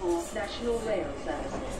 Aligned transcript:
for 0.00 0.16
National 0.34 0.78
Rail 0.86 1.10
Services. 1.24 1.76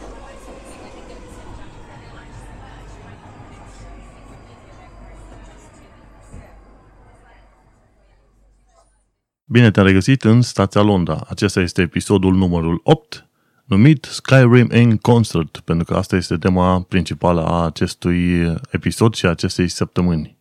Bine 9.44 9.70
te-am 9.70 9.86
regăsit 9.86 10.24
în 10.24 10.42
stația 10.42 10.80
Londra. 10.80 11.24
Acesta 11.28 11.60
este 11.60 11.82
episodul 11.82 12.34
numărul 12.34 12.80
8, 12.84 13.26
numit 13.64 14.04
Skyrim 14.04 14.70
in 14.74 14.96
Concert, 14.96 15.60
pentru 15.64 15.84
că 15.84 15.94
asta 15.94 16.16
este 16.16 16.36
tema 16.36 16.80
principală 16.80 17.46
a 17.46 17.64
acestui 17.64 18.52
episod 18.70 19.14
și 19.14 19.26
a 19.26 19.30
acestei 19.30 19.68
săptămâni. 19.68 20.36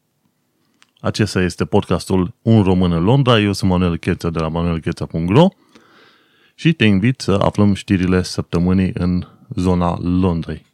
Acesta 1.00 1.42
este 1.42 1.66
podcastul 1.66 2.34
Un 2.42 2.64
Român 2.64 2.92
în 2.92 3.04
Londra. 3.04 3.40
Eu 3.40 3.54
sunt 3.54 3.72
Manuel 3.72 3.98
Cheța 3.98 4.30
de 4.30 4.40
la 4.40 4.48
manuelcheța.ro 4.48 5.48
și 6.60 6.74
te 6.74 6.86
invit 6.86 7.22
să 7.22 7.32
aflăm 7.32 7.74
știrile 7.74 8.24
săptămânii 8.24 8.92
în 8.94 9.28
zona 9.56 10.00
Londrei. 10.02 10.66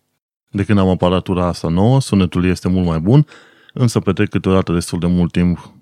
De 0.51 0.63
când 0.63 0.79
am 0.79 0.87
aparatura 0.87 1.45
asta 1.45 1.69
nouă, 1.69 2.01
sunetul 2.01 2.45
este 2.45 2.69
mult 2.69 2.85
mai 2.85 2.99
bun, 2.99 3.25
însă 3.73 3.99
petrec 3.99 4.29
câteodată 4.29 4.73
destul 4.73 4.99
de 4.99 5.07
mult 5.07 5.31
timp 5.31 5.73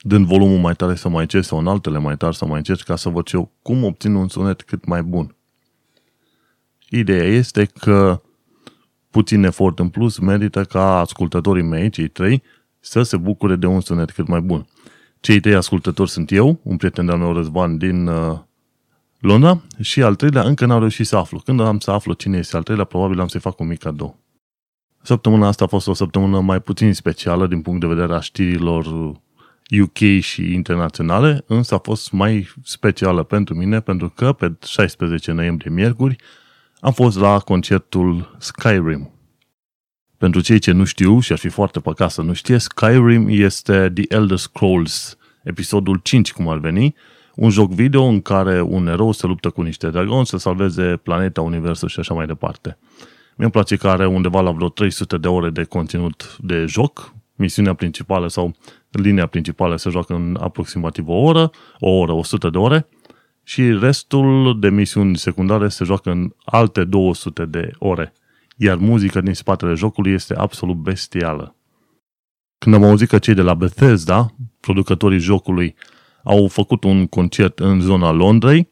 dând 0.00 0.26
volumul 0.26 0.58
mai 0.58 0.74
tare 0.74 0.94
să 0.94 1.08
mai 1.08 1.20
încerci 1.20 1.44
sau 1.44 1.58
în 1.58 1.66
altele 1.66 1.98
mai 1.98 2.16
tare 2.16 2.32
să 2.32 2.46
mai 2.46 2.56
încerci 2.56 2.82
ca 2.82 2.96
să 2.96 3.08
văd 3.08 3.28
eu 3.32 3.52
cum 3.62 3.84
obțin 3.84 4.14
un 4.14 4.28
sunet 4.28 4.62
cât 4.62 4.84
mai 4.84 5.02
bun. 5.02 5.34
Ideea 6.88 7.24
este 7.24 7.64
că 7.64 8.22
puțin 9.10 9.44
efort 9.44 9.78
în 9.78 9.88
plus 9.88 10.18
merită 10.18 10.64
ca 10.64 10.98
ascultătorii 10.98 11.62
mei, 11.62 11.90
cei 11.90 12.08
trei, 12.08 12.42
să 12.80 13.02
se 13.02 13.16
bucure 13.16 13.56
de 13.56 13.66
un 13.66 13.80
sunet 13.80 14.10
cât 14.10 14.26
mai 14.26 14.40
bun. 14.40 14.66
Cei 15.20 15.40
trei 15.40 15.54
ascultători 15.54 16.10
sunt 16.10 16.32
eu, 16.32 16.60
un 16.62 16.76
prieten 16.76 17.06
de-al 17.06 17.18
meu 17.18 17.32
Răzvan 17.32 17.78
din 17.78 18.06
uh, 18.06 18.38
Londra 19.20 19.62
și 19.80 20.02
al 20.02 20.14
treilea 20.14 20.42
încă 20.42 20.66
n-am 20.66 20.78
reușit 20.78 21.06
să 21.06 21.16
aflu. 21.16 21.38
Când 21.38 21.60
am 21.60 21.78
să 21.78 21.90
aflu 21.90 22.12
cine 22.12 22.38
este 22.38 22.56
al 22.56 22.62
treilea, 22.62 22.84
probabil 22.84 23.20
am 23.20 23.28
să-i 23.28 23.40
fac 23.40 23.60
un 23.60 23.66
mic 23.66 23.78
cadou. 23.78 24.18
Săptămâna 25.02 25.46
asta 25.46 25.64
a 25.64 25.66
fost 25.66 25.88
o 25.88 25.92
săptămână 25.92 26.40
mai 26.40 26.60
puțin 26.60 26.94
specială 26.94 27.46
din 27.46 27.62
punct 27.62 27.80
de 27.80 27.86
vedere 27.86 28.14
a 28.14 28.20
știrilor 28.20 28.86
UK 29.82 30.20
și 30.20 30.52
internaționale, 30.52 31.44
însă 31.46 31.74
a 31.74 31.78
fost 31.78 32.12
mai 32.12 32.48
specială 32.64 33.22
pentru 33.22 33.54
mine 33.54 33.80
pentru 33.80 34.08
că 34.08 34.32
pe 34.32 34.52
16 34.66 35.32
noiembrie 35.32 35.70
miercuri 35.70 36.16
am 36.80 36.92
fost 36.92 37.18
la 37.18 37.38
concertul 37.38 38.36
Skyrim. 38.38 39.10
Pentru 40.16 40.40
cei 40.40 40.58
ce 40.58 40.72
nu 40.72 40.84
știu 40.84 41.20
și 41.20 41.32
ar 41.32 41.38
fi 41.38 41.48
foarte 41.48 41.80
păcat 41.80 42.10
să 42.10 42.22
nu 42.22 42.32
știe, 42.32 42.58
Skyrim 42.58 43.26
este 43.28 43.90
The 43.94 44.04
Elder 44.08 44.38
Scrolls, 44.38 45.16
episodul 45.42 46.00
5 46.02 46.32
cum 46.32 46.48
ar 46.48 46.58
veni, 46.58 46.94
un 47.40 47.50
joc 47.50 47.70
video 47.70 48.04
în 48.04 48.20
care 48.20 48.60
un 48.60 48.86
erou 48.86 49.12
se 49.12 49.26
luptă 49.26 49.50
cu 49.50 49.62
niște 49.62 49.90
dragoni 49.90 50.26
să 50.26 50.36
salveze 50.36 50.96
planeta, 50.96 51.40
universul 51.40 51.88
și 51.88 52.00
așa 52.00 52.14
mai 52.14 52.26
departe. 52.26 52.78
Mi-e 53.36 53.48
place 53.48 53.76
că 53.76 53.88
are 53.88 54.06
undeva 54.06 54.40
la 54.40 54.50
vreo 54.50 54.68
300 54.68 55.18
de 55.18 55.28
ore 55.28 55.50
de 55.50 55.64
conținut 55.64 56.36
de 56.40 56.64
joc, 56.66 57.14
misiunea 57.34 57.74
principală 57.74 58.28
sau 58.28 58.54
linia 58.90 59.26
principală 59.26 59.76
se 59.76 59.90
joacă 59.90 60.14
în 60.14 60.36
aproximativ 60.40 61.08
o 61.08 61.12
oră, 61.14 61.50
o 61.78 61.90
oră, 61.90 62.12
100 62.12 62.50
de 62.50 62.58
ore, 62.58 62.88
și 63.42 63.78
restul 63.80 64.56
de 64.60 64.70
misiuni 64.70 65.16
secundare 65.16 65.68
se 65.68 65.84
joacă 65.84 66.10
în 66.10 66.32
alte 66.44 66.84
200 66.84 67.44
de 67.44 67.70
ore. 67.78 68.12
Iar 68.56 68.76
muzica 68.76 69.20
din 69.20 69.34
spatele 69.34 69.74
jocului 69.74 70.12
este 70.12 70.34
absolut 70.34 70.76
bestială. 70.76 71.54
Când 72.58 72.74
am 72.74 72.84
auzit 72.84 73.08
că 73.08 73.18
cei 73.18 73.34
de 73.34 73.42
la 73.42 73.54
Bethesda, 73.54 74.34
producătorii 74.60 75.18
jocului, 75.18 75.76
au 76.24 76.48
făcut 76.48 76.84
un 76.84 77.06
concert 77.06 77.58
în 77.58 77.80
zona 77.80 78.10
Londrei 78.10 78.68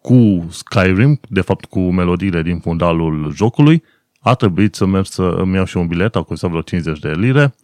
cu 0.00 0.46
Skyrim, 0.50 1.20
de 1.28 1.40
fapt 1.40 1.64
cu 1.64 1.80
melodiile 1.80 2.42
din 2.42 2.58
fundalul 2.58 3.32
jocului, 3.34 3.82
a 4.20 4.34
trebuit 4.34 4.74
să 4.74 4.86
merg 4.86 5.06
să 5.06 5.22
îmi 5.22 5.54
iau 5.54 5.64
și 5.64 5.76
un 5.76 5.86
bilet, 5.86 6.16
a 6.16 6.22
costat 6.22 6.50
vreo 6.50 6.62
50 6.62 6.98
de 6.98 7.12
lire, 7.12 7.54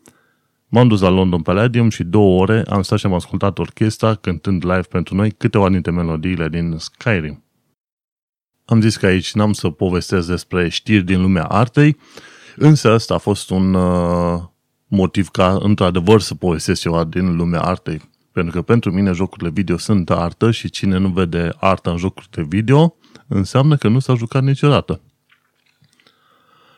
M-am 0.75 0.89
dus 0.89 1.01
la 1.01 1.09
London 1.09 1.43
Palladium 1.43 1.89
și 1.89 2.05
două 2.05 2.41
ore 2.41 2.63
am 2.69 2.83
stat 2.83 2.99
și 2.99 3.07
am 3.07 3.15
ascultat 3.15 3.59
orchestra 3.59 4.15
cântând 4.15 4.65
live 4.65 4.81
pentru 4.81 5.15
noi 5.15 5.31
câteva 5.31 5.69
dintre 5.69 5.91
melodiile 5.91 6.49
din 6.49 6.77
Skyrim. 6.79 7.45
Am 8.65 8.81
zis 8.81 8.97
că 8.97 9.07
aici 9.07 9.35
n-am 9.35 9.53
să 9.53 9.71
povestesc 9.71 10.29
despre 10.29 10.69
știri 10.69 11.05
din 11.05 11.21
lumea 11.21 11.45
artei, 11.45 11.97
însă 12.57 12.93
ăsta 12.93 13.15
a 13.15 13.19
fost 13.19 13.51
un 13.51 13.75
uh, 13.75 14.43
motiv 14.87 15.29
ca 15.29 15.59
într-adevăr 15.61 16.21
să 16.21 16.35
povestesc 16.35 16.81
ceva 16.81 17.05
din 17.05 17.37
lumea 17.37 17.61
artei. 17.61 18.01
Pentru 18.33 18.53
că 18.53 18.63
pentru 18.63 18.93
mine 18.93 19.13
jocurile 19.13 19.51
video 19.51 19.77
sunt 19.77 20.11
artă 20.11 20.51
și 20.51 20.71
cine 20.71 20.99
nu 20.99 21.09
vede 21.09 21.53
artă 21.61 21.91
în 21.91 21.97
jocurile 21.97 22.43
video 22.49 22.97
înseamnă 23.27 23.77
că 23.77 23.89
nu 23.89 23.99
s-a 23.99 24.15
jucat 24.15 24.43
niciodată. 24.43 25.01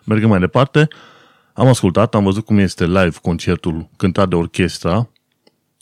Mergem 0.04 0.28
mai 0.28 0.41
departe. 0.41 0.88
Am 1.53 1.66
ascultat, 1.66 2.14
am 2.14 2.25
văzut 2.25 2.44
cum 2.44 2.59
este 2.59 2.87
live 2.87 3.16
concertul 3.22 3.88
cântat 3.97 4.28
de 4.28 4.34
orchestra, 4.34 5.09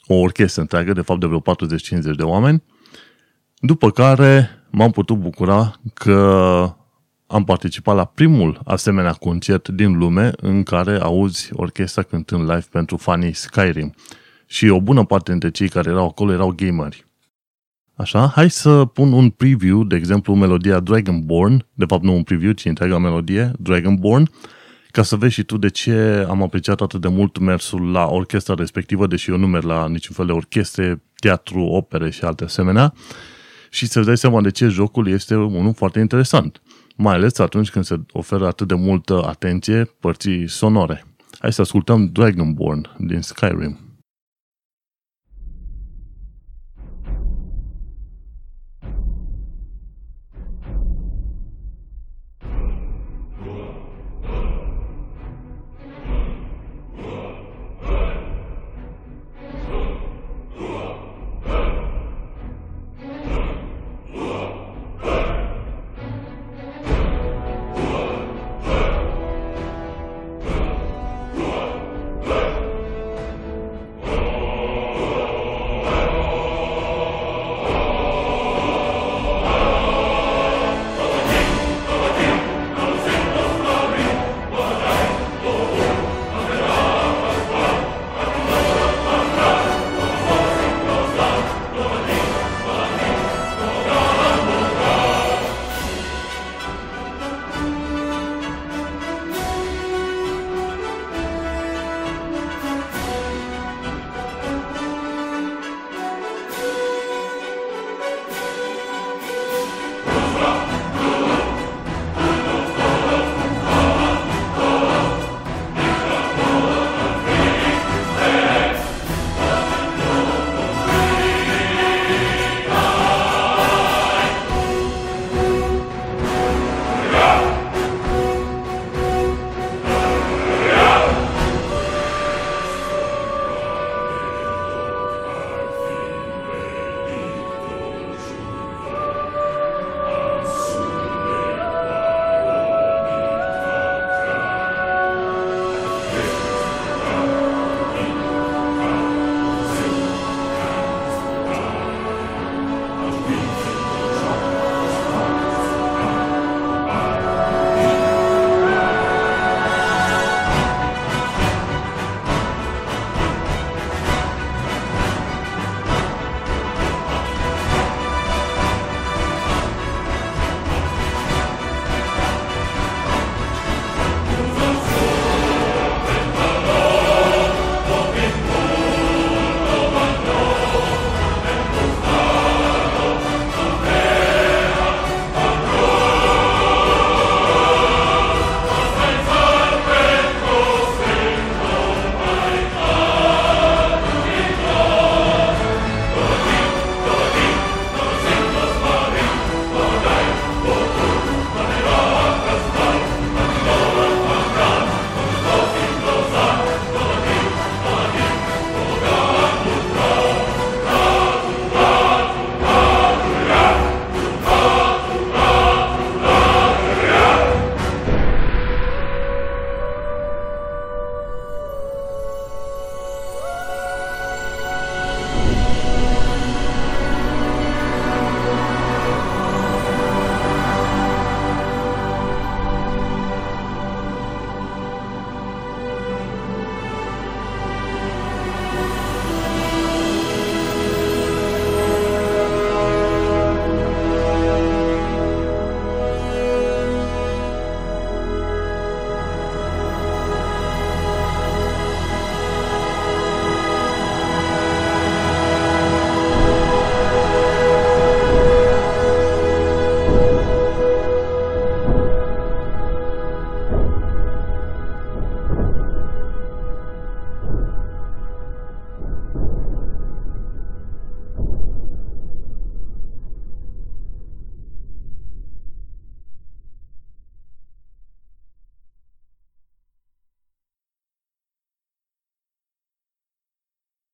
o 0.07 0.13
orchestră 0.13 0.61
întreagă, 0.61 0.93
de 0.93 1.01
fapt 1.01 1.19
de 1.19 1.25
vreo 1.25 1.41
40-50 1.41 2.15
de 2.15 2.23
oameni, 2.23 2.63
după 3.59 3.91
care 3.91 4.49
m-am 4.69 4.91
putut 4.91 5.17
bucura 5.17 5.79
că 5.93 6.75
am 7.27 7.43
participat 7.43 7.95
la 7.95 8.05
primul 8.05 8.61
asemenea 8.65 9.13
concert 9.13 9.67
din 9.69 9.97
lume 9.97 10.31
în 10.35 10.63
care 10.63 10.99
auzi 10.99 11.49
orchestra 11.53 12.01
cântând 12.01 12.41
live 12.41 12.65
pentru 12.71 12.97
fanii 12.97 13.33
Skyrim. 13.33 13.93
Și 14.53 14.67
o 14.67 14.81
bună 14.81 15.05
parte 15.05 15.31
dintre 15.31 15.51
cei 15.51 15.69
care 15.69 15.89
erau 15.89 16.07
acolo 16.07 16.31
erau 16.31 16.53
gameri. 16.55 17.05
Așa, 17.95 18.27
hai 18.27 18.49
să 18.49 18.85
pun 18.85 19.11
un 19.11 19.29
preview, 19.29 19.83
de 19.83 19.95
exemplu, 19.95 20.35
melodia 20.35 20.79
Dragonborn, 20.79 21.65
de 21.73 21.85
fapt 21.85 22.03
nu 22.03 22.15
un 22.15 22.23
preview, 22.23 22.51
ci 22.51 22.65
întreaga 22.65 22.97
melodie, 22.97 23.51
Dragonborn, 23.59 24.29
ca 24.91 25.03
să 25.03 25.15
vezi 25.15 25.33
și 25.33 25.43
tu 25.43 25.57
de 25.57 25.69
ce 25.69 26.25
am 26.29 26.41
apreciat 26.41 26.81
atât 26.81 27.01
de 27.01 27.07
mult 27.07 27.37
mersul 27.37 27.91
la 27.91 28.05
orchestra 28.05 28.53
respectivă, 28.53 29.07
deși 29.07 29.29
eu 29.29 29.37
nu 29.37 29.47
merg 29.47 29.63
la 29.63 29.87
niciun 29.87 30.15
fel 30.15 30.25
de 30.25 30.31
orchestre, 30.31 31.03
teatru, 31.15 31.59
opere 31.59 32.09
și 32.09 32.23
alte 32.23 32.43
asemenea, 32.43 32.93
și 33.69 33.87
să-ți 33.87 34.05
dai 34.05 34.17
seama 34.17 34.41
de 34.41 34.51
ce 34.51 34.67
jocul 34.67 35.07
este 35.07 35.35
unul 35.35 35.73
foarte 35.73 35.99
interesant, 35.99 36.61
mai 36.95 37.13
ales 37.13 37.39
atunci 37.39 37.69
când 37.69 37.85
se 37.85 37.99
oferă 38.11 38.47
atât 38.47 38.67
de 38.67 38.75
multă 38.75 39.23
atenție 39.25 39.83
părții 39.99 40.47
sonore. 40.47 41.05
Hai 41.39 41.53
să 41.53 41.61
ascultăm 41.61 42.09
Dragonborn 42.11 42.95
din 42.97 43.21
Skyrim. 43.21 43.82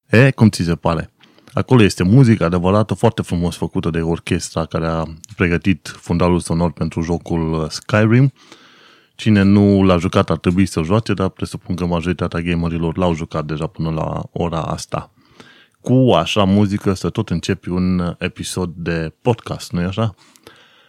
E, 0.09 0.31
cum 0.31 0.50
ți 0.50 0.63
se 0.63 0.75
pare? 0.75 1.11
Acolo 1.53 1.83
este 1.83 2.03
muzică 2.03 2.45
adevărată, 2.45 2.94
foarte 2.94 3.21
frumos 3.21 3.56
făcută 3.56 3.89
de 3.89 4.01
orchestra 4.01 4.65
care 4.65 4.88
a 4.88 5.03
pregătit 5.35 5.88
fundalul 5.88 6.39
sonor 6.39 6.71
pentru 6.71 7.01
jocul 7.01 7.67
Skyrim. 7.69 8.31
Cine 9.15 9.41
nu 9.41 9.83
l-a 9.83 9.97
jucat 9.97 10.29
ar 10.29 10.38
trebui 10.38 10.65
să 10.65 10.81
joace, 10.81 11.13
dar 11.13 11.29
presupun 11.29 11.75
că 11.75 11.85
majoritatea 11.85 12.41
gamerilor 12.41 12.97
l-au 12.97 13.13
jucat 13.13 13.45
deja 13.45 13.67
până 13.67 13.89
la 13.89 14.21
ora 14.31 14.61
asta. 14.61 15.11
Cu 15.81 16.11
așa 16.15 16.44
muzică 16.44 16.94
să 16.94 17.09
tot 17.09 17.29
începi 17.29 17.69
un 17.69 18.15
episod 18.19 18.73
de 18.75 19.13
podcast, 19.21 19.71
nu-i 19.71 19.83
așa? 19.83 20.15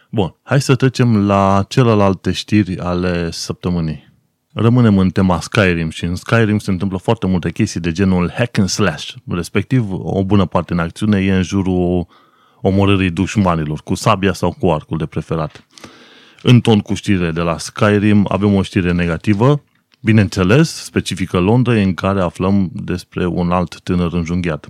Bun, 0.09 0.35
hai 0.43 0.61
să 0.61 0.75
trecem 0.75 1.25
la 1.25 1.65
celelalte 1.67 2.31
știri 2.31 2.79
ale 2.79 3.31
săptămânii. 3.31 4.10
Rămânem 4.53 4.97
în 4.97 5.09
tema 5.09 5.39
Skyrim 5.39 5.89
și 5.89 6.03
în 6.03 6.15
Skyrim 6.15 6.59
se 6.59 6.71
întâmplă 6.71 6.97
foarte 6.97 7.27
multe 7.27 7.51
chestii 7.51 7.79
de 7.79 7.91
genul 7.91 8.31
hack 8.31 8.57
and 8.57 8.69
slash, 8.69 9.13
respectiv 9.27 9.85
o 9.89 10.23
bună 10.23 10.45
parte 10.45 10.73
în 10.73 10.79
acțiune 10.79 11.19
e 11.19 11.35
în 11.35 11.43
jurul 11.43 12.07
omorârii 12.61 13.09
dușmanilor, 13.09 13.81
cu 13.83 13.95
sabia 13.95 14.33
sau 14.33 14.55
cu 14.59 14.71
arcul 14.71 14.97
de 14.97 15.05
preferat. 15.05 15.65
În 16.41 16.61
ton 16.61 16.79
cu 16.79 16.93
știre 16.93 17.31
de 17.31 17.41
la 17.41 17.57
Skyrim 17.57 18.25
avem 18.29 18.53
o 18.53 18.61
știre 18.61 18.91
negativă, 18.91 19.63
bineînțeles, 19.99 20.83
specifică 20.83 21.39
Londra, 21.39 21.73
în 21.73 21.93
care 21.93 22.21
aflăm 22.21 22.69
despre 22.73 23.25
un 23.25 23.51
alt 23.51 23.79
tânăr 23.81 24.13
înjunghiat. 24.13 24.67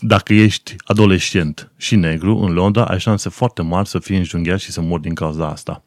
Dacă 0.00 0.34
ești 0.34 0.74
adolescent 0.84 1.72
și 1.76 1.96
negru 1.96 2.36
în 2.36 2.52
Londra, 2.52 2.84
ai 2.84 3.00
șanse 3.00 3.28
foarte 3.28 3.62
mari 3.62 3.88
să 3.88 3.98
fii 3.98 4.16
înjunghiat 4.16 4.58
și 4.58 4.72
să 4.72 4.80
mori 4.80 5.02
din 5.02 5.14
cauza 5.14 5.48
asta. 5.48 5.82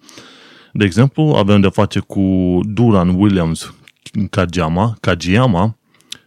De 0.73 0.85
exemplu, 0.85 1.23
avem 1.23 1.61
de 1.61 1.67
face 1.67 1.99
cu 1.99 2.59
Duran 2.63 3.09
Williams 3.09 3.73
Kajama, 4.29 4.97
Kajiyama, 4.99 5.77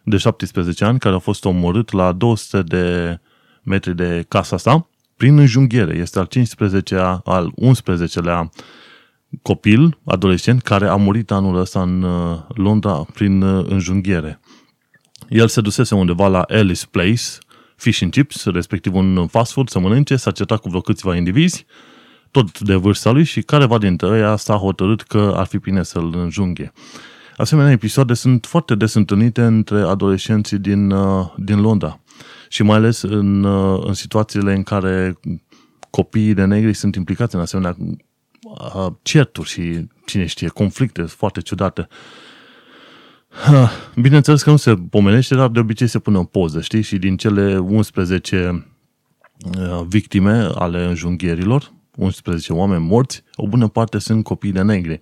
de 0.04 0.16
17 0.16 0.84
ani, 0.84 0.98
care 0.98 1.14
a 1.14 1.18
fost 1.18 1.44
omorât 1.44 1.92
la 1.92 2.12
200 2.12 2.62
de 2.62 3.18
metri 3.62 3.96
de 3.96 4.24
casa 4.28 4.56
sa 4.56 4.88
prin 5.16 5.38
înjunghiere. 5.38 5.96
Este 5.96 6.18
al 6.18 6.28
15-a, 6.28 7.20
al 7.24 7.52
11-lea 7.62 8.50
copil, 9.42 9.98
adolescent, 10.04 10.62
care 10.62 10.86
a 10.86 10.96
murit 10.96 11.30
anul 11.30 11.56
ăsta 11.56 11.82
în 11.82 12.02
uh, 12.02 12.38
Londra 12.48 13.06
prin 13.14 13.42
uh, 13.42 13.66
înjunghiere. 13.68 14.40
El 15.28 15.48
se 15.48 15.60
dusese 15.60 15.94
undeva 15.94 16.28
la 16.28 16.40
Alice 16.48 16.86
Place, 16.90 17.22
fish 17.76 18.02
and 18.02 18.12
chips, 18.12 18.44
respectiv 18.44 18.94
un 18.94 19.26
fast 19.26 19.52
food, 19.52 19.68
să 19.68 19.78
mănânce, 19.78 20.16
s-a 20.16 20.30
certat 20.30 20.60
cu 20.60 20.68
vreo 20.68 20.80
câțiva 20.80 21.16
indivizi, 21.16 21.66
tot 22.32 22.60
de 22.60 22.74
vârsta 22.74 23.10
lui 23.10 23.24
și 23.24 23.42
careva 23.42 23.78
dintre 23.78 24.18
ei 24.18 24.38
s-a 24.38 24.54
hotărât 24.54 25.02
că 25.02 25.34
ar 25.36 25.46
fi 25.46 25.58
bine 25.58 25.82
să-l 25.82 26.14
înjunghe. 26.16 26.72
Asemenea, 27.36 27.70
episoade 27.70 28.14
sunt 28.14 28.46
foarte 28.46 28.74
des 28.74 28.94
întâlnite 28.94 29.42
între 29.42 29.80
adolescenții 29.80 30.58
din, 30.58 30.90
uh, 30.90 31.26
din 31.36 31.60
Londra 31.60 32.00
și 32.48 32.62
mai 32.62 32.76
ales 32.76 33.02
în, 33.02 33.44
uh, 33.44 33.82
în 33.86 33.94
situațiile 33.94 34.54
în 34.54 34.62
care 34.62 35.18
copiii 35.90 36.34
de 36.34 36.44
negri 36.44 36.74
sunt 36.74 36.94
implicați 36.94 37.34
în 37.34 37.40
asemenea 37.40 37.76
uh, 38.74 38.86
certuri 39.02 39.48
și, 39.48 39.86
cine 40.06 40.26
știe, 40.26 40.48
conflicte 40.48 41.02
foarte 41.02 41.40
ciudate. 41.40 41.88
Bineînțeles 44.02 44.42
că 44.42 44.50
nu 44.50 44.56
se 44.56 44.74
pomenește, 44.74 45.34
dar 45.34 45.48
de 45.48 45.60
obicei 45.60 45.86
se 45.86 45.98
pune 45.98 46.18
o 46.18 46.24
poză, 46.24 46.60
știi? 46.60 46.82
Și 46.82 46.96
din 46.96 47.16
cele 47.16 47.58
11 47.58 48.66
victime 49.86 50.48
ale 50.54 50.84
înjunghierilor, 50.84 51.72
11 51.96 52.52
oameni 52.52 52.84
morți, 52.84 53.22
o 53.34 53.48
bună 53.48 53.68
parte 53.68 53.98
sunt 53.98 54.24
copii 54.24 54.52
de 54.52 54.62
negri. 54.62 55.00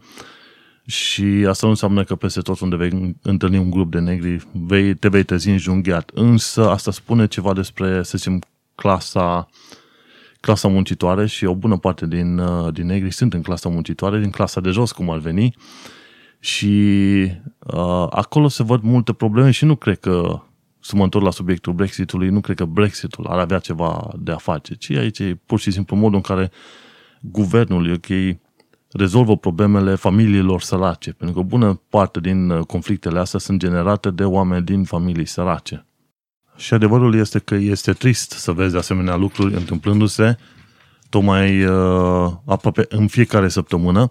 Și 0.87 1.45
asta 1.49 1.67
nu 1.67 1.73
înseamnă 1.73 2.05
că 2.05 2.15
peste 2.15 2.41
tot 2.41 2.61
unde 2.61 2.77
vei 2.77 3.17
întâlni 3.23 3.59
un 3.59 3.71
grup 3.71 3.91
de 3.91 3.99
negri, 3.99 4.47
vei, 4.53 4.95
te 4.95 5.09
vei 5.09 5.23
trezi 5.23 5.51
înjunghiat. 5.51 6.11
Însă 6.15 6.71
asta 6.71 6.91
spune 6.91 7.27
ceva 7.27 7.53
despre, 7.53 8.03
să 8.03 8.17
zicem, 8.17 8.43
clasa, 8.75 9.49
clasa 10.41 10.69
muncitoare 10.69 11.27
și 11.27 11.45
o 11.45 11.55
bună 11.55 11.79
parte 11.79 12.07
din, 12.07 12.39
uh, 12.39 12.73
din 12.73 12.87
negri 12.87 13.13
sunt 13.13 13.35
în 13.35 13.43
clasa 13.43 13.69
muncitoare, 13.69 14.21
din 14.21 14.31
clasa 14.31 14.61
de 14.61 14.71
jos, 14.71 14.93
cum 14.93 15.11
ar 15.11 15.19
veni. 15.19 15.55
Și 16.39 16.67
uh, 17.59 18.07
acolo 18.11 18.49
se 18.49 18.63
văd 18.63 18.83
multe 18.83 19.13
probleme 19.13 19.51
și 19.51 19.65
nu 19.65 19.77
cred 19.77 19.99
că 19.99 20.43
să 20.81 20.97
mă 20.97 21.03
întorc 21.03 21.25
la 21.25 21.31
subiectul 21.31 21.73
Brexitului, 21.73 22.29
nu 22.29 22.41
cred 22.41 22.57
că 22.57 22.65
Brexitul 22.65 23.27
ar 23.27 23.39
avea 23.39 23.59
ceva 23.59 24.11
de 24.19 24.33
a 24.33 24.37
face, 24.37 24.75
ci 24.75 24.91
aici 24.91 25.19
e 25.19 25.39
pur 25.47 25.59
și 25.59 25.71
simplu 25.71 25.97
modul 25.97 26.15
în 26.15 26.21
care 26.21 26.51
guvernul 27.21 27.93
UK 27.93 28.37
rezolvă 28.93 29.37
problemele 29.37 29.95
familiilor 29.95 30.61
sărace, 30.61 31.13
pentru 31.13 31.37
că 31.37 31.43
o 31.43 31.49
bună 31.49 31.81
parte 31.89 32.21
din 32.21 32.51
uh, 32.51 32.67
conflictele 32.67 33.19
astea 33.19 33.39
sunt 33.39 33.59
generate 33.59 34.11
de 34.11 34.25
oameni 34.25 34.65
din 34.65 34.85
familii 34.85 35.27
sărace. 35.27 35.87
Și 36.57 36.75
adevărul 36.75 37.15
este 37.15 37.39
că 37.39 37.55
este 37.55 37.93
trist 37.93 38.31
să 38.31 38.53
vezi 38.53 38.77
asemenea 38.77 39.17
lucruri 39.17 39.55
întâmplându-se 39.55 40.37
tocmai 41.09 41.65
uh, 41.65 42.33
aproape 42.45 42.87
în 42.89 43.07
fiecare 43.07 43.49
săptămână 43.49 44.11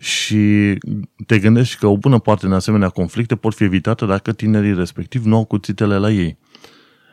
și 0.00 0.78
te 1.26 1.38
gândești 1.38 1.76
că 1.78 1.86
o 1.86 1.96
bună 1.96 2.18
parte 2.18 2.46
din 2.46 2.54
asemenea 2.54 2.88
conflicte 2.88 3.36
pot 3.36 3.54
fi 3.54 3.64
evitate 3.64 4.06
dacă 4.06 4.32
tinerii 4.32 4.74
respectiv 4.74 5.24
nu 5.24 5.36
au 5.36 5.44
cuțitele 5.44 5.98
la 5.98 6.10
ei. 6.10 6.38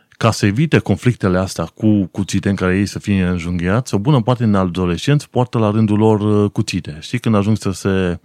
Ca 0.10 0.32
să 0.32 0.46
evite 0.46 0.78
conflictele 0.78 1.38
astea 1.38 1.66
cu 1.66 2.06
cuțite 2.06 2.50
în 2.50 2.56
care 2.56 2.78
ei 2.78 2.86
să 2.86 3.00
fie 3.00 3.24
înjunghiați, 3.24 3.94
o 3.94 3.98
bună 3.98 4.22
parte 4.22 4.44
din 4.44 4.54
adolescenți 4.54 5.30
poartă 5.30 5.58
la 5.58 5.72
rândul 5.72 5.98
lor 5.98 6.20
uh, 6.20 6.52
cuțite. 6.52 6.98
Știi, 7.02 7.20
când 7.20 7.36
ajung 7.36 7.58
să 7.58 7.72
se 7.72 8.20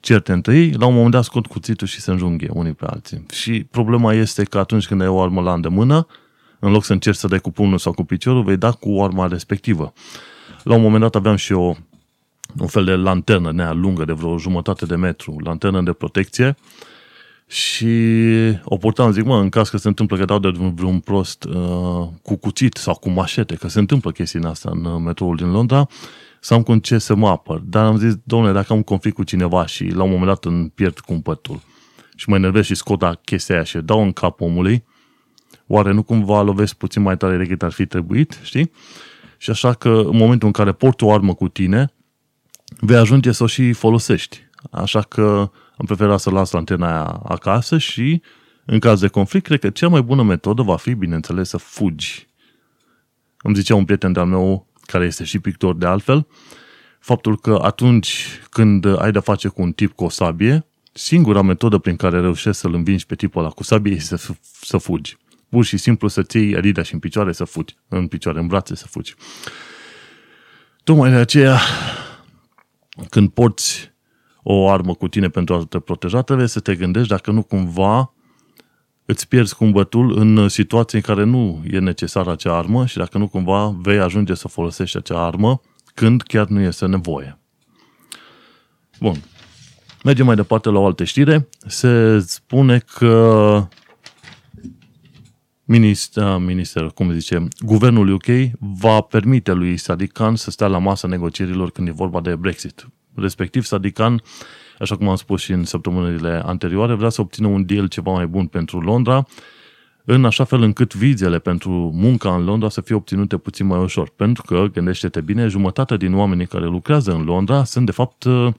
certe 0.00 0.32
între 0.32 0.56
ei, 0.56 0.72
la 0.72 0.86
un 0.86 0.94
moment 0.94 1.12
dat 1.12 1.24
scot 1.24 1.46
cuțitul 1.46 1.86
și 1.86 2.00
se 2.00 2.10
înjunghie 2.10 2.48
unii 2.52 2.74
pe 2.74 2.84
alții. 2.88 3.26
Și 3.32 3.66
problema 3.70 4.12
este 4.12 4.44
că 4.44 4.58
atunci 4.58 4.86
când 4.86 5.00
ai 5.00 5.08
o 5.08 5.22
armă 5.22 5.40
la 5.40 5.52
îndemână, 5.52 6.06
în 6.58 6.72
loc 6.72 6.84
să 6.84 6.92
încerci 6.92 7.16
să 7.16 7.26
dai 7.26 7.38
cu 7.38 7.50
pumnul 7.50 7.78
sau 7.78 7.92
cu 7.92 8.04
piciorul, 8.04 8.42
vei 8.42 8.56
da 8.56 8.70
cu 8.70 9.02
arma 9.02 9.26
respectivă. 9.26 9.92
La 10.62 10.74
un 10.74 10.82
moment 10.82 11.02
dat 11.02 11.14
aveam 11.14 11.36
și 11.36 11.52
o 11.52 11.74
un 12.58 12.66
fel 12.66 12.84
de 12.84 12.94
lanternă 12.94 13.52
nea 13.52 13.72
lungă 13.72 14.04
de 14.04 14.12
vreo 14.12 14.38
jumătate 14.38 14.86
de 14.86 14.96
metru, 14.96 15.36
lanternă 15.44 15.82
de 15.82 15.92
protecție 15.92 16.56
și 17.48 17.86
o 18.64 18.76
purtam, 18.76 19.12
zic, 19.12 19.24
mă, 19.24 19.38
în 19.38 19.48
caz 19.48 19.68
că 19.68 19.76
se 19.76 19.88
întâmplă 19.88 20.16
că 20.16 20.24
dau 20.24 20.38
de 20.38 20.52
vreun 20.74 21.00
prost 21.00 21.44
uh, 21.44 22.08
cu 22.22 22.36
cuțit 22.36 22.76
sau 22.76 22.94
cu 22.94 23.08
mașete, 23.08 23.54
că 23.54 23.68
se 23.68 23.78
întâmplă 23.78 24.10
chestii 24.10 24.38
în 24.38 24.46
asta 24.46 24.70
în 24.72 24.84
uh, 24.84 25.00
metroul 25.04 25.36
din 25.36 25.50
Londra, 25.50 25.88
să 26.40 26.54
am 26.54 26.62
cu 26.62 26.76
ce 26.76 26.98
să 26.98 27.14
mă 27.14 27.28
apăr. 27.28 27.58
Dar 27.58 27.84
am 27.84 27.96
zis, 27.98 28.14
domnule, 28.24 28.52
dacă 28.52 28.66
am 28.68 28.76
un 28.76 28.82
conflict 28.82 29.16
cu 29.16 29.22
cineva 29.22 29.66
și 29.66 29.84
la 29.84 30.02
un 30.02 30.10
moment 30.10 30.26
dat 30.26 30.44
îmi 30.44 30.68
pierd 30.74 30.98
cumpătul 30.98 31.60
și 32.14 32.28
mă 32.28 32.36
enervez 32.36 32.64
și 32.64 32.74
scot 32.74 33.20
chestia 33.24 33.54
aia 33.54 33.64
și 33.64 33.78
dau 33.78 34.02
în 34.02 34.12
cap 34.12 34.40
omului, 34.40 34.84
oare 35.66 35.92
nu 35.92 36.02
cumva 36.02 36.42
lovesc 36.42 36.74
puțin 36.74 37.02
mai 37.02 37.16
tare 37.16 37.36
decât 37.36 37.62
ar 37.62 37.72
fi 37.72 37.86
trebuit, 37.86 38.40
știi? 38.42 38.70
Și 39.38 39.50
așa 39.50 39.72
că 39.72 39.88
în 39.88 40.16
momentul 40.16 40.46
în 40.46 40.52
care 40.52 40.72
port 40.72 41.02
o 41.02 41.12
armă 41.12 41.34
cu 41.34 41.48
tine, 41.48 41.92
vei 42.80 42.96
ajunge 42.96 43.32
să 43.32 43.42
o 43.42 43.46
și 43.46 43.72
folosești. 43.72 44.44
Așa 44.70 45.02
că 45.02 45.50
am 45.76 45.86
preferat 45.86 46.20
să 46.20 46.30
las 46.30 46.52
antena 46.52 46.86
aia 46.86 47.20
acasă 47.24 47.78
și, 47.78 48.22
în 48.64 48.78
caz 48.78 49.00
de 49.00 49.08
conflict, 49.08 49.46
cred 49.46 49.60
că 49.60 49.70
cea 49.70 49.88
mai 49.88 50.02
bună 50.02 50.22
metodă 50.22 50.62
va 50.62 50.76
fi, 50.76 50.94
bineînțeles, 50.94 51.48
să 51.48 51.56
fugi. 51.56 52.26
Îmi 53.42 53.54
zicea 53.54 53.74
un 53.74 53.84
prieten 53.84 54.12
de-al 54.12 54.26
meu, 54.26 54.66
care 54.86 55.04
este 55.04 55.24
și 55.24 55.38
pictor 55.38 55.76
de 55.76 55.86
altfel, 55.86 56.26
faptul 57.00 57.38
că 57.38 57.58
atunci 57.62 58.26
când 58.50 59.00
ai 59.00 59.12
de 59.12 59.18
face 59.18 59.48
cu 59.48 59.62
un 59.62 59.72
tip 59.72 59.92
cu 59.92 60.04
o 60.04 60.08
sabie, 60.08 60.66
singura 60.92 61.42
metodă 61.42 61.78
prin 61.78 61.96
care 61.96 62.20
reușești 62.20 62.60
să-l 62.60 62.74
învingi 62.74 63.06
pe 63.06 63.14
tipul 63.14 63.40
ăla 63.40 63.50
cu 63.50 63.62
sabie 63.62 63.94
este 63.94 64.16
să, 64.16 64.32
să 64.60 64.78
fugi. 64.78 65.16
Pur 65.48 65.64
și 65.64 65.76
simplu 65.76 66.08
să-ți 66.08 66.36
iei 66.36 66.56
Adidas 66.56 66.90
în 66.90 66.98
picioare 66.98 67.32
să 67.32 67.44
fugi. 67.44 67.76
În 67.88 68.06
picioare, 68.06 68.38
în 68.38 68.46
brațe 68.46 68.76
să 68.76 68.86
fugi. 68.86 69.14
Tocmai 70.84 71.10
de 71.10 71.16
aceea 71.16 71.58
când 73.08 73.30
porți 73.30 73.94
o 74.42 74.70
armă 74.70 74.94
cu 74.94 75.08
tine 75.08 75.28
pentru 75.28 75.54
a 75.54 75.64
te 75.68 75.78
proteja, 75.78 76.22
trebuie 76.22 76.46
să 76.46 76.60
te 76.60 76.74
gândești 76.74 77.08
dacă 77.08 77.30
nu 77.30 77.42
cumva 77.42 78.14
îți 79.04 79.28
pierzi 79.28 79.54
cumbătul 79.54 80.18
în 80.18 80.48
situații 80.48 80.98
în 80.98 81.04
care 81.04 81.24
nu 81.24 81.62
e 81.70 81.78
necesară 81.78 82.30
acea 82.32 82.56
armă 82.56 82.86
și 82.86 82.96
dacă 82.96 83.18
nu 83.18 83.28
cumva 83.28 83.74
vei 83.78 83.98
ajunge 83.98 84.34
să 84.34 84.48
folosești 84.48 84.96
acea 84.96 85.24
armă 85.24 85.60
când 85.94 86.22
chiar 86.22 86.46
nu 86.46 86.60
este 86.60 86.86
nevoie. 86.86 87.38
Bun. 89.00 89.22
Mergem 90.04 90.26
mai 90.26 90.36
departe 90.36 90.68
la 90.68 90.78
o 90.78 90.86
altă 90.86 91.04
știre. 91.04 91.48
Se 91.66 92.18
spune 92.18 92.78
că 92.78 93.68
minister, 95.68 96.38
minister, 96.38 96.82
cum 96.82 97.12
zice, 97.12 97.48
guvernul 97.58 98.08
UK 98.08 98.26
va 98.58 99.00
permite 99.00 99.52
lui 99.52 99.76
Sadiq 99.78 100.12
Khan 100.12 100.36
să 100.36 100.50
stea 100.50 100.66
la 100.66 100.78
masa 100.78 101.08
negocierilor 101.08 101.70
când 101.70 101.88
e 101.88 101.90
vorba 101.90 102.20
de 102.20 102.36
Brexit. 102.36 102.88
Respectiv, 103.14 103.66
Sadiq 103.66 103.92
Khan, 103.92 104.22
așa 104.78 104.96
cum 104.96 105.08
am 105.08 105.16
spus 105.16 105.40
și 105.40 105.52
în 105.52 105.64
săptămânile 105.64 106.42
anterioare, 106.44 106.94
vrea 106.94 107.08
să 107.08 107.20
obțină 107.20 107.46
un 107.46 107.66
deal 107.66 107.88
ceva 107.88 108.12
mai 108.12 108.26
bun 108.26 108.46
pentru 108.46 108.80
Londra, 108.80 109.26
în 110.04 110.24
așa 110.24 110.44
fel 110.44 110.62
încât 110.62 110.94
vizele 110.94 111.38
pentru 111.38 111.70
munca 111.94 112.34
în 112.34 112.44
Londra 112.44 112.68
să 112.68 112.80
fie 112.80 112.94
obținute 112.94 113.36
puțin 113.36 113.66
mai 113.66 113.78
ușor. 113.78 114.10
Pentru 114.16 114.42
că, 114.42 114.66
gândește-te 114.72 115.20
bine, 115.20 115.46
jumătate 115.46 115.96
din 115.96 116.14
oamenii 116.14 116.46
care 116.46 116.64
lucrează 116.64 117.12
în 117.12 117.24
Londra 117.24 117.64
sunt, 117.64 117.86
de 117.86 117.92
fapt, 117.92 118.24
uh, 118.24 118.52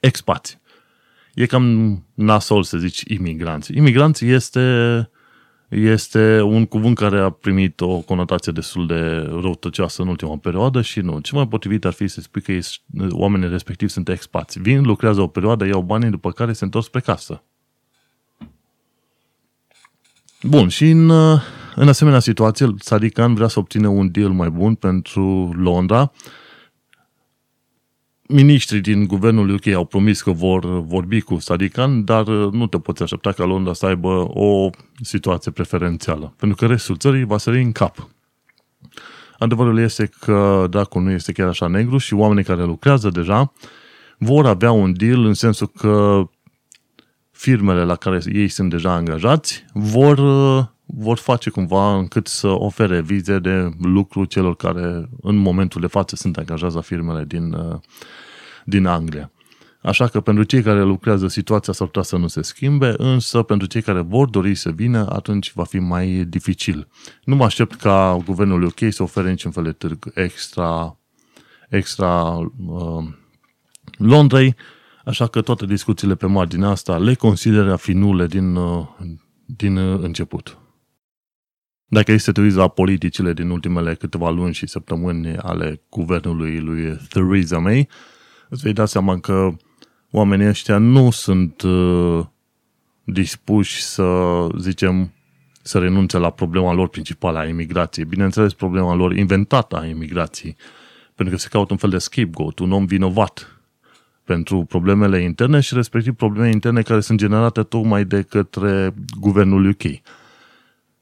expați. 0.00 0.58
E 1.34 1.46
cam 1.46 2.02
nasol 2.14 2.62
să 2.62 2.78
zici 2.78 3.02
imigranți. 3.06 3.76
Imigranți 3.76 4.26
este 4.26 4.60
este 5.68 6.40
un 6.40 6.66
cuvânt 6.66 6.96
care 6.96 7.20
a 7.20 7.30
primit 7.30 7.80
o 7.80 7.98
conotație 7.98 8.52
destul 8.52 8.86
de 8.86 9.00
răutăcioasă 9.40 10.02
în 10.02 10.08
ultima 10.08 10.36
perioadă 10.36 10.82
și 10.82 11.00
nu. 11.00 11.20
Ce 11.20 11.34
mai 11.34 11.48
potrivit 11.48 11.84
ar 11.84 11.92
fi 11.92 12.08
să 12.08 12.20
spui 12.20 12.40
că 12.40 12.52
oamenii 13.10 13.48
respectivi 13.48 13.90
sunt 13.90 14.08
expați. 14.08 14.60
Vin, 14.60 14.82
lucrează 14.82 15.20
o 15.20 15.26
perioadă, 15.26 15.66
iau 15.66 15.80
banii, 15.80 16.10
după 16.10 16.30
care 16.30 16.52
se 16.52 16.64
întorc 16.64 16.84
spre 16.84 17.00
casă. 17.00 17.42
Bun, 20.42 20.68
și 20.68 20.90
în, 20.90 21.10
în 21.74 21.88
asemenea 21.88 22.18
situație, 22.20 22.74
Sadikan 22.78 23.34
vrea 23.34 23.48
să 23.48 23.58
obține 23.58 23.88
un 23.88 24.10
deal 24.10 24.30
mai 24.30 24.50
bun 24.50 24.74
pentru 24.74 25.52
Londra, 25.56 26.12
Ministrii 28.28 28.80
din 28.80 29.06
guvernul 29.06 29.50
UK 29.50 29.66
au 29.66 29.84
promis 29.84 30.22
că 30.22 30.30
vor 30.30 30.82
vorbi 30.82 31.20
cu 31.20 31.38
Sadikan, 31.38 32.04
dar 32.04 32.26
uh, 32.26 32.52
nu 32.52 32.66
te 32.66 32.78
poți 32.78 33.02
aștepta 33.02 33.32
ca 33.32 33.44
Londra 33.44 33.72
să 33.72 33.86
aibă 33.86 34.08
o 34.28 34.70
situație 35.00 35.50
preferențială, 35.50 36.34
pentru 36.36 36.56
că 36.56 36.66
restul 36.66 36.96
țării 36.96 37.24
va 37.24 37.38
sări 37.38 37.62
în 37.62 37.72
cap. 37.72 38.08
Adevărul 39.38 39.78
este 39.78 40.10
că 40.20 40.66
dracul 40.70 41.02
nu 41.02 41.10
este 41.10 41.32
chiar 41.32 41.48
așa 41.48 41.66
negru 41.66 41.98
și 41.98 42.14
oamenii 42.14 42.44
care 42.44 42.64
lucrează 42.64 43.08
deja 43.08 43.52
vor 44.18 44.46
avea 44.46 44.70
un 44.70 44.92
deal 44.96 45.24
în 45.24 45.34
sensul 45.34 45.66
că 45.66 46.22
firmele 47.30 47.84
la 47.84 47.96
care 47.96 48.20
ei 48.32 48.48
sunt 48.48 48.70
deja 48.70 48.92
angajați 48.92 49.64
vor, 49.72 50.18
uh, 50.18 50.64
vor 50.86 51.18
face 51.18 51.50
cumva 51.50 51.96
încât 51.96 52.26
să 52.26 52.48
ofere 52.48 53.00
vize 53.00 53.38
de 53.38 53.70
lucru 53.82 54.24
celor 54.24 54.56
care 54.56 55.08
în 55.22 55.36
momentul 55.36 55.80
de 55.80 55.86
față 55.86 56.16
sunt 56.16 56.36
angajați 56.36 56.74
la 56.74 56.80
firmele 56.80 57.24
din, 57.24 57.52
uh, 57.52 57.78
din 58.64 58.86
Anglia. 58.86 59.30
Așa 59.82 60.06
că 60.06 60.20
pentru 60.20 60.42
cei 60.42 60.62
care 60.62 60.82
lucrează 60.82 61.28
situația 61.28 61.72
s-ar 61.72 61.86
putea 61.86 62.02
să 62.02 62.16
nu 62.16 62.26
se 62.26 62.42
schimbe, 62.42 62.94
însă 62.96 63.42
pentru 63.42 63.66
cei 63.66 63.82
care 63.82 64.00
vor 64.00 64.28
dori 64.28 64.54
să 64.54 64.70
vină, 64.70 65.06
atunci 65.10 65.52
va 65.52 65.64
fi 65.64 65.78
mai 65.78 66.08
dificil. 66.28 66.88
Nu 67.24 67.36
mă 67.36 67.44
aștept 67.44 67.74
ca 67.74 68.18
guvernul 68.24 68.62
UK 68.62 68.78
să 68.88 69.02
ofere 69.02 69.30
niciun 69.30 69.50
fel 69.50 69.62
de 69.62 69.72
târg 69.72 70.10
extra, 70.14 70.98
extra 71.68 72.36
uh, 72.66 73.04
Londrei, 73.96 74.56
așa 75.04 75.26
că 75.26 75.40
toate 75.40 75.66
discuțiile 75.66 76.14
pe 76.14 76.26
marginea 76.26 76.68
asta 76.68 76.98
le 76.98 77.14
consideră 77.14 77.72
a 77.72 77.76
fi 77.76 77.92
nule 77.92 78.26
din, 78.26 78.54
uh, 78.54 78.86
din 79.46 79.76
uh, 79.76 80.00
început. 80.02 80.58
Dacă 81.94 82.12
este 82.12 82.24
să 82.24 82.32
te 82.32 82.40
uiți 82.40 82.56
la 82.56 82.68
politicile 82.68 83.32
din 83.32 83.50
ultimele 83.50 83.94
câteva 83.94 84.30
luni 84.30 84.54
și 84.54 84.66
săptămâni 84.66 85.36
ale 85.36 85.80
guvernului 85.88 86.60
lui 86.60 86.98
Theresa 87.08 87.58
May, 87.58 87.88
îți 88.48 88.62
vei 88.62 88.72
da 88.72 88.86
seama 88.86 89.18
că 89.18 89.56
oamenii 90.10 90.46
ăștia 90.48 90.78
nu 90.78 91.10
sunt 91.10 91.62
uh, 91.62 92.24
dispuși 93.04 93.82
să, 93.82 94.06
zicem, 94.58 95.12
să 95.62 95.78
renunțe 95.78 96.18
la 96.18 96.30
problema 96.30 96.72
lor 96.72 96.88
principală 96.88 97.38
a 97.38 97.46
imigrației. 97.46 98.04
Bineînțeles, 98.04 98.52
problema 98.52 98.94
lor 98.94 99.16
inventată 99.16 99.76
a 99.76 99.86
imigrației. 99.86 100.56
Pentru 101.14 101.34
că 101.34 101.40
se 101.40 101.48
caută 101.48 101.72
un 101.72 101.78
fel 101.78 101.90
de 101.90 101.98
scapegoat, 101.98 102.58
un 102.58 102.72
om 102.72 102.84
vinovat 102.84 103.60
pentru 104.24 104.64
problemele 104.64 105.22
interne 105.22 105.60
și 105.60 105.74
respectiv 105.74 106.14
probleme 106.14 106.50
interne 106.50 106.82
care 106.82 107.00
sunt 107.00 107.18
generate 107.18 107.62
tocmai 107.62 108.04
de 108.04 108.22
către 108.22 108.94
guvernul 109.20 109.66
UK. 109.68 109.82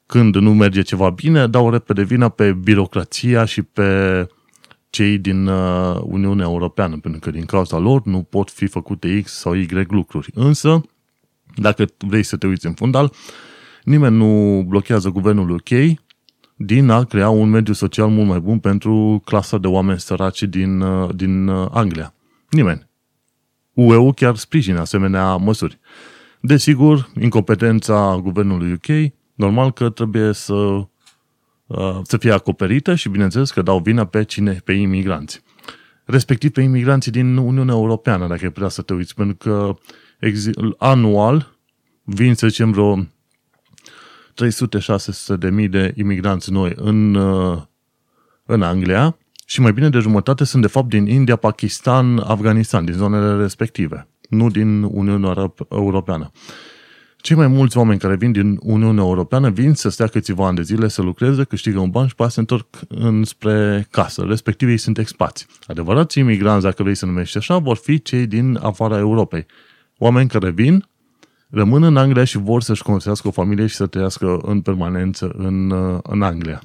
Când 0.07 0.37
nu 0.37 0.55
merge 0.55 0.83
ceva 0.83 1.11
bine, 1.11 1.47
dau 1.47 1.71
repede 1.71 2.03
vina 2.03 2.29
pe 2.29 2.53
birocrația 2.53 3.45
și 3.45 3.63
pe 3.63 4.27
cei 4.91 5.19
din 5.19 5.47
uh, 5.47 6.01
Uniunea 6.03 6.45
Europeană, 6.45 6.99
pentru 6.99 7.21
că 7.21 7.31
din 7.31 7.45
cauza 7.45 7.79
lor 7.79 8.05
nu 8.05 8.23
pot 8.23 8.51
fi 8.51 8.67
făcute 8.67 9.21
X 9.21 9.33
sau 9.33 9.55
Y 9.55 9.69
lucruri. 9.89 10.31
Însă, 10.35 10.81
dacă 11.55 11.85
vrei 11.99 12.23
să 12.23 12.37
te 12.37 12.47
uiți 12.47 12.67
în 12.67 12.73
fundal, 12.73 13.13
nimeni 13.85 14.17
nu 14.17 14.63
blochează 14.69 15.09
guvernul 15.09 15.51
UK 15.51 15.99
din 16.57 16.91
a 16.91 17.05
crea 17.05 17.29
un 17.29 17.51
mediu 17.51 17.73
social 17.73 18.09
mult 18.09 18.29
mai 18.29 18.41
bun 18.41 18.59
pentru 18.59 19.23
clasa 19.25 19.59
de 19.59 19.67
oameni 19.67 20.01
săraci 20.01 20.43
din, 20.43 20.81
uh, 20.81 21.15
din 21.15 21.49
uh, 21.49 21.69
Anglia. 21.71 22.15
Nimeni. 22.51 22.89
UE 23.73 24.13
chiar 24.13 24.37
sprijină 24.37 24.81
asemenea 24.81 25.37
măsuri. 25.37 25.79
Desigur, 26.41 27.11
incompetența 27.21 28.21
guvernului 28.23 28.73
UK, 28.73 29.13
normal 29.43 29.73
că 29.73 29.91
trebuie 29.91 30.33
să 30.33 30.87
Uh, 31.73 32.01
să 32.03 32.17
fie 32.17 32.33
acoperită 32.33 32.95
și 32.95 33.09
bineînțeles 33.09 33.51
că 33.51 33.63
dau 33.63 33.79
vina 33.79 34.05
pe 34.05 34.25
cine? 34.25 34.61
Pe 34.65 34.73
imigranți. 34.73 35.43
Respectiv 36.05 36.51
pe 36.51 36.61
imigranții 36.61 37.11
din 37.11 37.37
Uniunea 37.37 37.75
Europeană, 37.75 38.27
dacă 38.27 38.45
e 38.45 38.51
putea 38.51 38.69
să 38.69 38.83
te 38.83 38.95
uiți, 38.95 39.15
pentru 39.15 39.37
că 39.37 39.77
anual 40.79 41.59
vin, 42.03 42.35
să 42.35 42.49
zicem, 42.49 42.71
vreo 42.71 42.97
300-600 42.97 43.05
de 45.39 45.51
mii 45.51 45.69
de 45.69 45.93
imigranți 45.97 46.53
noi 46.53 46.73
în, 46.77 47.15
uh, 47.15 47.63
în 48.45 48.63
Anglia 48.63 49.17
și 49.47 49.61
mai 49.61 49.73
bine 49.73 49.89
de 49.89 49.99
jumătate 49.99 50.45
sunt 50.45 50.63
de 50.63 50.69
fapt 50.69 50.89
din 50.89 51.07
India, 51.07 51.37
Pakistan, 51.37 52.19
Afganistan, 52.19 52.85
din 52.85 52.95
zonele 52.95 53.37
respective, 53.43 54.09
nu 54.29 54.51
din 54.51 54.83
Uniunea 54.83 55.53
Europeană. 55.71 56.31
Cei 57.23 57.37
mai 57.37 57.47
mulți 57.47 57.77
oameni 57.77 57.99
care 57.99 58.17
vin 58.17 58.33
din 58.33 58.59
Uniunea 58.63 59.03
Europeană 59.03 59.51
vin 59.51 59.75
să 59.75 59.89
stea 59.89 60.07
câțiva 60.07 60.47
ani 60.47 60.57
de 60.57 60.63
zile, 60.63 60.89
să 60.89 61.03
lucreze, 61.03 61.45
câștigă 61.45 61.79
un 61.79 61.91
ban 61.91 62.07
și 62.07 62.15
pe 62.15 62.29
se 62.29 62.41
întorc 62.41 62.67
înspre 62.89 63.87
casă. 63.91 64.23
Respectiv 64.23 64.69
ei 64.69 64.77
sunt 64.77 64.99
expați. 64.99 65.47
Adevărați 65.67 66.19
imigranți, 66.19 66.65
dacă 66.65 66.83
vrei 66.83 66.95
să 66.95 67.07
numești 67.07 67.37
așa, 67.37 67.59
vor 67.59 67.77
fi 67.77 68.03
cei 68.03 68.27
din 68.27 68.59
afara 68.63 68.99
Europei. 68.99 69.47
Oameni 69.99 70.29
care 70.29 70.51
vin, 70.51 70.89
rămân 71.51 71.83
în 71.83 71.97
Anglia 71.97 72.25
și 72.25 72.39
vor 72.39 72.63
să-și 72.63 72.83
construiască 72.83 73.29
o 73.29 73.31
familie 73.31 73.67
și 73.67 73.75
să 73.75 73.87
trăiască 73.87 74.39
în 74.43 74.61
permanență 74.61 75.35
în, 75.37 75.73
în 76.03 76.23
Anglia. 76.23 76.63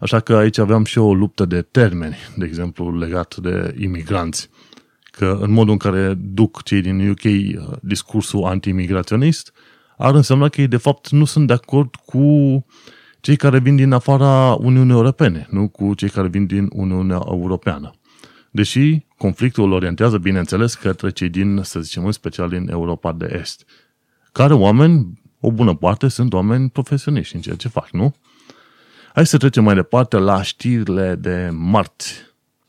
Așa 0.00 0.20
că 0.20 0.36
aici 0.36 0.58
aveam 0.58 0.84
și 0.84 0.98
o 0.98 1.14
luptă 1.14 1.44
de 1.44 1.62
termeni, 1.62 2.16
de 2.36 2.44
exemplu, 2.44 2.98
legat 2.98 3.36
de 3.36 3.74
imigranți 3.78 4.50
că 5.18 5.38
în 5.40 5.50
modul 5.50 5.72
în 5.72 5.78
care 5.78 6.14
duc 6.14 6.62
cei 6.62 6.80
din 6.80 7.08
UK 7.10 7.24
uh, 7.24 7.76
discursul 7.82 8.44
anti-imigraționist, 8.44 9.52
ar 9.96 10.14
însemna 10.14 10.48
că 10.48 10.60
ei 10.60 10.66
de 10.66 10.76
fapt 10.76 11.08
nu 11.10 11.24
sunt 11.24 11.46
de 11.46 11.52
acord 11.52 11.94
cu 11.94 12.64
cei 13.20 13.36
care 13.36 13.58
vin 13.58 13.76
din 13.76 13.92
afara 13.92 14.56
Uniunii 14.60 14.92
Europene, 14.92 15.46
nu 15.50 15.68
cu 15.68 15.94
cei 15.94 16.08
care 16.08 16.28
vin 16.28 16.46
din 16.46 16.68
Uniunea 16.72 17.20
Europeană. 17.26 17.90
Deși 18.50 19.06
conflictul 19.16 19.64
îl 19.64 19.72
orientează, 19.72 20.18
bineînțeles, 20.18 20.74
către 20.74 21.10
cei 21.10 21.28
din, 21.28 21.60
să 21.62 21.80
zicem, 21.80 22.04
în 22.04 22.12
special 22.12 22.48
din 22.48 22.68
Europa 22.70 23.12
de 23.12 23.36
Est, 23.40 23.64
care 24.32 24.54
oameni, 24.54 25.20
o 25.40 25.52
bună 25.52 25.74
parte, 25.74 26.08
sunt 26.08 26.32
oameni 26.32 26.70
profesioniști 26.70 27.34
în 27.34 27.40
ceea 27.40 27.56
ce 27.56 27.68
fac, 27.68 27.90
nu? 27.90 28.14
Hai 29.14 29.26
să 29.26 29.36
trecem 29.36 29.64
mai 29.64 29.74
departe 29.74 30.16
la 30.16 30.42
știrile 30.42 31.14
de 31.14 31.50
marți. 31.52 32.14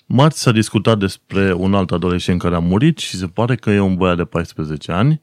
Marți 0.10 0.42
s-a 0.42 0.52
discutat 0.52 0.98
despre 0.98 1.54
un 1.54 1.74
alt 1.74 1.92
adolescent 1.92 2.42
care 2.42 2.56
a 2.56 2.60
murit 2.60 2.98
și 2.98 3.16
se 3.16 3.28
pare 3.28 3.56
că 3.56 3.70
e 3.70 3.80
un 3.80 3.96
băiat 3.96 4.18
de 4.18 4.24
14 4.24 4.92
ani, 4.92 5.22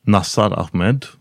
Nassar 0.00 0.52
Ahmed, 0.52 1.18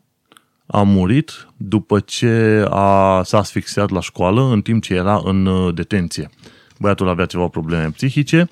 a 0.65 0.81
murit 0.81 1.47
după 1.57 1.99
ce 1.99 2.65
a, 2.69 3.21
s-a 3.23 3.37
asfixiat 3.37 3.89
la 3.89 4.01
școală 4.01 4.41
în 4.41 4.61
timp 4.61 4.83
ce 4.83 4.93
era 4.93 5.21
în 5.23 5.45
uh, 5.45 5.73
detenție. 5.73 6.29
Băiatul 6.79 7.07
avea 7.07 7.25
ceva 7.25 7.47
probleme 7.47 7.89
psihice 7.89 8.49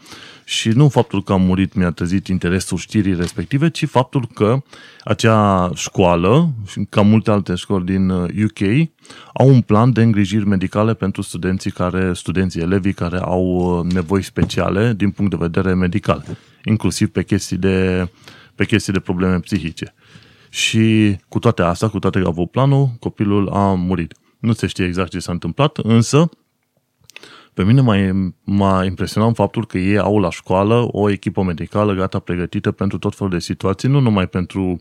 și 0.51 0.69
nu 0.69 0.89
faptul 0.89 1.23
că 1.23 1.33
a 1.33 1.35
murit 1.35 1.73
mi-a 1.73 1.91
trezit 1.91 2.27
interesul 2.27 2.77
știrii 2.77 3.15
respective, 3.15 3.69
ci 3.69 3.85
faptul 3.85 4.27
că 4.33 4.63
acea 5.03 5.71
școală, 5.75 6.53
ca 6.89 7.01
multe 7.01 7.31
alte 7.31 7.55
școli 7.55 7.85
din 7.85 8.09
UK, 8.09 8.59
uh, 8.59 8.87
au 9.33 9.47
un 9.47 9.61
plan 9.61 9.91
de 9.91 10.01
îngrijiri 10.01 10.47
medicale 10.47 10.93
pentru 10.93 11.21
studenții 11.21 11.71
care, 11.71 12.13
studenții 12.13 12.61
elevii 12.61 12.93
care 12.93 13.17
au 13.17 13.43
uh, 13.45 13.93
nevoi 13.93 14.21
speciale 14.21 14.93
din 14.93 15.11
punct 15.11 15.31
de 15.31 15.37
vedere 15.39 15.73
medical, 15.73 16.25
inclusiv 16.65 17.09
pe 17.09 17.23
chestii 17.23 17.57
de, 17.57 18.07
pe 18.55 18.65
chestii 18.65 18.93
de 18.93 18.99
probleme 18.99 19.39
psihice. 19.39 19.93
Și 20.49 21.15
cu 21.27 21.39
toate 21.39 21.61
astea, 21.61 21.87
cu 21.87 21.99
toate 21.99 22.19
că 22.19 22.25
a 22.25 22.29
avut 22.29 22.51
planul, 22.51 22.89
copilul 22.99 23.49
a 23.49 23.73
murit. 23.73 24.13
Nu 24.39 24.53
se 24.53 24.67
știe 24.67 24.85
exact 24.85 25.09
ce 25.09 25.19
s-a 25.19 25.31
întâmplat, 25.31 25.77
însă 25.77 26.29
pe 27.53 27.63
mine 27.63 27.81
m-a, 27.81 28.31
m-a 28.43 28.85
impresionat 28.85 29.35
faptul 29.35 29.65
că 29.65 29.77
ei 29.77 29.97
au 29.97 30.19
la 30.19 30.29
școală 30.29 30.87
o 30.91 31.09
echipă 31.09 31.43
medicală 31.43 31.93
gata 31.93 32.19
pregătită 32.19 32.71
pentru 32.71 32.97
tot 32.97 33.15
felul 33.15 33.33
de 33.33 33.39
situații, 33.39 33.89
nu 33.89 33.99
numai 33.99 34.27
pentru 34.27 34.79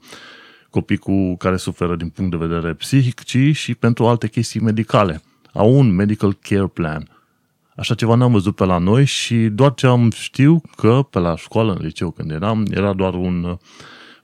copii 0.70 0.96
cu 0.96 1.36
care 1.36 1.56
suferă 1.56 1.96
din 1.96 2.08
punct 2.08 2.30
de 2.30 2.46
vedere 2.46 2.74
psihic, 2.74 3.22
ci 3.22 3.56
și 3.56 3.74
pentru 3.74 4.06
alte 4.06 4.28
chestii 4.28 4.60
medicale. 4.60 5.22
Au 5.52 5.78
un 5.78 5.94
medical 5.94 6.36
care 6.48 6.66
plan. 6.66 7.08
Așa 7.76 7.94
ceva 7.94 8.14
n-am 8.14 8.32
văzut 8.32 8.54
pe 8.54 8.64
la 8.64 8.78
noi 8.78 9.04
și 9.04 9.36
doar 9.36 9.74
ce 9.74 9.86
am 9.86 10.10
știu 10.10 10.62
că 10.76 11.06
pe 11.10 11.18
la 11.18 11.36
școală, 11.36 11.72
în 11.72 11.84
liceu 11.84 12.10
când 12.10 12.30
eram, 12.30 12.66
era 12.70 12.92
doar 12.92 13.14
un 13.14 13.58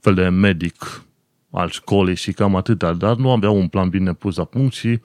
fel 0.01 0.15
de 0.15 0.29
medic 0.29 1.05
al 1.51 1.69
școlii 1.69 2.17
și 2.17 2.33
cam 2.33 2.57
atâta, 2.57 2.93
dar 2.93 3.17
nu 3.17 3.31
avea 3.31 3.51
un 3.51 3.69
plan 3.69 3.89
bine 3.89 4.13
pus 4.13 4.37
la 4.37 4.45
punct 4.45 4.75
și 4.75 5.01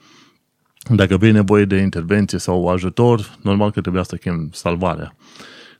dacă 0.90 1.16
vei 1.16 1.32
nevoie 1.32 1.64
de 1.64 1.76
intervenție 1.76 2.38
sau 2.38 2.68
ajutor, 2.68 3.38
normal 3.42 3.70
că 3.70 3.80
trebuia 3.80 4.02
să 4.02 4.16
chem 4.16 4.50
salvarea. 4.52 5.16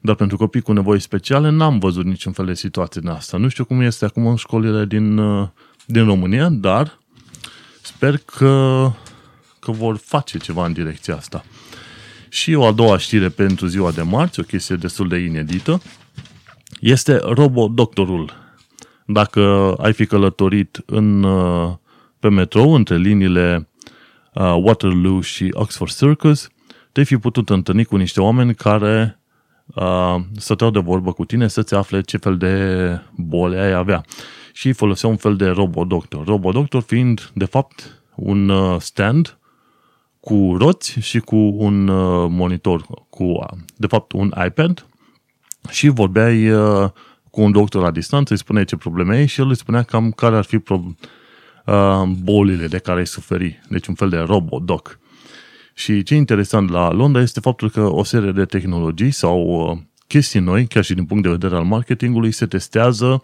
Dar 0.00 0.14
pentru 0.14 0.36
copii 0.36 0.60
cu 0.60 0.72
nevoi 0.72 1.00
speciale 1.00 1.50
n-am 1.50 1.78
văzut 1.78 2.04
niciun 2.04 2.32
fel 2.32 2.46
de 2.46 2.54
situație 2.54 3.00
în 3.04 3.08
asta. 3.08 3.36
Nu 3.36 3.48
știu 3.48 3.64
cum 3.64 3.80
este 3.80 4.04
acum 4.04 4.26
în 4.26 4.36
școlile 4.36 4.84
din, 4.84 5.18
uh, 5.18 5.48
din 5.86 6.04
România, 6.04 6.48
dar 6.48 6.98
sper 7.82 8.16
că, 8.16 8.90
că 9.58 9.70
vor 9.70 9.96
face 9.96 10.38
ceva 10.38 10.66
în 10.66 10.72
direcția 10.72 11.16
asta. 11.16 11.44
Și 12.28 12.54
o 12.54 12.66
a 12.66 12.72
doua 12.72 12.98
știre 12.98 13.28
pentru 13.28 13.66
ziua 13.66 13.90
de 13.90 14.02
marți, 14.02 14.40
o 14.40 14.42
chestie 14.42 14.76
destul 14.76 15.08
de 15.08 15.16
inedită, 15.16 15.82
este 16.80 17.20
Robodoctorul. 17.22 18.32
Dacă 19.06 19.74
ai 19.78 19.92
fi 19.92 20.06
călătorit 20.06 20.82
în, 20.86 21.22
uh, 21.22 21.72
pe 22.18 22.28
metrou 22.28 22.74
între 22.74 22.96
liniile 22.96 23.56
uh, 23.56 23.71
Waterloo 24.34 25.20
și 25.20 25.48
Oxford 25.52 25.92
Circus, 25.92 26.48
te 26.92 27.02
fi 27.02 27.16
putut 27.16 27.50
întâlni 27.50 27.84
cu 27.84 27.96
niște 27.96 28.20
oameni 28.20 28.54
care 28.54 29.20
uh, 29.74 30.16
stăteau 30.36 30.70
de 30.70 30.78
vorbă 30.78 31.12
cu 31.12 31.24
tine 31.24 31.48
să-ți 31.48 31.74
afle 31.74 32.00
ce 32.00 32.16
fel 32.16 32.36
de 32.36 32.98
boli 33.16 33.56
ai 33.56 33.72
avea. 33.72 34.04
Și 34.52 34.72
foloseau 34.72 35.10
un 35.10 35.16
fel 35.16 35.36
de 35.36 35.48
robodoctor. 35.48 36.26
Robodoctor 36.26 36.82
fiind, 36.82 37.30
de 37.34 37.44
fapt, 37.44 38.02
un 38.14 38.48
uh, 38.48 38.80
stand 38.80 39.38
cu 40.20 40.56
roți 40.58 41.00
și 41.00 41.18
cu 41.18 41.36
un 41.36 41.88
uh, 41.88 42.26
monitor, 42.30 42.84
cu, 43.10 43.24
uh, 43.24 43.46
de 43.76 43.86
fapt, 43.86 44.12
un 44.12 44.32
iPad 44.46 44.86
și 45.70 45.88
vorbeai 45.88 46.50
uh, 46.50 46.90
cu 47.30 47.40
un 47.40 47.52
doctor 47.52 47.82
la 47.82 47.90
distanță, 47.90 48.32
îi 48.32 48.38
spuneai 48.38 48.64
ce 48.64 48.76
probleme 48.76 49.16
ai 49.16 49.26
și 49.26 49.40
el 49.40 49.48
îi 49.48 49.56
spunea 49.56 49.82
cam 49.82 50.10
care 50.10 50.36
ar 50.36 50.44
fi 50.44 50.58
pro, 50.58 50.82
uh, 51.66 52.02
bolile 52.22 52.66
de 52.66 52.78
care 52.78 52.98
ai 52.98 53.06
suferi. 53.06 53.60
Deci 53.68 53.86
un 53.86 53.94
fel 53.94 54.08
de 54.08 54.18
robot-doc. 54.18 54.98
Și 55.74 56.02
ce 56.02 56.14
e 56.14 56.16
interesant 56.16 56.70
la 56.70 56.90
Londra 56.90 57.20
este 57.20 57.40
faptul 57.40 57.70
că 57.70 57.80
o 57.80 58.04
serie 58.04 58.32
de 58.32 58.44
tehnologii 58.44 59.10
sau 59.10 59.40
uh, 59.40 59.78
chestii 60.06 60.40
noi, 60.40 60.66
chiar 60.66 60.84
și 60.84 60.94
din 60.94 61.04
punct 61.04 61.22
de 61.22 61.28
vedere 61.28 61.56
al 61.56 61.64
marketingului, 61.64 62.32
se 62.32 62.46
testează 62.46 63.22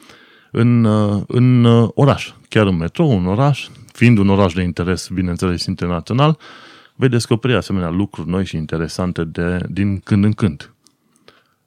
în, 0.50 0.84
uh, 0.84 1.22
în 1.26 1.64
uh, 1.64 1.88
oraș. 1.94 2.32
Chiar 2.48 2.66
în 2.66 2.76
metrou, 2.76 3.18
în 3.18 3.26
oraș, 3.26 3.68
fiind 3.92 4.18
un 4.18 4.28
oraș 4.28 4.52
de 4.52 4.62
interes, 4.62 5.08
bineînțeles, 5.08 5.64
internațional, 5.64 6.38
vei 6.94 7.08
descoperi 7.08 7.54
asemenea 7.54 7.88
lucruri 7.88 8.28
noi 8.28 8.44
și 8.44 8.56
interesante 8.56 9.24
de, 9.24 9.58
din 9.68 9.98
când 9.98 10.24
în 10.24 10.32
când. 10.32 10.72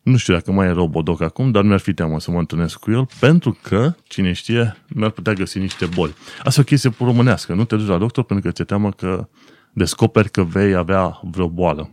Nu 0.04 0.18
știu 0.18 0.34
dacă 0.34 0.52
mai 0.52 0.68
e 0.68 0.72
Robodoc 0.72 1.22
acum, 1.22 1.52
dar 1.52 1.64
mi-ar 1.64 1.80
fi 1.80 1.94
teamă 1.94 2.20
să 2.20 2.32
mă 2.32 2.40
întâlnesc 2.40 2.80
cu 2.80 2.92
el, 2.92 3.08
pentru 3.20 3.58
că, 3.62 3.96
cine 4.04 4.32
știe, 4.32 4.78
mi-ar 4.88 5.10
putea 5.10 5.34
găsi 5.34 5.60
niște 5.60 5.86
boli. 5.86 6.14
Asta 6.44 6.60
e 6.60 6.64
o 6.64 6.66
chestie 6.66 6.94
românească. 7.00 7.54
Nu 7.54 7.66
te 7.66 7.76
duci 7.76 7.88
la 7.88 7.98
doctor 7.98 8.24
pentru 8.24 8.48
că 8.48 8.54
ți-e 8.54 8.66
teamă 8.66 8.92
că 8.92 9.28
descoperi 9.74 10.32
că 10.32 10.44
vei 10.44 10.76
avea 10.76 11.20
vreo 11.24 11.48
boală. 11.50 11.90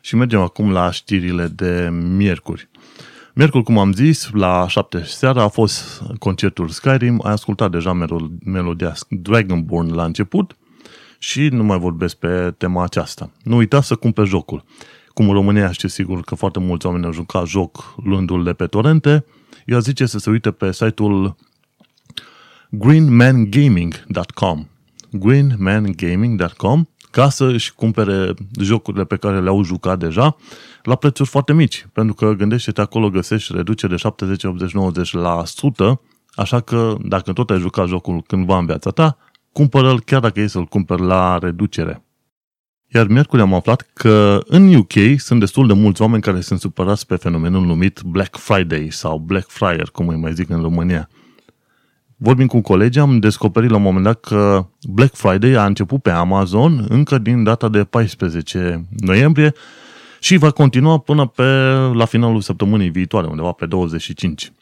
Și 0.00 0.16
mergem 0.16 0.40
acum 0.40 0.70
la 0.70 0.90
știrile 0.90 1.46
de 1.46 1.88
miercuri. 1.92 2.68
Miercuri, 3.34 3.64
cum 3.64 3.78
am 3.78 3.92
zis, 3.92 4.28
la 4.32 4.66
7 4.68 5.02
seara 5.04 5.42
a 5.42 5.48
fost 5.48 6.02
concertul 6.18 6.68
Skyrim, 6.68 7.20
ai 7.24 7.32
ascultat 7.32 7.70
deja 7.70 7.92
melodia 8.44 8.94
Dragonborn 9.08 9.94
la 9.94 10.04
început 10.04 10.56
și 11.18 11.48
nu 11.48 11.64
mai 11.64 11.78
vorbesc 11.78 12.16
pe 12.16 12.54
tema 12.58 12.82
aceasta. 12.82 13.30
Nu 13.42 13.56
uita 13.56 13.80
să 13.80 13.94
cumperi 13.94 14.28
jocul. 14.28 14.64
Cum 15.18 15.28
în 15.28 15.34
România 15.34 15.72
știu 15.72 15.88
sigur 15.88 16.20
că 16.20 16.34
foarte 16.34 16.58
mulți 16.58 16.86
oameni 16.86 17.04
au 17.04 17.12
jucat 17.12 17.46
joc 17.46 17.94
luându-l 18.04 18.44
de 18.44 18.52
pe 18.52 18.66
torente, 18.66 19.24
eu 19.66 19.78
zice 19.78 20.06
să 20.06 20.18
se 20.18 20.30
uite 20.30 20.50
pe 20.50 20.72
site-ul 20.72 21.36
greenmangaming.com 22.70 24.66
greenmangaming.com 25.10 26.84
ca 27.10 27.28
să 27.28 27.44
își 27.44 27.74
cumpere 27.74 28.34
jocurile 28.60 29.04
pe 29.04 29.16
care 29.16 29.40
le-au 29.40 29.62
jucat 29.62 29.98
deja 29.98 30.36
la 30.82 30.94
prețuri 30.94 31.28
foarte 31.28 31.52
mici. 31.52 31.86
Pentru 31.92 32.14
că 32.14 32.32
gândește-te 32.32 32.80
acolo 32.80 33.10
găsești 33.10 33.52
reducere 33.54 33.92
de 33.92 33.98
70, 33.98 34.44
80, 34.44 34.72
90 34.72 35.12
la 35.12 35.34
100, 35.34 36.00
așa 36.34 36.60
că 36.60 36.96
dacă 37.04 37.32
tot 37.32 37.50
ai 37.50 37.58
jucat 37.58 37.86
jocul 37.86 38.22
cândva 38.22 38.58
în 38.58 38.66
viața 38.66 38.90
ta, 38.90 39.16
cumpără-l 39.52 40.00
chiar 40.00 40.20
dacă 40.20 40.40
e 40.40 40.46
să-l 40.46 40.64
cumperi 40.64 41.02
la 41.02 41.38
reducere. 41.38 42.02
Iar 42.94 43.06
miercuri 43.06 43.42
am 43.42 43.54
aflat 43.54 43.90
că 43.92 44.40
în 44.46 44.74
UK 44.74 44.92
sunt 45.16 45.40
destul 45.40 45.66
de 45.66 45.72
mulți 45.72 46.02
oameni 46.02 46.22
care 46.22 46.40
sunt 46.40 46.60
supărați 46.60 47.06
pe 47.06 47.16
fenomenul 47.16 47.64
numit 47.64 48.00
Black 48.02 48.36
Friday 48.36 48.88
sau 48.90 49.18
Black 49.18 49.48
Friar, 49.48 49.88
cum 49.92 50.08
îi 50.08 50.16
mai 50.16 50.34
zic 50.34 50.48
în 50.48 50.60
România. 50.60 51.08
Vorbind 52.16 52.48
cu 52.48 52.60
colegi, 52.60 52.98
am 52.98 53.18
descoperit 53.18 53.70
la 53.70 53.76
un 53.76 53.82
moment 53.82 54.04
dat 54.04 54.20
că 54.20 54.66
Black 54.82 55.14
Friday 55.14 55.52
a 55.52 55.64
început 55.64 56.02
pe 56.02 56.10
Amazon 56.10 56.86
încă 56.88 57.18
din 57.18 57.42
data 57.42 57.68
de 57.68 57.84
14 57.84 58.86
noiembrie 58.90 59.54
și 60.20 60.36
va 60.36 60.50
continua 60.50 60.98
până 60.98 61.26
pe 61.26 61.42
la 61.92 62.04
finalul 62.04 62.40
săptămânii 62.40 62.90
viitoare, 62.90 63.26
undeva 63.26 63.52
pe 63.52 63.66
25. 63.66 64.52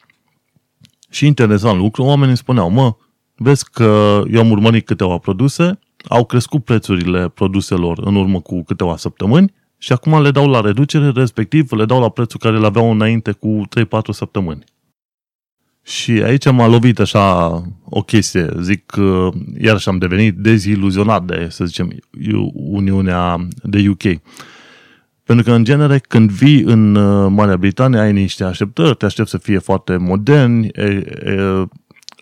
Și 1.09 1.25
interesant 1.25 1.79
lucru, 1.79 2.03
oamenii 2.03 2.37
spuneau, 2.37 2.69
mă, 2.69 2.95
vezi 3.35 3.69
că 3.71 4.21
eu 4.31 4.39
am 4.39 4.51
urmărit 4.51 4.85
câteva 4.85 5.17
produse, 5.17 5.79
au 6.09 6.25
crescut 6.25 6.63
prețurile 6.63 7.29
produselor 7.29 7.99
în 8.05 8.15
urmă 8.15 8.41
cu 8.41 8.63
câteva 8.63 8.97
săptămâni 8.97 9.53
și 9.77 9.91
acum 9.91 10.21
le 10.21 10.31
dau 10.31 10.49
la 10.49 10.61
reducere, 10.61 11.09
respectiv 11.09 11.71
le 11.71 11.85
dau 11.85 11.99
la 11.99 12.09
prețul 12.09 12.39
care 12.39 12.59
le 12.59 12.65
aveau 12.65 12.91
înainte 12.91 13.31
cu 13.31 13.61
3-4 13.79 13.85
săptămâni. 14.09 14.63
Și 15.83 16.11
aici 16.11 16.51
m-a 16.51 16.67
lovit 16.67 16.99
așa 16.99 17.47
o 17.83 18.01
chestie, 18.01 18.49
zic 18.61 18.85
că 18.85 19.29
iarăși 19.57 19.89
am 19.89 19.97
devenit 19.97 20.35
deziluzionat 20.37 21.23
de, 21.25 21.47
să 21.49 21.65
zicem, 21.65 21.89
Uniunea 22.53 23.47
de 23.63 23.89
UK. 23.89 24.21
Pentru 25.23 25.45
că, 25.45 25.51
în 25.51 25.63
genere, 25.63 25.99
când 25.99 26.31
vii 26.31 26.61
în 26.61 26.95
uh, 26.95 27.31
Marea 27.31 27.57
Britanie, 27.57 27.99
ai 27.99 28.13
niște 28.13 28.43
așteptări, 28.43 28.95
te 28.95 29.05
aștept 29.05 29.27
să 29.27 29.37
fie 29.37 29.57
foarte 29.57 29.97
moderni, 29.97 30.67
e, 30.67 30.83
e, 30.83 31.67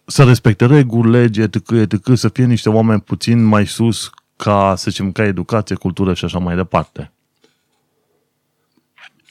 să 0.05 0.23
respecte 0.23 0.65
reguli, 0.65 1.11
lege, 1.11 1.41
etc., 1.41 1.69
etc., 1.69 2.09
să 2.13 2.29
fie 2.29 2.45
niște 2.45 2.69
oameni 2.69 3.01
puțin 3.01 3.43
mai 3.43 3.65
sus 3.67 4.09
ca, 4.35 4.73
să 4.77 4.89
zicem, 4.89 5.11
ca 5.11 5.23
educație, 5.23 5.75
cultură 5.75 6.13
și 6.13 6.25
așa 6.25 6.39
mai 6.39 6.55
departe. 6.55 7.09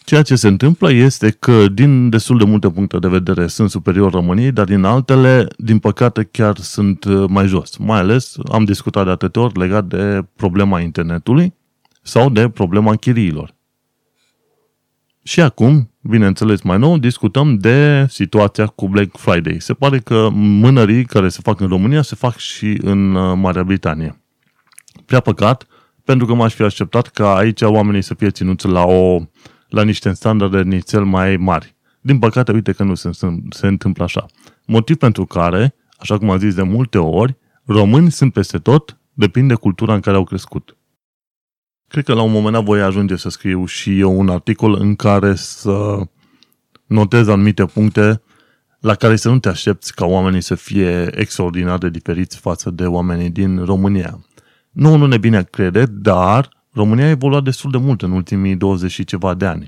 Ceea 0.04 0.22
ce 0.22 0.36
se 0.36 0.48
întâmplă 0.48 0.92
este 0.92 1.30
că 1.30 1.68
din 1.68 2.08
destul 2.08 2.38
de 2.38 2.44
multe 2.44 2.70
puncte 2.70 2.98
de 2.98 3.08
vedere 3.08 3.46
sunt 3.46 3.70
superior 3.70 4.12
României, 4.12 4.52
dar 4.52 4.64
din 4.64 4.84
altele, 4.84 5.46
din 5.56 5.78
păcate, 5.78 6.22
chiar 6.22 6.56
sunt 6.56 7.04
uh, 7.04 7.24
mai 7.28 7.46
jos. 7.46 7.76
Mai 7.76 7.98
ales 7.98 8.36
am 8.52 8.64
discutat 8.64 9.04
de 9.04 9.10
atâtea 9.10 9.42
ori 9.42 9.58
legat 9.58 9.84
de 9.84 10.24
problema 10.36 10.80
internetului 10.80 11.54
sau 12.02 12.30
de 12.30 12.48
problema 12.48 12.90
închiriilor. 12.90 13.53
Și 15.26 15.40
acum, 15.40 15.90
bineînțeles 16.00 16.62
mai 16.62 16.78
nou, 16.78 16.98
discutăm 16.98 17.56
de 17.56 18.06
situația 18.08 18.66
cu 18.66 18.88
Black 18.88 19.16
Friday. 19.16 19.56
Se 19.58 19.74
pare 19.74 19.98
că 19.98 20.28
mânării 20.32 21.04
care 21.04 21.28
se 21.28 21.38
fac 21.42 21.60
în 21.60 21.68
România 21.68 22.02
se 22.02 22.14
fac 22.14 22.36
și 22.36 22.78
în 22.82 23.14
uh, 23.14 23.36
Marea 23.36 23.64
Britanie. 23.64 24.22
Prea 25.06 25.20
păcat, 25.20 25.66
pentru 26.04 26.26
că 26.26 26.34
m-aș 26.34 26.54
fi 26.54 26.62
așteptat 26.62 27.06
ca 27.06 27.36
aici 27.36 27.62
oamenii 27.62 28.02
să 28.02 28.14
fie 28.14 28.30
ținuți 28.30 28.66
la, 28.66 28.84
o, 28.84 29.20
la 29.68 29.82
niște 29.82 30.12
standarde 30.12 30.62
nițel 30.62 31.04
mai 31.04 31.36
mari. 31.36 31.74
Din 32.00 32.18
păcate, 32.18 32.52
uite 32.52 32.72
că 32.72 32.82
nu 32.82 32.94
se, 32.94 33.10
se 33.50 33.66
întâmplă 33.66 34.04
așa. 34.04 34.26
Motiv 34.66 34.96
pentru 34.96 35.24
care, 35.24 35.74
așa 35.98 36.18
cum 36.18 36.30
am 36.30 36.38
zis 36.38 36.54
de 36.54 36.62
multe 36.62 36.98
ori, 36.98 37.36
români 37.64 38.10
sunt 38.10 38.32
peste 38.32 38.58
tot, 38.58 38.98
depinde 39.12 39.54
de 39.54 39.60
cultura 39.60 39.94
în 39.94 40.00
care 40.00 40.16
au 40.16 40.24
crescut. 40.24 40.76
Cred 41.94 42.06
că 42.06 42.14
la 42.14 42.22
un 42.22 42.32
moment 42.32 42.54
dat 42.54 42.64
voi 42.64 42.82
ajunge 42.82 43.16
să 43.16 43.28
scriu 43.28 43.64
și 43.64 43.98
eu 43.98 44.18
un 44.18 44.28
articol 44.28 44.76
în 44.80 44.96
care 44.96 45.34
să 45.34 46.00
notez 46.86 47.28
anumite 47.28 47.64
puncte 47.64 48.22
la 48.80 48.94
care 48.94 49.16
să 49.16 49.28
nu 49.28 49.38
te 49.38 49.48
aștepți 49.48 49.94
ca 49.94 50.06
oamenii 50.06 50.40
să 50.40 50.54
fie 50.54 51.20
extraordinar 51.20 51.78
de 51.78 51.90
diferiți 51.90 52.38
față 52.38 52.70
de 52.70 52.86
oamenii 52.86 53.30
din 53.30 53.64
România. 53.64 54.24
Nu, 54.70 54.96
nu 54.96 55.06
ne 55.06 55.18
bine 55.18 55.42
crede, 55.42 55.86
dar 55.86 56.48
România 56.72 57.04
a 57.04 57.08
evoluat 57.10 57.42
destul 57.42 57.70
de 57.70 57.78
mult 57.78 58.02
în 58.02 58.10
ultimii 58.10 58.56
20 58.56 58.90
și 58.90 59.04
ceva 59.04 59.34
de 59.34 59.46
ani. 59.46 59.66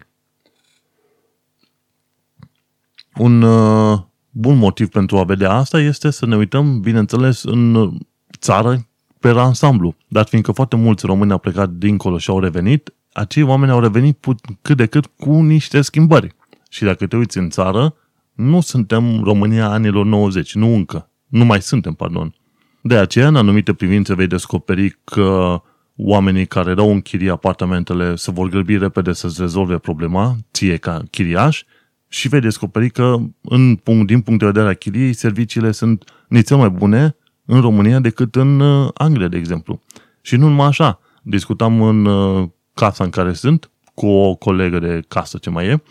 Un 3.15 3.43
uh, 3.43 3.99
bun 4.31 4.57
motiv 4.57 4.89
pentru 4.89 5.17
a 5.17 5.25
vedea 5.25 5.53
asta 5.53 5.81
este 5.81 6.11
să 6.11 6.27
ne 6.27 6.37
uităm, 6.37 6.81
bineînțeles, 6.81 7.43
în 7.43 7.91
țară 8.39 8.87
pe 9.21 9.29
ansamblu. 9.29 9.95
Dar 10.09 10.27
fiindcă 10.27 10.53
foarte 10.53 10.77
mulți 10.77 11.07
români 11.07 11.33
au 11.33 11.39
plecat 11.39 11.71
dincolo 11.71 12.19
și 12.19 12.31
au 12.31 12.41
revenit, 12.41 12.95
acei 13.13 13.43
oameni 13.43 13.73
au 13.73 13.81
revenit 13.81 14.17
put, 14.17 14.41
cât 14.63 14.77
de 14.77 14.87
cât 14.87 15.07
cu 15.07 15.31
niște 15.31 15.81
schimbări. 15.81 16.35
Și 16.71 16.85
dacă 16.85 17.07
te 17.07 17.17
uiți 17.17 17.39
în 17.39 17.51
țară, 17.51 17.95
nu 18.35 18.61
suntem 18.61 19.23
România 19.23 19.69
anilor 19.69 20.05
90, 20.05 20.55
nu 20.55 20.75
încă. 20.75 21.11
Nu 21.27 21.45
mai 21.45 21.63
suntem, 21.63 21.93
pardon. 21.93 22.35
De 22.83 22.97
aceea, 22.97 23.29
în 23.29 23.37
anumite 23.37 23.73
privințe, 23.73 24.15
vei 24.15 24.27
descoperi 24.27 24.99
că 25.05 25.61
oamenii 25.97 26.47
care 26.47 26.75
dau 26.75 26.91
în 26.93 27.01
chirie 27.01 27.31
apartamentele 27.31 28.15
se 28.15 28.31
vor 28.31 28.49
grăbi 28.49 28.79
repede 28.79 29.13
să-ți 29.13 29.41
rezolve 29.41 29.79
problema, 29.79 30.37
ție 30.53 30.77
ca 30.77 31.03
chiriaș, 31.11 31.63
și 32.09 32.29
vei 32.29 32.41
descoperi 32.41 32.91
că, 32.91 33.17
în 33.43 33.75
punct, 33.75 34.07
din 34.07 34.21
punct 34.21 34.41
de 34.41 34.47
vedere 34.47 34.69
a 34.69 34.75
chiriei, 34.75 35.13
serviciile 35.13 35.71
sunt 35.71 36.05
nițel 36.29 36.57
mai 36.57 36.69
bune 36.69 37.17
în 37.47 37.61
România 37.61 38.01
decât 38.01 38.35
în 38.35 38.61
uh, 38.61 38.89
Anglia, 38.95 39.29
de 39.29 39.37
exemplu. 39.37 39.81
Și 40.21 40.37
nu 40.37 40.49
numai 40.49 40.67
așa. 40.67 41.01
Discutam 41.23 41.83
în 41.83 42.05
uh, 42.05 42.49
casa 42.75 43.05
în 43.05 43.11
care 43.11 43.33
sunt 43.33 43.71
cu 43.95 44.07
o 44.07 44.35
colegă 44.35 44.79
de 44.79 45.03
casă, 45.09 45.39
ce 45.39 45.51
mai 45.51 45.67
e, 45.67 45.83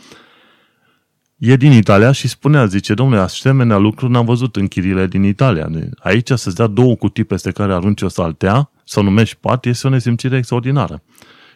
e 1.37 1.55
din 1.55 1.71
Italia 1.71 2.11
și 2.11 2.27
spunea, 2.27 2.65
zice, 2.65 2.93
domnule, 2.93 3.21
asemenea 3.21 3.77
lucruri 3.77 4.11
n-am 4.11 4.25
văzut 4.25 4.55
în 4.55 4.67
chirile 4.67 5.07
din 5.07 5.23
Italia. 5.23 5.69
Aici 5.99 6.31
să-ți 6.31 6.55
dea 6.55 6.67
două 6.67 6.95
cutii 6.95 7.23
peste 7.23 7.51
care 7.51 7.73
arunci 7.73 8.01
o 8.01 8.07
saltea 8.07 8.69
să 8.83 8.99
o 8.99 9.03
numești 9.03 9.37
pat 9.39 9.65
este 9.65 9.87
o 9.87 9.89
nesimțire 9.89 10.37
extraordinară. 10.37 11.01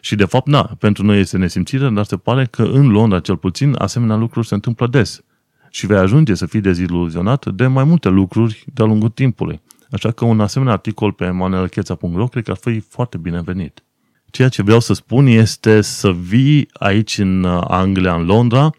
Și 0.00 0.14
de 0.14 0.24
fapt, 0.24 0.48
da, 0.48 0.62
pentru 0.78 1.04
noi 1.04 1.20
este 1.20 1.36
nesimțire, 1.36 1.88
dar 1.88 2.04
se 2.04 2.16
pare 2.16 2.46
că 2.46 2.62
în 2.62 2.88
Londra, 2.90 3.20
cel 3.20 3.36
puțin, 3.36 3.74
asemenea 3.78 4.16
lucruri 4.16 4.46
se 4.46 4.54
întâmplă 4.54 4.86
des. 4.86 5.20
Și 5.70 5.86
vei 5.86 5.98
ajunge 5.98 6.34
să 6.34 6.46
fii 6.46 6.60
deziluzionat 6.60 7.46
de 7.50 7.66
mai 7.66 7.84
multe 7.84 8.08
lucruri 8.08 8.64
de-a 8.74 8.84
lungul 8.84 9.08
timpului. 9.08 9.60
Așa 9.90 10.10
că 10.10 10.24
un 10.24 10.40
asemenea 10.40 10.72
articol 10.72 11.12
pe 11.12 11.30
manelcheța.ro 11.30 12.26
cred 12.26 12.44
că 12.44 12.50
ar 12.50 12.56
fi 12.60 12.80
foarte 12.80 13.18
binevenit. 13.18 13.84
Ceea 14.30 14.48
ce 14.48 14.62
vreau 14.62 14.80
să 14.80 14.92
spun 14.92 15.26
este 15.26 15.80
să 15.80 16.12
vii 16.12 16.68
aici 16.72 17.18
în 17.18 17.44
Anglia, 17.68 18.14
în 18.14 18.24
Londra, 18.24 18.70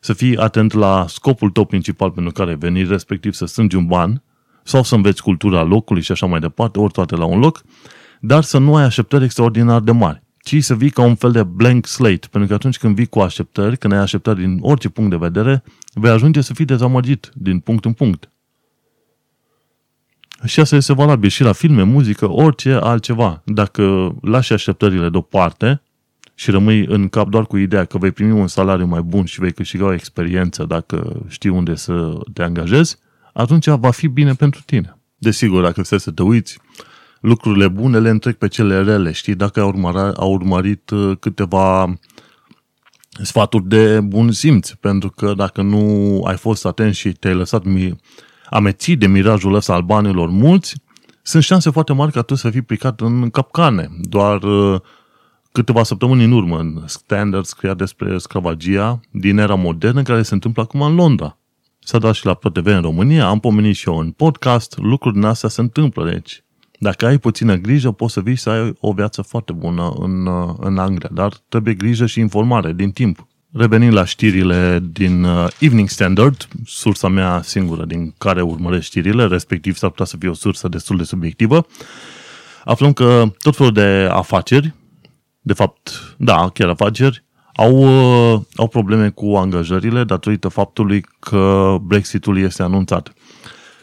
să 0.00 0.12
fii 0.12 0.36
atent 0.36 0.72
la 0.72 1.04
scopul 1.08 1.50
tău 1.50 1.64
principal 1.64 2.10
pentru 2.10 2.32
care 2.32 2.50
ai 2.50 2.56
venit, 2.56 2.88
respectiv 2.88 3.32
să 3.32 3.44
strângi 3.46 3.76
un 3.76 3.86
ban 3.86 4.22
sau 4.62 4.82
să 4.82 4.94
înveți 4.94 5.22
cultura 5.22 5.62
locului 5.62 6.02
și 6.02 6.12
așa 6.12 6.26
mai 6.26 6.40
departe, 6.40 6.78
ori 6.78 6.92
toate 6.92 7.16
la 7.16 7.24
un 7.24 7.38
loc, 7.38 7.62
dar 8.20 8.42
să 8.42 8.58
nu 8.58 8.76
ai 8.76 8.84
așteptări 8.84 9.24
extraordinar 9.24 9.80
de 9.80 9.92
mari, 9.92 10.22
ci 10.38 10.64
să 10.64 10.74
vii 10.74 10.90
ca 10.90 11.02
un 11.02 11.14
fel 11.14 11.32
de 11.32 11.42
blank 11.42 11.86
slate, 11.86 12.26
pentru 12.30 12.48
că 12.48 12.54
atunci 12.54 12.78
când 12.78 12.94
vii 12.94 13.06
cu 13.06 13.20
așteptări, 13.20 13.76
când 13.76 13.92
ai 13.92 13.98
așteptări 13.98 14.38
din 14.38 14.58
orice 14.60 14.88
punct 14.88 15.10
de 15.10 15.16
vedere, 15.16 15.62
vei 15.94 16.10
ajunge 16.10 16.40
să 16.40 16.54
fii 16.54 16.64
dezamăgit 16.64 17.30
din 17.34 17.58
punct 17.58 17.84
în 17.84 17.92
punct. 17.92 18.30
Și 20.46 20.60
asta 20.60 20.76
este 20.76 20.92
valabil 20.92 21.28
și 21.28 21.42
la 21.42 21.52
filme, 21.52 21.82
muzică, 21.82 22.30
orice 22.30 22.72
altceva. 22.72 23.42
Dacă 23.44 24.14
lași 24.22 24.52
așteptările 24.52 25.08
deoparte 25.08 25.82
și 26.34 26.50
rămâi 26.50 26.86
în 26.86 27.08
cap 27.08 27.28
doar 27.28 27.46
cu 27.46 27.56
ideea 27.56 27.84
că 27.84 27.98
vei 27.98 28.10
primi 28.10 28.32
un 28.32 28.46
salariu 28.46 28.86
mai 28.86 29.00
bun 29.00 29.24
și 29.24 29.40
vei 29.40 29.52
câștiga 29.52 29.84
o 29.84 29.92
experiență 29.92 30.64
dacă 30.64 31.22
știi 31.28 31.50
unde 31.50 31.74
să 31.74 32.18
te 32.32 32.42
angajezi, 32.42 32.96
atunci 33.32 33.66
va 33.66 33.90
fi 33.90 34.06
bine 34.06 34.32
pentru 34.32 34.62
tine. 34.66 34.98
Desigur, 35.18 35.62
dacă 35.62 35.82
stai 35.82 36.00
să 36.00 36.10
te 36.10 36.22
uiți, 36.22 36.58
lucrurile 37.20 37.68
bune 37.68 37.98
le 37.98 38.08
întrec 38.08 38.36
pe 38.36 38.48
cele 38.48 38.82
rele, 38.82 39.12
știi? 39.12 39.34
Dacă 39.34 39.60
ai, 39.60 39.66
urmăra, 39.66 40.12
au 40.16 40.32
urmărit 40.32 40.90
uh, 40.90 41.16
câteva 41.20 41.98
sfaturi 43.22 43.68
de 43.68 44.00
bun 44.00 44.32
simț, 44.32 44.70
pentru 44.70 45.10
că 45.10 45.34
dacă 45.36 45.62
nu 45.62 46.22
ai 46.24 46.36
fost 46.36 46.66
atent 46.66 46.94
și 46.94 47.12
te-ai 47.12 47.34
lăsat 47.34 47.64
mi- 47.64 47.96
amețit 48.50 48.98
de 48.98 49.06
mirajul 49.06 49.54
ăsta 49.54 49.72
al 49.72 49.82
banilor 49.82 50.28
mulți, 50.28 50.74
sunt 51.22 51.42
șanse 51.42 51.70
foarte 51.70 51.92
mari 51.92 52.12
ca 52.12 52.22
tu 52.22 52.34
să 52.34 52.50
fii 52.50 52.62
picat 52.62 53.00
în 53.00 53.30
capcane. 53.30 53.90
Doar 54.00 54.42
uh, 54.42 54.80
câteva 55.52 55.82
săptămâni 55.82 56.24
în 56.24 56.32
urmă, 56.32 56.58
în 56.58 56.82
Standard 56.86 57.44
scria 57.44 57.74
despre 57.74 58.18
sclavagia 58.18 59.00
din 59.10 59.38
era 59.38 59.54
modernă 59.54 60.02
care 60.02 60.22
se 60.22 60.34
întâmplă 60.34 60.62
acum 60.62 60.82
în 60.82 60.94
Londra. 60.94 61.38
S-a 61.78 61.98
dat 61.98 62.14
și 62.14 62.26
la 62.26 62.34
ProTV 62.34 62.66
în 62.66 62.80
România, 62.80 63.26
am 63.26 63.40
pomenit 63.40 63.74
și 63.74 63.88
eu 63.88 63.98
în 63.98 64.10
podcast, 64.10 64.78
lucruri 64.78 65.14
din 65.14 65.24
astea 65.24 65.48
se 65.48 65.60
întâmplă, 65.60 66.10
deci 66.10 66.44
dacă 66.78 67.06
ai 67.06 67.18
puțină 67.18 67.54
grijă, 67.54 67.90
poți 67.90 68.12
să 68.12 68.20
vii 68.20 68.36
să 68.36 68.50
ai 68.50 68.72
o 68.80 68.92
viață 68.92 69.22
foarte 69.22 69.52
bună 69.52 69.92
în, 69.98 70.28
în 70.58 70.78
Anglia, 70.78 71.10
dar 71.12 71.32
trebuie 71.48 71.74
grijă 71.74 72.06
și 72.06 72.20
informare 72.20 72.72
din 72.72 72.90
timp. 72.90 73.26
Revenind 73.58 73.92
la 73.92 74.04
știrile 74.04 74.80
din 74.92 75.24
uh, 75.24 75.46
Evening 75.58 75.88
Standard, 75.88 76.48
sursa 76.64 77.08
mea 77.08 77.40
singură 77.42 77.84
din 77.84 78.14
care 78.18 78.42
urmăresc 78.42 78.84
știrile, 78.84 79.26
respectiv 79.26 79.76
s-ar 79.76 79.90
putea 79.90 80.04
să 80.04 80.16
fie 80.16 80.28
o 80.28 80.34
sursă 80.34 80.68
destul 80.68 80.96
de 80.96 81.02
subiectivă, 81.02 81.66
aflăm 82.64 82.92
că 82.92 83.24
tot 83.42 83.56
felul 83.56 83.72
de 83.72 84.08
afaceri, 84.10 84.74
de 85.40 85.52
fapt, 85.52 86.14
da, 86.18 86.50
chiar 86.54 86.68
afaceri, 86.68 87.24
au, 87.54 87.76
uh, 87.76 88.40
au 88.54 88.68
probleme 88.68 89.08
cu 89.08 89.26
angajările 89.26 90.04
datorită 90.04 90.48
faptului 90.48 91.04
că 91.18 91.76
Brexitul 91.82 92.38
este 92.38 92.62
anunțat. 92.62 93.12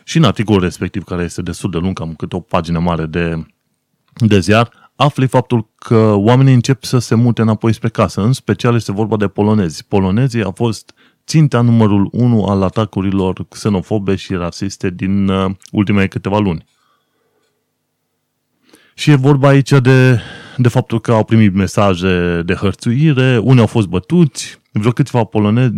Și 0.03 0.17
în 0.17 0.23
articolul 0.23 0.61
respectiv, 0.61 1.03
care 1.03 1.23
este 1.23 1.41
destul 1.41 1.71
de 1.71 1.77
lung, 1.77 1.97
cam 1.97 2.13
câte 2.13 2.35
o 2.35 2.39
pagină 2.39 2.79
mare 2.79 3.05
de, 3.05 3.45
de 4.13 4.39
ziar, 4.39 4.82
afli 4.95 5.27
faptul 5.27 5.67
că 5.75 6.13
oamenii 6.17 6.53
încep 6.53 6.83
să 6.83 6.97
se 6.97 7.15
mute 7.15 7.41
înapoi 7.41 7.73
spre 7.73 7.89
casă. 7.89 8.21
În 8.21 8.33
special 8.33 8.75
este 8.75 8.91
vorba 8.91 9.17
de 9.17 9.27
polonezi. 9.27 9.85
Polonezii 9.85 10.43
au 10.43 10.51
fost 10.55 10.93
ținta 11.25 11.61
numărul 11.61 12.09
1 12.11 12.43
al 12.43 12.61
atacurilor 12.61 13.45
xenofobe 13.47 14.15
și 14.15 14.33
rasiste 14.33 14.89
din 14.89 15.27
uh, 15.27 15.51
ultimele 15.71 16.07
câteva 16.07 16.39
luni. 16.39 16.65
Și 18.93 19.11
e 19.11 19.15
vorba 19.15 19.47
aici 19.47 19.69
de, 19.69 20.19
de 20.57 20.67
faptul 20.67 21.01
că 21.01 21.11
au 21.11 21.23
primit 21.23 21.53
mesaje 21.53 22.41
de 22.45 22.53
hărțuire, 22.53 23.37
unii 23.37 23.59
au 23.59 23.67
fost 23.67 23.87
bătuți, 23.87 24.61
vreo 24.71 24.91
câțiva 24.91 25.23
polonezi, 25.23 25.71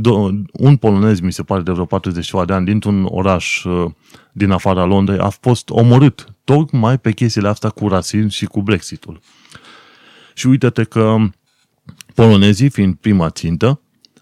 un 0.51 0.75
polonez, 0.75 1.19
mi 1.19 1.32
se 1.32 1.43
pare, 1.43 1.62
de 1.62 1.71
vreo 1.71 1.86
40 1.86 2.32
de 2.45 2.54
ani, 2.54 2.65
dintr-un 2.65 3.06
oraș 3.10 3.63
uh, 3.63 3.91
din 4.32 4.51
afara 4.51 4.86
Londrei, 4.86 5.19
a 5.19 5.30
fost 5.30 5.69
omorât 5.69 6.35
tocmai 6.45 6.97
pe 6.97 7.12
chestiile 7.12 7.47
astea 7.47 7.69
cu 7.69 7.88
rasism 7.88 8.27
și 8.27 8.45
cu 8.45 8.62
Brexitul. 8.62 9.19
Și 10.34 10.47
uite-te 10.47 10.84
că 10.84 11.17
polonezii, 12.13 12.69
fiind 12.69 12.95
prima 12.95 13.29
țintă, 13.29 13.79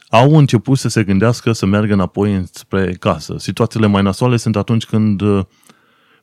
au 0.09 0.37
început 0.37 0.77
să 0.77 0.87
se 0.87 1.03
gândească 1.03 1.51
să 1.51 1.65
meargă 1.65 1.93
înapoi 1.93 2.43
spre 2.51 2.93
casă. 2.93 3.35
Situațiile 3.37 3.87
mai 3.87 4.01
nasoale 4.01 4.37
sunt 4.37 4.55
atunci 4.55 4.85
când 4.85 5.21
uh, 5.21 5.45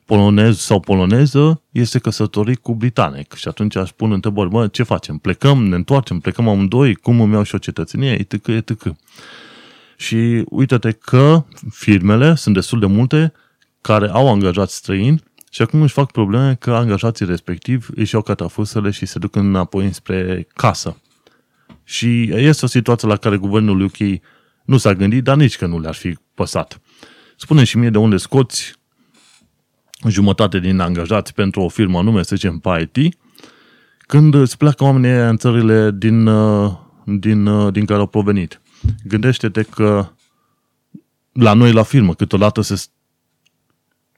polonez 0.05 0.59
sau 0.59 0.79
poloneză 0.79 1.61
este 1.71 1.99
căsătorit 1.99 2.59
cu 2.59 2.75
britanic. 2.75 3.33
Și 3.33 3.47
atunci 3.47 3.75
aș 3.75 3.89
pune 3.89 4.13
întrebări, 4.13 4.49
mă, 4.49 4.67
ce 4.67 4.83
facem? 4.83 5.17
Plecăm, 5.17 5.63
ne 5.63 5.75
întoarcem, 5.75 6.19
plecăm 6.19 6.47
amândoi, 6.47 6.95
cum 6.95 7.21
îmi 7.21 7.33
iau 7.33 7.43
și 7.43 7.55
o 7.55 7.57
cetățenie, 7.57 8.11
etc., 8.11 8.47
etc. 8.47 8.93
Și 9.97 10.43
uite-te 10.49 10.91
că 10.91 11.45
firmele 11.69 12.35
sunt 12.35 12.55
destul 12.55 12.79
de 12.79 12.85
multe 12.85 13.33
care 13.81 14.09
au 14.09 14.31
angajați 14.31 14.75
străini 14.75 15.23
și 15.53 15.61
acum 15.61 15.81
își 15.81 15.93
fac 15.93 16.11
probleme 16.11 16.55
că 16.55 16.73
angajații 16.73 17.25
respectiv 17.25 17.89
își 17.95 18.13
iau 18.13 18.23
catafusele 18.23 18.89
și 18.89 19.05
se 19.05 19.19
duc 19.19 19.35
înapoi 19.35 19.93
spre 19.93 20.47
casă. 20.53 20.97
Și 21.83 22.29
este 22.33 22.65
o 22.65 22.67
situație 22.67 23.07
la 23.07 23.15
care 23.15 23.37
guvernul 23.37 23.81
UK 23.81 23.97
nu 24.65 24.77
s-a 24.77 24.93
gândit, 24.93 25.23
dar 25.23 25.35
nici 25.35 25.57
că 25.57 25.65
nu 25.65 25.79
le-ar 25.79 25.93
fi 25.93 26.17
păsat. 26.33 26.81
Spune 27.35 27.63
și 27.63 27.77
mie 27.77 27.89
de 27.89 27.97
unde 27.97 28.17
scoți 28.17 28.75
jumătate 30.07 30.59
din 30.59 30.79
angajați 30.79 31.33
pentru 31.33 31.61
o 31.61 31.67
firmă 31.67 31.97
anume, 31.97 32.23
să 32.23 32.35
zicem, 32.35 32.59
pe 32.59 32.89
IT, 32.93 33.17
când 33.97 34.33
îți 34.33 34.57
pleacă 34.57 34.83
oamenii 34.83 35.29
în 35.29 35.37
țările 35.37 35.91
din, 35.91 36.27
uh, 36.27 36.71
din, 37.05 37.45
uh, 37.45 37.73
din 37.73 37.85
care 37.85 37.99
au 37.99 38.07
provenit. 38.07 38.61
Gândește-te 39.03 39.63
că 39.63 40.11
la 41.31 41.53
noi 41.53 41.71
la 41.71 41.83
firmă 41.83 42.13
câteodată 42.13 42.61
se 42.61 42.85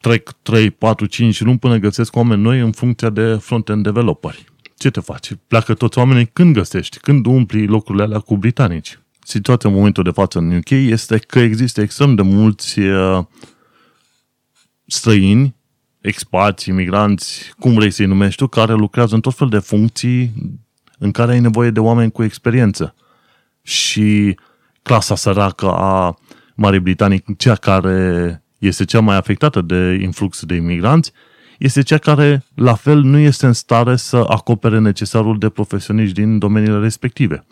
trec 0.03 0.31
3, 0.41 0.71
4, 0.71 1.05
5 1.05 1.41
luni 1.41 1.59
până 1.59 1.77
găsesc 1.77 2.15
oameni 2.15 2.41
noi 2.41 2.59
în 2.59 2.71
funcția 2.71 3.09
de 3.09 3.33
front-end 3.33 3.83
developeri. 3.83 4.45
Ce 4.77 4.89
te 4.89 4.99
faci? 4.99 5.31
Pleacă 5.47 5.73
toți 5.73 5.97
oamenii 5.97 6.25
când 6.25 6.53
găsești? 6.53 6.97
Când 6.99 7.25
umpli 7.25 7.67
locurile 7.67 8.03
alea 8.03 8.19
cu 8.19 8.37
britanici? 8.37 8.99
Situația 9.19 9.69
în 9.69 9.75
momentul 9.75 10.03
de 10.03 10.09
față 10.09 10.39
în 10.39 10.55
UK 10.55 10.69
este 10.69 11.17
că 11.17 11.39
există 11.39 11.81
extrem 11.81 12.15
de 12.15 12.21
mulți 12.21 12.79
uh, 12.79 13.23
străini 14.85 15.55
expați, 16.01 16.69
imigranți, 16.69 17.53
cum 17.59 17.73
vrei 17.73 17.91
să-i 17.91 18.05
numești 18.05 18.37
tu, 18.37 18.47
care 18.47 18.73
lucrează 18.73 19.15
în 19.15 19.21
tot 19.21 19.35
fel 19.35 19.49
de 19.49 19.59
funcții 19.59 20.31
în 20.97 21.11
care 21.11 21.31
ai 21.31 21.39
nevoie 21.39 21.69
de 21.69 21.79
oameni 21.79 22.11
cu 22.11 22.23
experiență. 22.23 22.95
Și 23.61 24.37
clasa 24.81 25.15
săracă 25.15 25.71
a 25.71 26.17
Marii 26.55 26.79
Britanii, 26.79 27.23
cea 27.37 27.55
care 27.55 28.42
este 28.65 28.85
cea 28.85 28.99
mai 28.99 29.15
afectată 29.15 29.61
de 29.61 29.99
influx 30.01 30.45
de 30.45 30.55
imigranți, 30.55 31.11
este 31.57 31.81
cea 31.81 31.97
care, 31.97 32.43
la 32.55 32.73
fel, 32.73 33.01
nu 33.01 33.17
este 33.17 33.45
în 33.45 33.53
stare 33.53 33.95
să 33.95 34.25
acopere 34.27 34.79
necesarul 34.79 35.37
de 35.37 35.49
profesioniști 35.49 36.13
din 36.13 36.39
domeniile 36.39 36.79
respective. 36.79 37.45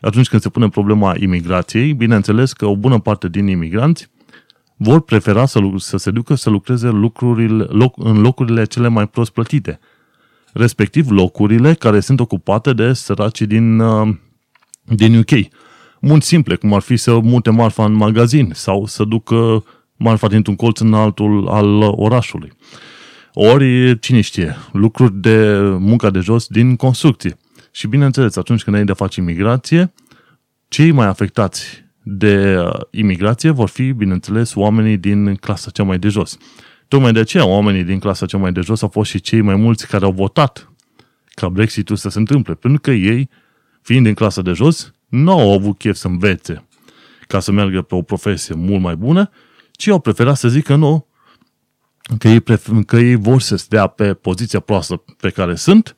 Atunci 0.00 0.28
când 0.28 0.42
se 0.42 0.48
pune 0.48 0.68
problema 0.68 1.14
imigrației, 1.18 1.92
bineînțeles 1.92 2.52
că 2.52 2.66
o 2.66 2.76
bună 2.76 2.98
parte 2.98 3.28
din 3.28 3.46
imigranți 3.46 4.10
vor 4.76 5.00
prefera 5.00 5.46
să, 5.46 5.60
să 5.76 5.96
se 5.96 6.10
ducă 6.10 6.34
să 6.34 6.50
lucreze 6.50 6.88
lucrurile, 6.88 7.64
loc, 7.64 7.94
în 7.96 8.20
locurile 8.20 8.64
cele 8.64 8.88
mai 8.88 9.08
prost 9.08 9.30
plătite, 9.30 9.78
respectiv 10.52 11.10
locurile 11.10 11.74
care 11.74 12.00
sunt 12.00 12.20
ocupate 12.20 12.72
de 12.72 12.92
săracii 12.92 13.46
din, 13.46 13.78
uh, 13.78 14.16
din 14.82 15.18
UK. 15.18 15.48
Mult 16.00 16.22
simple, 16.22 16.54
cum 16.56 16.74
ar 16.74 16.80
fi 16.80 16.96
să 16.96 17.18
mute 17.18 17.50
marfa 17.50 17.84
în 17.84 17.92
magazin 17.92 18.50
sau 18.54 18.86
să 18.86 19.04
ducă 19.04 19.64
marfa 19.96 20.26
dintr-un 20.26 20.56
colț 20.56 20.78
în 20.78 20.94
altul 20.94 21.48
al 21.48 21.82
orașului. 21.82 22.52
Ori, 23.32 23.98
cine 23.98 24.20
știe, 24.20 24.56
lucruri 24.72 25.14
de 25.14 25.58
munca 25.60 26.10
de 26.10 26.18
jos 26.18 26.46
din 26.46 26.76
construcție. 26.76 27.36
Și 27.70 27.86
bineînțeles, 27.86 28.36
atunci 28.36 28.62
când 28.62 28.76
ai 28.76 28.84
de 28.84 28.92
face 28.92 29.20
imigrație, 29.20 29.92
cei 30.68 30.90
mai 30.90 31.06
afectați 31.06 31.84
de 32.02 32.58
uh, 32.58 32.80
imigrație 32.90 33.50
vor 33.50 33.68
fi, 33.68 33.92
bineînțeles, 33.92 34.54
oamenii 34.54 34.96
din 34.96 35.34
clasa 35.34 35.70
cea 35.70 35.82
mai 35.82 35.98
de 35.98 36.08
jos. 36.08 36.38
Tocmai 36.88 37.12
de 37.12 37.18
aceea, 37.18 37.46
oamenii 37.46 37.84
din 37.84 37.98
clasa 37.98 38.26
cea 38.26 38.38
mai 38.38 38.52
de 38.52 38.60
jos 38.60 38.82
au 38.82 38.88
fost 38.88 39.10
și 39.10 39.20
cei 39.20 39.40
mai 39.40 39.54
mulți 39.56 39.86
care 39.86 40.04
au 40.04 40.12
votat 40.12 40.72
ca 41.34 41.48
Brexitul 41.48 41.96
să 41.96 42.08
se 42.08 42.18
întâmple, 42.18 42.54
pentru 42.54 42.80
că 42.80 42.90
ei, 42.90 43.28
fiind 43.82 44.04
din 44.04 44.14
clasa 44.14 44.42
de 44.42 44.52
jos, 44.52 44.92
nu 45.08 45.30
au 45.30 45.52
avut 45.52 45.78
chef 45.78 45.96
să 45.96 46.06
învețe 46.06 46.64
ca 47.26 47.40
să 47.40 47.52
meargă 47.52 47.82
pe 47.82 47.94
o 47.94 48.02
profesie 48.02 48.54
mult 48.54 48.82
mai 48.82 48.96
bună, 48.96 49.30
ci 49.76 49.86
au 49.86 49.98
preferat 49.98 50.36
să 50.36 50.48
zică 50.48 50.74
nu, 50.74 51.06
că 52.18 52.28
ei, 52.28 52.40
pref- 52.40 52.84
că 52.86 52.96
ei 52.96 53.14
vor 53.14 53.40
să 53.40 53.56
stea 53.56 53.86
pe 53.86 54.14
poziția 54.14 54.60
proastă 54.60 55.04
pe 55.20 55.30
care 55.30 55.54
sunt 55.54 55.96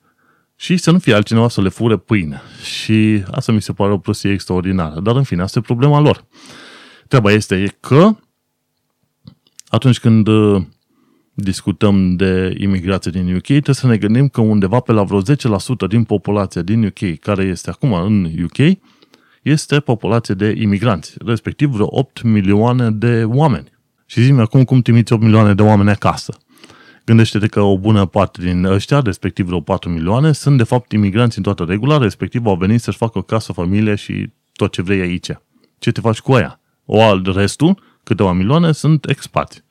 și 0.56 0.76
să 0.76 0.90
nu 0.90 0.98
fie 0.98 1.14
altcineva 1.14 1.48
să 1.48 1.60
le 1.60 1.68
fure 1.68 1.96
pâine. 1.96 2.40
Și 2.62 3.24
asta 3.30 3.52
mi 3.52 3.62
se 3.62 3.72
pare 3.72 3.92
o 3.92 3.98
prostie 3.98 4.32
extraordinară. 4.32 5.00
Dar 5.00 5.16
în 5.16 5.22
fine, 5.22 5.42
asta 5.42 5.58
e 5.58 5.62
problema 5.62 6.00
lor. 6.00 6.26
Treaba 7.08 7.32
este 7.32 7.76
că 7.80 8.16
atunci 9.68 10.00
când 10.00 10.26
uh, 10.26 10.62
discutăm 11.34 12.16
de 12.16 12.54
imigrație 12.58 13.10
din 13.10 13.34
UK, 13.34 13.42
trebuie 13.42 13.74
să 13.74 13.86
ne 13.86 13.96
gândim 13.96 14.28
că 14.28 14.40
undeva 14.40 14.80
pe 14.80 14.92
la 14.92 15.02
vreo 15.02 15.22
10% 15.22 15.24
din 15.88 16.04
populația 16.04 16.62
din 16.62 16.84
UK, 16.84 17.18
care 17.18 17.44
este 17.44 17.70
acum 17.70 17.92
în 17.92 18.24
UK, 18.42 18.78
este 19.50 19.80
populație 19.80 20.34
de 20.34 20.54
imigranți, 20.58 21.14
respectiv 21.24 21.68
vreo 21.68 21.86
8 21.90 22.22
milioane 22.22 22.90
de 22.90 23.24
oameni. 23.24 23.68
Și 24.06 24.22
zi 24.22 24.32
acum 24.32 24.64
cum 24.64 24.80
trimiți 24.80 25.12
8 25.12 25.22
milioane 25.22 25.54
de 25.54 25.62
oameni 25.62 25.90
acasă. 25.90 26.38
Gândește-te 27.04 27.46
că 27.46 27.60
o 27.60 27.78
bună 27.78 28.06
parte 28.06 28.42
din 28.42 28.64
ăștia, 28.64 29.00
respectiv 29.00 29.46
vreo 29.46 29.60
4 29.60 29.90
milioane, 29.90 30.32
sunt 30.32 30.56
de 30.56 30.64
fapt 30.64 30.92
imigranți 30.92 31.36
în 31.36 31.42
toată 31.42 31.64
regula, 31.64 31.98
respectiv 31.98 32.46
au 32.46 32.56
venit 32.56 32.80
să-și 32.80 32.96
facă 32.96 33.18
o 33.18 33.22
casă, 33.22 33.52
familie 33.52 33.94
și 33.94 34.32
tot 34.52 34.72
ce 34.72 34.82
vrei 34.82 35.00
aici. 35.00 35.30
Ce 35.78 35.92
te 35.92 36.00
faci 36.00 36.20
cu 36.20 36.32
aia? 36.32 36.60
O 36.84 37.02
alt 37.02 37.26
restul, 37.26 37.82
câteva 38.02 38.32
milioane, 38.32 38.72
sunt 38.72 39.08
expați. 39.08 39.64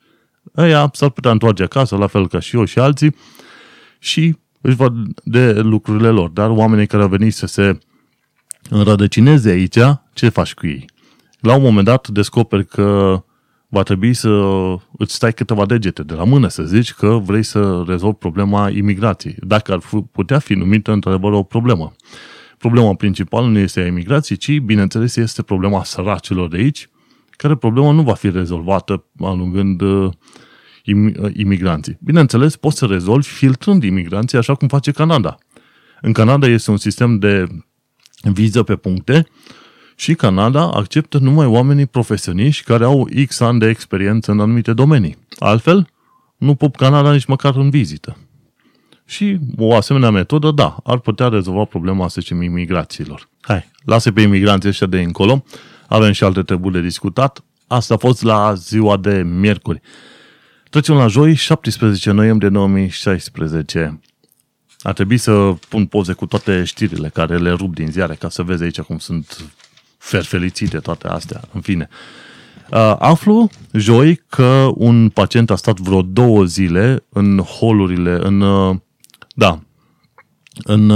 Aia 0.54 0.90
s-ar 0.92 1.10
putea 1.10 1.30
întoarce 1.30 1.62
acasă, 1.62 1.96
la 1.96 2.06
fel 2.06 2.28
ca 2.28 2.38
și 2.38 2.56
eu 2.56 2.64
și 2.64 2.78
alții, 2.78 3.16
și 3.98 4.36
își 4.60 4.76
văd 4.76 4.94
de 5.24 5.52
lucrurile 5.52 6.08
lor. 6.08 6.28
Dar 6.28 6.50
oamenii 6.50 6.86
care 6.86 7.02
au 7.02 7.08
venit 7.08 7.34
să 7.34 7.46
se 7.46 7.78
înrădăcineze 8.70 9.50
aici, 9.50 9.78
ce 10.12 10.28
faci 10.28 10.54
cu 10.54 10.66
ei? 10.66 10.84
La 11.40 11.54
un 11.54 11.62
moment 11.62 11.86
dat 11.86 12.08
descoperi 12.08 12.66
că 12.66 13.20
va 13.68 13.82
trebui 13.82 14.14
să 14.14 14.28
îți 14.98 15.14
stai 15.14 15.32
câteva 15.32 15.66
degete 15.66 16.02
de 16.02 16.14
la 16.14 16.24
mână 16.24 16.48
să 16.48 16.62
zici 16.62 16.92
că 16.92 17.20
vrei 17.24 17.42
să 17.42 17.84
rezolvi 17.86 18.16
problema 18.16 18.70
imigrației. 18.70 19.36
Dacă 19.40 19.72
ar 19.72 19.80
putea 20.12 20.38
fi 20.38 20.54
numită 20.54 20.92
într-adevăr 20.92 21.32
o 21.32 21.42
problemă. 21.42 21.94
Problema 22.58 22.94
principală 22.94 23.46
nu 23.46 23.58
este 23.58 23.80
a 23.80 23.86
imigrației, 23.86 24.38
ci, 24.38 24.58
bineînțeles, 24.58 25.16
este 25.16 25.42
problema 25.42 25.84
săracilor 25.84 26.48
de 26.48 26.56
aici, 26.56 26.88
care 27.30 27.56
problema 27.56 27.90
nu 27.92 28.02
va 28.02 28.14
fi 28.14 28.30
rezolvată 28.30 29.04
alungând 29.20 29.80
uh, 29.80 30.10
uh, 30.84 31.30
imigranții. 31.34 31.98
Bineînțeles, 32.00 32.56
poți 32.56 32.78
să 32.78 32.86
rezolvi 32.86 33.28
filtrând 33.28 33.82
imigranții 33.82 34.38
așa 34.38 34.54
cum 34.54 34.68
face 34.68 34.90
Canada. 34.90 35.36
În 36.00 36.12
Canada 36.12 36.46
este 36.46 36.70
un 36.70 36.76
sistem 36.76 37.18
de 37.18 37.46
viză 38.32 38.62
pe 38.62 38.76
puncte 38.76 39.26
și 39.94 40.14
Canada 40.14 40.70
acceptă 40.70 41.18
numai 41.18 41.46
oamenii 41.46 41.86
profesioniști 41.86 42.64
care 42.64 42.84
au 42.84 43.08
X 43.26 43.40
ani 43.40 43.58
de 43.58 43.68
experiență 43.68 44.30
în 44.30 44.40
anumite 44.40 44.72
domenii. 44.72 45.16
Altfel, 45.38 45.88
nu 46.36 46.54
pup 46.54 46.76
Canada 46.76 47.12
nici 47.12 47.24
măcar 47.24 47.56
în 47.56 47.70
vizită. 47.70 48.16
Și 49.04 49.38
o 49.58 49.74
asemenea 49.74 50.10
metodă, 50.10 50.50
da, 50.50 50.76
ar 50.84 50.98
putea 50.98 51.28
rezolva 51.28 51.64
problema, 51.64 52.08
să 52.08 52.20
zicem, 52.20 52.42
imigrațiilor. 52.42 53.28
Hai, 53.40 53.70
lasă 53.84 54.12
pe 54.12 54.20
imigranții 54.20 54.68
ăștia 54.68 54.86
de 54.86 55.00
încolo, 55.00 55.44
avem 55.88 56.12
și 56.12 56.24
alte 56.24 56.42
treburi 56.42 56.74
de 56.74 56.80
discutat. 56.80 57.44
Asta 57.66 57.94
a 57.94 57.96
fost 57.96 58.22
la 58.22 58.54
ziua 58.54 58.96
de 58.96 59.22
miercuri. 59.22 59.80
Trecem 60.70 60.94
la 60.94 61.06
joi, 61.06 61.34
17 61.34 62.10
noiembrie 62.10 62.48
2016. 62.48 64.00
Ar 64.82 64.92
trebui 64.92 65.18
să 65.18 65.54
pun 65.68 65.86
poze 65.86 66.12
cu 66.12 66.26
toate 66.26 66.64
știrile 66.64 67.08
care 67.08 67.38
le 67.38 67.50
rup 67.50 67.74
din 67.74 67.90
ziare, 67.90 68.14
ca 68.14 68.28
să 68.28 68.42
vezi 68.42 68.62
aici 68.62 68.80
cum 68.80 68.98
sunt 68.98 69.44
ferfelicite 69.98 70.78
toate 70.78 71.08
astea. 71.08 71.40
În 71.52 71.60
fine. 71.60 71.88
Aflu 72.98 73.50
joi 73.72 74.22
că 74.28 74.70
un 74.74 75.08
pacient 75.08 75.50
a 75.50 75.56
stat 75.56 75.78
vreo 75.78 76.02
două 76.02 76.44
zile 76.44 77.04
în 77.08 77.38
holurile, 77.38 78.18
în, 78.22 78.44
da, 79.34 79.60
în 80.64 80.92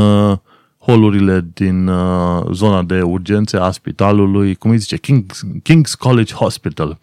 holurile 0.81 1.47
din 1.55 1.87
uh, 1.87 2.45
zona 2.53 2.83
de 2.83 3.03
urgențe 3.03 3.57
a 3.57 3.71
spitalului, 3.71 4.55
cum 4.55 4.71
îi 4.71 4.79
zice, 4.79 4.97
King's, 4.97 5.39
King's 5.63 5.93
College 5.99 6.35
Hospital, 6.35 6.99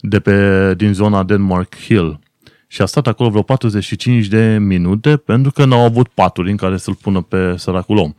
de 0.00 0.20
pe, 0.20 0.74
din 0.74 0.92
zona 0.92 1.22
Denmark 1.22 1.76
Hill. 1.76 2.20
Și 2.74 2.82
a 2.82 2.86
stat 2.86 3.06
acolo 3.06 3.28
vreo 3.28 3.42
45 3.42 4.26
de 4.26 4.58
minute 4.60 5.16
pentru 5.16 5.52
că 5.52 5.64
n-au 5.64 5.84
avut 5.84 6.08
paturi 6.08 6.50
în 6.50 6.56
care 6.56 6.76
să-l 6.76 6.94
pună 6.94 7.20
pe 7.20 7.54
săracul 7.56 7.96
om. 7.96 8.12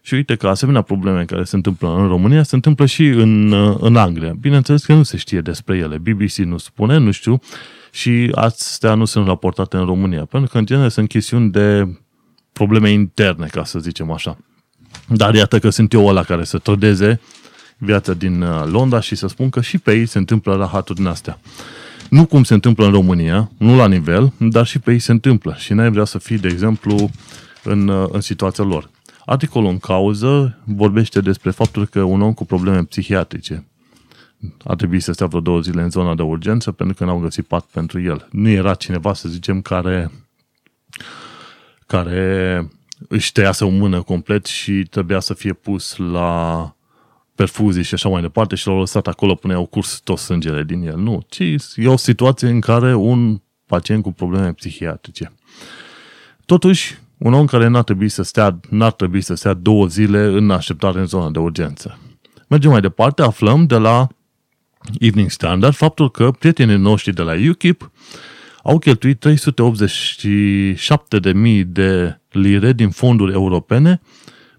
Și 0.00 0.14
uite 0.14 0.34
că 0.34 0.48
asemenea 0.48 0.82
probleme 0.82 1.24
care 1.24 1.44
se 1.44 1.56
întâmplă 1.56 1.96
în 1.96 2.06
România 2.06 2.42
se 2.42 2.54
întâmplă 2.54 2.86
și 2.86 3.06
în, 3.06 3.52
uh, 3.52 3.76
în 3.80 3.96
Anglia. 3.96 4.32
Bineînțeles 4.40 4.84
că 4.84 4.94
nu 4.94 5.02
se 5.02 5.16
știe 5.16 5.40
despre 5.40 5.76
ele. 5.76 5.98
BBC 5.98 6.34
nu 6.34 6.58
spune, 6.58 6.96
nu 6.96 7.10
știu, 7.10 7.40
și 7.92 8.30
astea 8.34 8.94
nu 8.94 9.04
sunt 9.04 9.26
raportate 9.26 9.76
în 9.76 9.84
România. 9.84 10.24
Pentru 10.24 10.50
că, 10.50 10.58
în 10.58 10.66
genere, 10.66 10.88
sunt 10.88 11.08
chestiuni 11.08 11.50
de 11.50 11.88
probleme 12.52 12.90
interne, 12.90 13.46
ca 13.46 13.64
să 13.64 13.78
zicem 13.78 14.10
așa. 14.10 14.38
Dar 15.08 15.34
iată 15.34 15.58
că 15.58 15.70
sunt 15.70 15.92
eu 15.92 16.06
ăla 16.06 16.22
care 16.22 16.44
să 16.44 16.58
trădeze 16.58 17.20
viața 17.78 18.14
din 18.14 18.42
uh, 18.42 18.64
Londra 18.66 19.00
și 19.00 19.14
să 19.14 19.26
spun 19.26 19.50
că 19.50 19.60
și 19.60 19.78
pe 19.78 19.94
ei 19.94 20.06
se 20.06 20.18
întâmplă 20.18 20.54
rahaturi 20.54 20.98
din 20.98 21.06
astea. 21.06 21.38
Nu 22.10 22.26
cum 22.26 22.44
se 22.44 22.54
întâmplă 22.54 22.84
în 22.84 22.92
România, 22.92 23.50
nu 23.58 23.76
la 23.76 23.88
nivel, 23.88 24.32
dar 24.38 24.66
și 24.66 24.78
pe 24.78 24.92
ei 24.92 24.98
se 24.98 25.12
întâmplă 25.12 25.54
și 25.58 25.72
n-ai 25.72 25.90
vrea 25.90 26.04
să 26.04 26.18
fii, 26.18 26.38
de 26.38 26.48
exemplu, 26.48 27.10
în, 27.62 27.88
uh, 27.88 28.08
în 28.12 28.20
situația 28.20 28.64
lor. 28.64 28.90
Articolul 29.24 29.70
în 29.70 29.78
cauză 29.78 30.58
vorbește 30.64 31.20
despre 31.20 31.50
faptul 31.50 31.86
că 31.86 32.02
un 32.02 32.22
om 32.22 32.32
cu 32.32 32.44
probleme 32.44 32.84
psihiatrice 32.84 33.64
a 34.64 34.74
trebuit 34.74 35.02
să 35.02 35.12
stea 35.12 35.26
vreo 35.26 35.40
două 35.40 35.60
zile 35.60 35.82
în 35.82 35.90
zona 35.90 36.14
de 36.14 36.22
urgență 36.22 36.72
pentru 36.72 36.96
că 36.96 37.04
n-au 37.04 37.18
găsit 37.18 37.46
pat 37.46 37.64
pentru 37.64 38.00
el. 38.00 38.28
Nu 38.30 38.48
era 38.48 38.74
cineva, 38.74 39.14
să 39.14 39.28
zicem, 39.28 39.60
care 39.60 40.10
care 41.86 42.70
își 43.08 43.32
tăiase 43.32 43.64
o 43.64 43.68
mână 43.68 44.02
complet 44.02 44.46
și 44.46 44.86
trebuia 44.90 45.20
să 45.20 45.34
fie 45.34 45.52
pus 45.52 45.96
la 45.96 46.75
perfuzii 47.36 47.82
și 47.82 47.94
așa 47.94 48.08
mai 48.08 48.20
departe 48.20 48.54
și 48.54 48.66
l-au 48.66 48.78
lăsat 48.78 49.06
acolo 49.06 49.34
până 49.34 49.54
au 49.54 49.66
curs 49.66 50.00
tot 50.04 50.18
sângele 50.18 50.62
din 50.62 50.82
el. 50.82 50.96
Nu, 50.96 51.26
ci 51.28 51.40
e 51.74 51.86
o 51.86 51.96
situație 51.96 52.48
în 52.48 52.60
care 52.60 52.94
un 52.94 53.40
pacient 53.66 54.02
cu 54.02 54.12
probleme 54.12 54.52
psihiatrice. 54.52 55.32
Totuși, 56.44 56.98
un 57.18 57.32
om 57.32 57.46
care 57.46 57.66
n-ar 57.66 57.82
trebui 57.82 58.08
să 58.08 58.22
stea, 58.22 58.60
n-ar 58.70 58.92
trebui 58.92 59.20
să 59.20 59.34
stea 59.34 59.54
două 59.54 59.86
zile 59.86 60.24
în 60.24 60.50
așteptare 60.50 60.98
în 60.98 61.06
zona 61.06 61.30
de 61.30 61.38
urgență. 61.38 61.98
Mergem 62.48 62.70
mai 62.70 62.80
departe, 62.80 63.22
aflăm 63.22 63.66
de 63.66 63.76
la 63.76 64.08
Evening 64.98 65.30
Standard 65.30 65.74
faptul 65.74 66.10
că 66.10 66.30
prietenii 66.30 66.76
noștri 66.76 67.14
de 67.14 67.22
la 67.22 67.32
UKIP 67.48 67.90
au 68.62 68.78
cheltuit 68.78 69.26
387.000 69.28 69.34
de 71.66 72.20
lire 72.30 72.72
din 72.72 72.90
fonduri 72.90 73.32
europene 73.32 74.00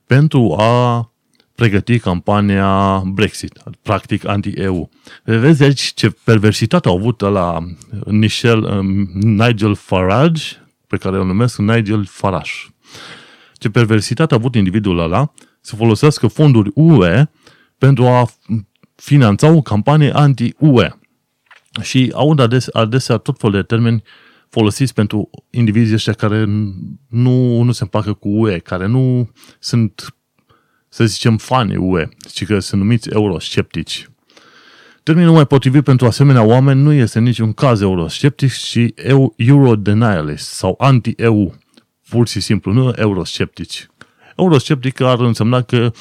pentru 0.06 0.56
a 0.60 1.12
pregăti 1.58 2.00
campania 2.00 3.00
Brexit, 3.06 3.64
practic 3.82 4.28
anti-EU. 4.28 4.90
Vezi 5.24 5.64
aici 5.64 5.82
ce 5.82 6.10
perversitate 6.10 6.88
au 6.88 6.98
avut 6.98 7.22
la 7.22 7.60
Michel, 8.06 8.64
um, 8.64 9.10
Nigel 9.14 9.76
Farage, 9.76 10.44
pe 10.88 10.98
care 10.98 11.18
îl 11.18 11.26
numesc 11.26 11.58
Nigel 11.58 12.06
Farage. 12.06 12.52
Ce 13.54 13.70
perversitate 13.70 14.34
a 14.34 14.38
avut 14.38 14.56
individul 14.56 15.00
ăla 15.00 15.34
să 15.62 15.76
folosească 15.76 16.28
fonduri 16.28 16.72
UE 16.74 17.30
pentru 17.78 18.06
a 18.06 18.30
finanța 18.96 19.52
o 19.52 19.62
campanie 19.62 20.12
anti-UE. 20.12 20.90
Și 21.82 22.12
aud 22.16 22.40
adesea, 22.40 22.82
adesea 22.82 23.18
tot 23.18 23.40
felul 23.40 23.56
de 23.56 23.64
termeni 23.64 24.04
folosiți 24.50 24.94
pentru 24.94 25.30
indivizii 25.50 25.96
ăștia 25.96 26.14
care 26.14 26.46
nu, 27.10 27.62
nu 27.62 27.72
se 27.72 27.84
împacă 27.84 28.14
cu 28.14 28.30
UE, 28.30 28.58
care 28.58 28.86
nu 28.86 29.30
sunt, 29.60 30.17
să 30.98 31.06
zicem, 31.06 31.38
fani 31.38 31.76
UE, 31.76 32.08
ci 32.32 32.46
că 32.46 32.60
sunt 32.60 32.82
numiți 32.82 33.10
eurosceptici. 33.10 34.10
Termenul 35.04 35.34
mai 35.34 35.46
potrivit 35.46 35.84
pentru 35.84 36.06
asemenea 36.06 36.44
oameni 36.44 36.82
nu 36.82 36.92
este 36.92 37.20
niciun 37.20 37.54
caz 37.54 37.82
eurosceptic, 37.82 38.54
ci 38.54 38.80
euro-denialist 39.36 40.48
sau 40.48 40.76
anti-EU, 40.78 41.56
pur 42.10 42.28
și 42.28 42.40
simplu, 42.40 42.72
nu 42.72 42.94
eurosceptici. 42.96 43.88
Eurosceptic 44.36 45.02
ar 45.02 45.20
însemna 45.20 45.62
că 45.62 45.92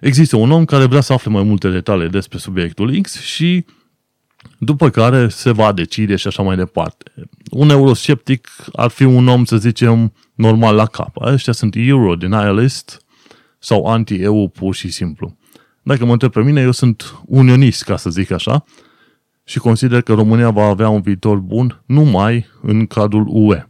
există 0.00 0.36
un 0.36 0.50
om 0.50 0.64
care 0.64 0.84
vrea 0.84 1.00
să 1.00 1.12
afle 1.12 1.30
mai 1.30 1.42
multe 1.42 1.70
detalii 1.70 2.08
despre 2.08 2.38
subiectul 2.38 3.00
X 3.00 3.20
și 3.20 3.64
după 4.58 4.90
care 4.90 5.28
se 5.28 5.50
va 5.50 5.72
decide 5.72 6.16
și 6.16 6.26
așa 6.26 6.42
mai 6.42 6.56
departe. 6.56 7.12
Un 7.50 7.70
eurosceptic 7.70 8.48
ar 8.72 8.90
fi 8.90 9.04
un 9.04 9.28
om, 9.28 9.44
să 9.44 9.56
zicem, 9.56 10.12
normal 10.34 10.74
la 10.74 10.86
cap. 10.86 11.16
Ăștia 11.20 11.52
sunt 11.52 11.74
euro-denialist 11.76 13.02
sau 13.58 13.84
anti-EU 13.84 14.48
pur 14.48 14.74
și 14.74 14.90
simplu. 14.90 15.36
Dacă 15.82 16.04
mă 16.04 16.12
întreb 16.12 16.32
pe 16.32 16.42
mine, 16.42 16.60
eu 16.60 16.70
sunt 16.70 17.20
unionist, 17.26 17.82
ca 17.82 17.96
să 17.96 18.10
zic 18.10 18.30
așa, 18.30 18.64
și 19.44 19.58
consider 19.58 20.00
că 20.00 20.14
România 20.14 20.50
va 20.50 20.64
avea 20.64 20.88
un 20.88 21.00
viitor 21.00 21.36
bun 21.38 21.82
numai 21.86 22.46
în 22.62 22.86
cadrul 22.86 23.24
UE. 23.28 23.66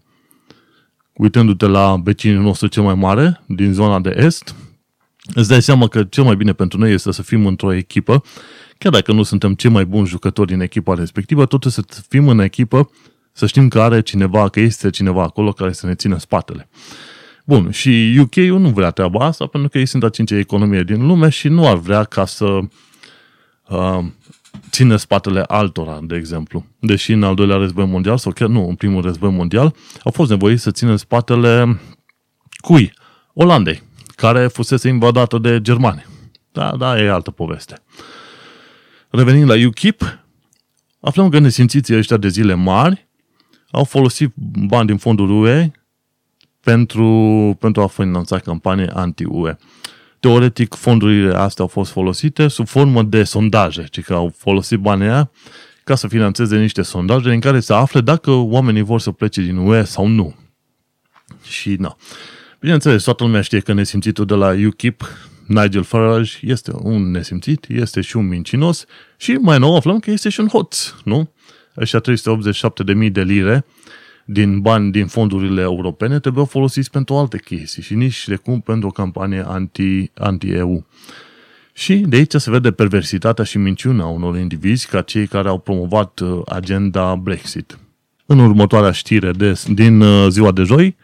Uitându-te 1.13 1.67
la 1.67 1.97
vecinul 2.03 2.43
nostru 2.43 2.67
cel 2.67 2.83
mai 2.83 2.95
mare, 2.95 3.41
din 3.47 3.73
zona 3.73 4.01
de 4.01 4.15
est, 4.17 4.55
îți 5.35 5.49
dai 5.49 5.63
seama 5.63 5.89
că 5.89 6.05
cel 6.05 6.25
mai 6.25 6.37
bine 6.37 6.53
pentru 6.53 6.79
noi 6.79 6.93
este 6.93 7.13
să 7.13 7.23
fim 7.23 7.47
într-o 7.47 7.73
echipă 7.73 8.23
chiar 8.79 8.93
dacă 8.93 9.13
nu 9.13 9.23
suntem 9.23 9.55
cei 9.55 9.71
mai 9.71 9.85
buni 9.85 10.07
jucători 10.07 10.53
în 10.53 10.61
echipa 10.61 10.95
respectivă, 10.95 11.47
totuși 11.47 11.75
să 11.75 11.83
fim 12.09 12.29
în 12.29 12.39
echipă, 12.39 12.91
Să 13.33 13.47
știm 13.47 13.69
că 13.69 13.81
are 13.81 14.01
cineva, 14.01 14.49
că 14.49 14.61
este 14.61 14.91
cineva 14.91 15.23
acolo 15.23 15.53
care 15.53 15.73
să 15.73 15.87
ne 15.87 15.95
țină 15.95 16.19
spatele. 16.19 16.69
Bun, 17.49 17.71
și 17.71 18.19
UK-ul 18.21 18.59
nu 18.59 18.69
vrea 18.69 18.91
treaba 18.91 19.25
asta 19.25 19.47
pentru 19.47 19.71
că 19.71 19.79
ei 19.79 19.87
sunt 19.87 20.05
a 20.05 20.09
cincea 20.09 20.39
economie 20.39 20.83
din 20.83 21.07
lume 21.07 21.29
și 21.29 21.49
nu 21.49 21.69
ar 21.69 21.77
vrea 21.77 22.05
ca 22.05 22.25
să 22.25 22.59
uh, 23.69 23.99
țină 24.71 24.97
spatele 24.97 25.41
altora, 25.41 25.99
de 26.03 26.17
exemplu. 26.17 26.67
Deși 26.79 27.13
în 27.13 27.23
al 27.23 27.35
doilea 27.35 27.57
război 27.57 27.87
mondial, 27.87 28.19
sau 28.19 28.33
chiar 28.33 28.49
nu, 28.49 28.69
în 28.69 28.75
primul 28.75 29.03
război 29.03 29.31
mondial, 29.31 29.75
au 30.05 30.11
fost 30.11 30.31
nevoiți 30.31 30.63
să 30.63 30.71
țină 30.71 30.97
spatele 30.97 31.81
cui? 32.57 32.93
Olandei, 33.35 33.83
care 34.17 34.47
fusese 34.47 34.89
invadată 34.89 35.39
de 35.39 35.61
germani. 35.61 36.07
Da, 36.53 36.77
da, 36.79 37.01
e 37.01 37.11
altă 37.11 37.31
poveste. 37.31 37.83
Revenind 39.11 39.49
la 39.49 39.67
UKIP, 39.67 40.19
aflăm 41.01 41.29
că 41.29 41.39
nesimțiții 41.39 41.97
ăștia 41.97 42.17
de 42.17 42.29
zile 42.29 42.55
mari 42.55 43.09
au 43.71 43.85
folosit 43.85 44.33
bani 44.67 44.87
din 44.87 44.97
fondul 44.97 45.43
UE 45.43 45.71
pentru, 46.69 47.57
pentru 47.61 47.83
a 47.83 47.87
finanța 47.87 48.39
campanie 48.39 48.91
anti-UE. 48.95 49.57
Teoretic, 50.21 50.75
fondurile 50.75 51.35
astea 51.35 51.65
au 51.65 51.71
fost 51.71 51.91
folosite 51.91 52.49
sub 52.49 52.67
formă 52.67 53.03
de 53.03 53.25
sondaje, 53.25 53.87
ci 53.91 54.01
că 54.01 54.15
au 54.15 54.33
folosit 54.37 54.79
banii 54.79 55.07
aia 55.07 55.31
ca 55.85 55.95
să 55.95 56.09
financeze 56.09 56.59
niște 56.59 56.83
sondaje 56.83 57.33
în 57.33 57.41
care 57.41 57.61
să 57.61 57.75
afle 57.75 58.01
dacă 58.01 58.31
oamenii 58.31 58.83
vor 58.83 59.01
să 59.01 59.11
plece 59.11 59.41
din 59.41 59.57
UE 59.57 59.85
sau 59.85 60.07
nu. 60.07 60.35
Și 61.43 61.77
na. 61.79 61.97
Bineînțeles, 62.61 63.03
toată 63.03 63.25
lumea 63.25 63.41
știe 63.41 63.61
că 63.61 63.73
nesimțitul 63.73 64.25
de 64.27 64.35
la 64.35 64.55
UKIP, 64.67 65.03
Nigel 65.47 65.83
Farage, 65.83 66.33
este 66.41 66.73
un 66.75 67.11
nesimțit, 67.11 67.67
este 67.69 68.01
și 68.01 68.17
un 68.17 68.29
mincinos 68.29 68.85
și 69.17 69.33
mai 69.33 69.59
nou 69.59 69.77
aflăm 69.77 69.99
că 69.99 70.11
este 70.11 70.29
și 70.29 70.41
un 70.41 70.49
hoț, 70.49 70.95
nu? 71.05 71.33
Ăștia 71.77 72.01
387.000 72.01 73.13
de 73.13 73.23
lire 73.23 73.65
din 74.31 74.61
bani 74.61 74.91
din 74.91 75.07
fondurile 75.07 75.61
europene 75.61 76.19
trebuiau 76.19 76.47
folosiți 76.47 76.91
pentru 76.91 77.15
alte 77.15 77.39
chestii 77.39 77.83
și 77.83 77.95
nici 77.95 78.29
de 78.29 78.37
cum 78.37 78.61
pentru 78.61 78.89
o 78.89 78.91
campanie 78.91 79.45
anti, 79.47 80.11
anti-EU. 80.15 80.87
Și 81.73 81.95
de 81.97 82.17
aici 82.17 82.35
se 82.35 82.51
vede 82.51 82.71
perversitatea 82.71 83.45
și 83.45 83.59
minciuna 83.59 84.07
unor 84.07 84.39
indivizi 84.39 84.89
ca 84.89 85.01
cei 85.03 85.27
care 85.27 85.49
au 85.49 85.59
promovat 85.59 86.21
uh, 86.21 86.41
agenda 86.47 87.17
Brexit. 87.17 87.79
În 88.27 88.39
următoarea 88.39 88.91
știre 88.91 89.31
de, 89.31 89.61
din 89.69 90.01
uh, 90.01 90.27
ziua 90.31 90.53
de 90.53 90.63
joi, 90.63 90.97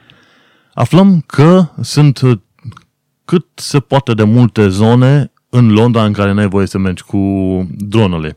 aflăm 0.74 1.22
că 1.26 1.68
sunt 1.80 2.20
uh, 2.20 2.38
cât 3.24 3.46
se 3.54 3.80
poate 3.80 4.14
de 4.14 4.24
multe 4.24 4.68
zone 4.68 5.32
în 5.48 5.72
Londra 5.72 6.04
în 6.04 6.12
care 6.12 6.32
n-ai 6.32 6.48
voie 6.48 6.66
să 6.66 6.78
mergi 6.78 7.02
cu 7.02 7.18
dronele. 7.78 8.36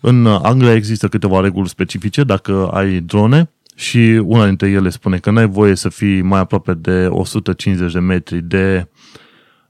În 0.00 0.26
Anglia 0.26 0.74
există 0.74 1.08
câteva 1.08 1.40
reguli 1.40 1.68
specifice 1.68 2.24
dacă 2.24 2.68
ai 2.68 3.00
drone 3.00 3.50
și 3.78 4.22
una 4.24 4.46
dintre 4.46 4.68
ele 4.68 4.88
spune 4.88 5.18
că 5.18 5.30
n-ai 5.30 5.48
voie 5.48 5.74
să 5.74 5.88
fii 5.88 6.22
mai 6.22 6.40
aproape 6.40 6.74
de 6.74 7.06
150 7.06 7.92
de 7.92 7.98
metri 7.98 8.42
de 8.42 8.88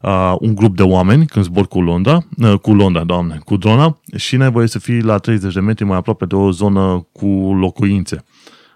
uh, 0.00 0.34
un 0.38 0.54
grup 0.54 0.76
de 0.76 0.82
oameni 0.82 1.26
când 1.26 1.44
zbor 1.44 1.68
cu 1.68 1.80
Londra, 1.80 2.26
uh, 2.38 2.54
cu 2.54 2.74
Londra, 2.74 3.04
doamne, 3.04 3.40
cu 3.44 3.56
drona 3.56 4.00
și 4.16 4.36
n-ai 4.36 4.50
voie 4.50 4.66
să 4.66 4.78
fii 4.78 5.00
la 5.00 5.18
30 5.18 5.54
de 5.54 5.60
metri 5.60 5.84
mai 5.84 5.96
aproape 5.96 6.24
de 6.24 6.34
o 6.34 6.50
zonă 6.50 7.06
cu 7.12 7.26
locuințe. 7.60 8.24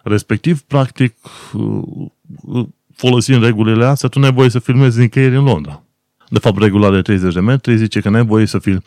Respectiv, 0.02 0.60
practic, 0.60 1.16
uh, 1.52 2.66
folosind 2.94 3.42
regulile 3.42 3.84
astea, 3.84 4.08
tu 4.08 4.18
n-ai 4.18 4.32
voie 4.32 4.48
să 4.48 4.58
filmezi 4.58 5.00
nicăieri 5.00 5.36
în 5.36 5.44
Londra. 5.44 5.82
De 6.28 6.38
fapt, 6.38 6.58
regula 6.58 6.90
de 6.90 7.02
30 7.02 7.34
de 7.34 7.40
metri 7.40 7.76
zice 7.76 8.00
că 8.00 8.08
n-ai 8.08 8.24
voie 8.24 8.46
să 8.46 8.58
fii, 8.58 8.82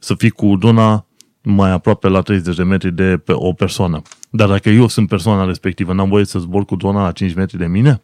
să 0.00 0.14
fii 0.14 0.30
cu 0.30 0.56
drona 0.56 1.06
mai 1.42 1.70
aproape 1.70 2.08
la 2.08 2.20
30 2.20 2.56
de 2.56 2.62
metri 2.62 2.92
de 2.92 3.16
pe 3.24 3.32
o 3.34 3.52
persoană. 3.52 4.02
Dar 4.36 4.48
dacă 4.48 4.68
eu 4.68 4.88
sunt 4.88 5.08
persoana 5.08 5.44
respectivă, 5.44 5.92
n-am 5.92 6.08
voie 6.08 6.24
să 6.24 6.38
zbor 6.38 6.64
cu 6.64 6.76
drona 6.76 7.02
la 7.02 7.12
5 7.12 7.34
metri 7.34 7.58
de 7.58 7.66
mine? 7.66 8.02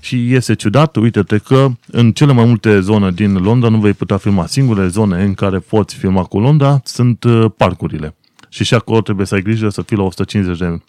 Și 0.00 0.28
iese 0.28 0.54
ciudat, 0.54 0.96
uite-te 0.96 1.38
că 1.38 1.68
în 1.86 2.12
cele 2.12 2.32
mai 2.32 2.44
multe 2.44 2.80
zone 2.80 3.10
din 3.10 3.36
Londra 3.36 3.68
nu 3.68 3.78
vei 3.78 3.92
putea 3.92 4.16
filma. 4.16 4.46
Singurele 4.46 4.88
zone 4.88 5.22
în 5.22 5.34
care 5.34 5.58
poți 5.58 5.94
filma 5.94 6.22
cu 6.22 6.38
Londra 6.38 6.80
sunt 6.84 7.24
uh, 7.24 7.44
parcurile. 7.56 8.16
Și 8.48 8.64
și 8.64 8.74
acolo 8.74 9.00
trebuie 9.00 9.26
să 9.26 9.34
ai 9.34 9.42
grijă 9.42 9.68
să 9.68 9.82
fii 9.82 9.96
la 9.96 10.02
150 10.02 10.58
de, 10.58 10.80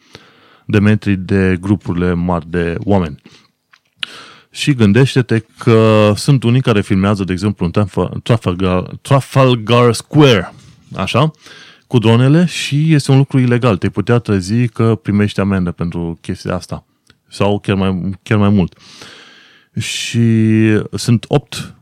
de 0.66 0.80
metri 0.80 1.16
de 1.16 1.58
grupurile 1.62 2.14
mari 2.14 2.50
de 2.50 2.76
oameni. 2.84 3.22
Și 4.52 4.74
gândește-te 4.74 5.46
că 5.58 6.12
sunt 6.16 6.44
unii 6.44 6.62
care 6.62 6.82
filmează, 6.82 7.24
de 7.24 7.32
exemplu, 7.32 7.66
în 7.66 8.22
Trafalgar, 8.24 8.90
Trafalgar 9.02 9.94
Square, 9.94 10.54
așa, 10.96 11.32
cu 11.90 11.98
dronele 11.98 12.46
și 12.46 12.94
este 12.94 13.12
un 13.12 13.18
lucru 13.18 13.40
ilegal. 13.40 13.78
Te 13.78 13.90
putea 13.90 14.18
trezi 14.18 14.68
că 14.68 14.96
primești 14.96 15.40
amendă 15.40 15.72
pentru 15.72 16.18
chestia 16.22 16.56
asta. 16.56 16.86
Sau 17.28 17.60
chiar 17.60 17.76
mai, 17.76 18.12
chiar 18.24 18.38
mai 18.38 18.50
mult. 18.50 18.78
Și 19.80 20.20
sunt 20.94 21.26
opt, 21.28 21.76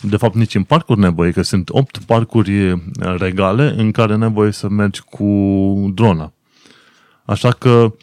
de 0.00 0.16
fapt 0.16 0.34
nici 0.34 0.54
în 0.54 0.62
parcuri 0.62 1.00
nevoie, 1.00 1.30
că 1.30 1.42
sunt 1.42 1.68
opt 1.70 1.98
parcuri 1.98 2.82
regale 3.18 3.74
în 3.76 3.90
care 3.90 4.16
nevoie 4.16 4.50
să 4.50 4.68
mergi 4.68 5.00
cu 5.00 5.90
drona. 5.94 6.32
Așa 7.24 7.50
că 7.50 7.94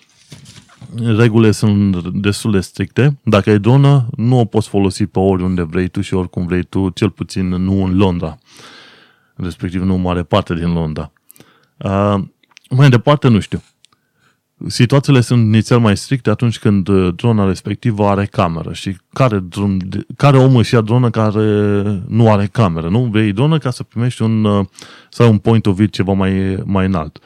regulile 1.17 1.51
sunt 1.51 2.07
destul 2.07 2.51
de 2.51 2.59
stricte. 2.59 3.19
Dacă 3.23 3.49
ai 3.49 3.59
dronă, 3.59 4.07
nu 4.15 4.39
o 4.39 4.45
poți 4.45 4.69
folosi 4.69 5.05
pe 5.05 5.19
oriunde 5.19 5.61
vrei 5.61 5.87
tu 5.87 6.01
și 6.01 6.13
oricum 6.13 6.45
vrei 6.45 6.63
tu, 6.63 6.89
cel 6.89 7.09
puțin 7.09 7.47
nu 7.47 7.83
în 7.83 7.97
Londra. 7.97 8.37
Respectiv 9.35 9.81
nu 9.81 9.97
mare 9.97 10.23
parte 10.23 10.53
din 10.53 10.73
Londra. 10.73 11.11
Uh, 11.77 12.15
mai 12.69 12.89
departe, 12.89 13.27
nu 13.27 13.39
știu. 13.39 13.61
Situațiile 14.67 15.21
sunt 15.21 15.45
inițial 15.45 15.79
mai 15.79 15.97
stricte 15.97 16.29
atunci 16.29 16.59
când 16.59 16.87
uh, 16.87 17.13
drona 17.15 17.45
respectivă 17.45 18.07
are 18.07 18.25
cameră 18.25 18.73
și 18.73 18.97
care, 19.13 19.39
dron, 19.39 19.79
care 20.15 20.37
om 20.37 20.55
își 20.55 20.73
ia 20.73 20.81
dronă 20.81 21.09
care 21.09 21.41
nu 22.07 22.31
are 22.31 22.45
cameră, 22.45 22.89
nu? 22.89 23.03
Vrei 23.05 23.31
dronă 23.31 23.57
ca 23.57 23.69
să 23.69 23.83
primești 23.83 24.21
un, 24.21 24.43
uh, 24.43 24.65
sau 25.09 25.31
un 25.31 25.37
point 25.37 25.65
of 25.65 25.75
view 25.75 25.87
ceva 25.87 26.13
mai, 26.13 26.63
mai 26.65 26.85
înalt. 26.85 27.19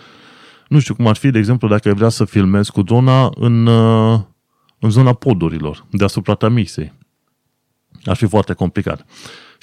Nu 0.68 0.80
știu 0.80 0.96
cum 0.96 1.08
ar 1.08 1.16
fi, 1.16 1.30
de 1.30 1.38
exemplu, 1.38 1.68
dacă 1.68 1.88
ai 1.88 1.94
vrea 1.94 2.10
să 2.10 2.26
filmezi 2.26 2.72
cu 2.72 2.82
drona 2.82 3.30
în, 3.36 3.66
uh, 3.66 4.20
în 4.80 4.90
zona 4.90 5.14
podurilor, 5.14 5.86
deasupra 5.90 6.34
Tamisei. 6.34 6.94
Ar 8.04 8.16
fi 8.16 8.26
foarte 8.26 8.54
complicat. 8.54 9.06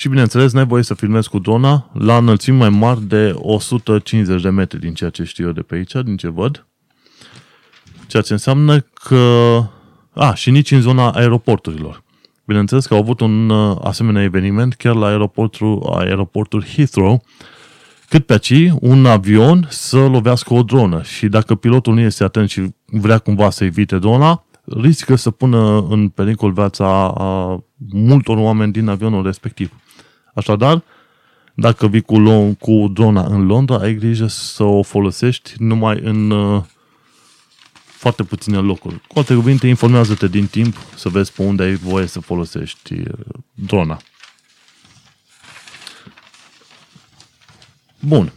Și 0.01 0.09
bineînțeles, 0.09 0.53
n-ai 0.53 0.67
voie 0.67 0.83
să 0.83 0.95
filmezi 0.95 1.29
cu 1.29 1.39
drona 1.39 1.91
la 1.93 2.17
înălțimi 2.17 2.57
mai 2.57 2.69
mari 2.69 3.03
de 3.03 3.33
150 3.35 4.43
de 4.43 4.49
metri 4.49 4.81
din 4.81 4.95
ceea 4.95 5.11
ce 5.11 5.25
știu 5.25 5.47
eu 5.47 5.53
de 5.53 5.61
pe 5.61 5.75
aici, 5.75 5.93
din 5.93 6.17
ce 6.17 6.29
văd. 6.29 6.67
Ceea 8.07 8.23
ce 8.23 8.33
înseamnă 8.33 8.81
că... 8.81 9.63
A, 10.13 10.35
și 10.35 10.51
nici 10.51 10.71
în 10.71 10.81
zona 10.81 11.11
aeroporturilor. 11.11 12.03
Bineînțeles 12.45 12.87
că 12.87 12.95
au 12.95 13.01
avut 13.01 13.21
un 13.21 13.49
uh, 13.51 13.77
asemenea 13.83 14.23
eveniment 14.23 14.75
chiar 14.75 14.95
la 14.95 15.07
aeroportul, 15.07 15.95
aeroportul 15.97 16.65
Heathrow, 16.65 17.23
cât 18.09 18.27
pe 18.27 18.33
aici 18.33 18.73
un 18.81 19.07
avion 19.07 19.67
să 19.71 20.07
lovească 20.07 20.55
o 20.55 20.63
dronă 20.63 21.03
și 21.03 21.27
dacă 21.27 21.55
pilotul 21.55 21.95
nu 21.95 22.01
este 22.01 22.25
atent 22.25 22.51
și 22.51 22.75
vrea 22.85 23.19
cumva 23.19 23.51
să 23.51 23.65
evite 23.65 23.99
drona, 23.99 24.45
riscă 24.65 25.15
să 25.15 25.31
pună 25.31 25.87
în 25.89 26.09
pericol 26.09 26.53
viața 26.53 27.09
a 27.09 27.63
multor 27.93 28.37
oameni 28.37 28.73
din 28.73 28.89
avionul 28.89 29.25
respectiv. 29.25 29.73
Așadar, 30.39 30.83
dacă 31.55 31.89
vii 31.89 32.01
cu, 32.01 32.23
cu 32.61 32.89
drona 32.93 33.27
în 33.27 33.47
Londra, 33.47 33.77
ai 33.79 33.95
grijă 33.95 34.27
să 34.27 34.63
o 34.63 34.83
folosești 34.83 35.55
numai 35.59 36.01
în 36.03 36.31
uh, 36.31 36.63
foarte 37.85 38.23
puține 38.23 38.57
locuri. 38.57 39.01
Cu 39.07 39.19
alte 39.19 39.35
cuvinte, 39.35 39.67
informează-te 39.67 40.29
din 40.29 40.47
timp 40.47 40.77
să 40.95 41.09
vezi 41.09 41.33
pe 41.33 41.43
unde 41.43 41.63
ai 41.63 41.75
voie 41.75 42.07
să 42.07 42.21
folosești 42.21 42.93
uh, 42.93 43.07
drona. 43.55 44.01
Bun. 48.01 48.33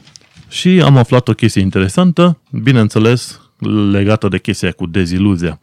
Și 0.47 0.82
am 0.84 0.97
aflat 0.97 1.28
o 1.28 1.34
chestie 1.34 1.62
interesantă, 1.62 2.38
bineînțeles, 2.49 3.41
legată 3.91 4.28
de 4.28 4.39
chestia 4.39 4.72
cu 4.72 4.86
deziluzia. 4.86 5.60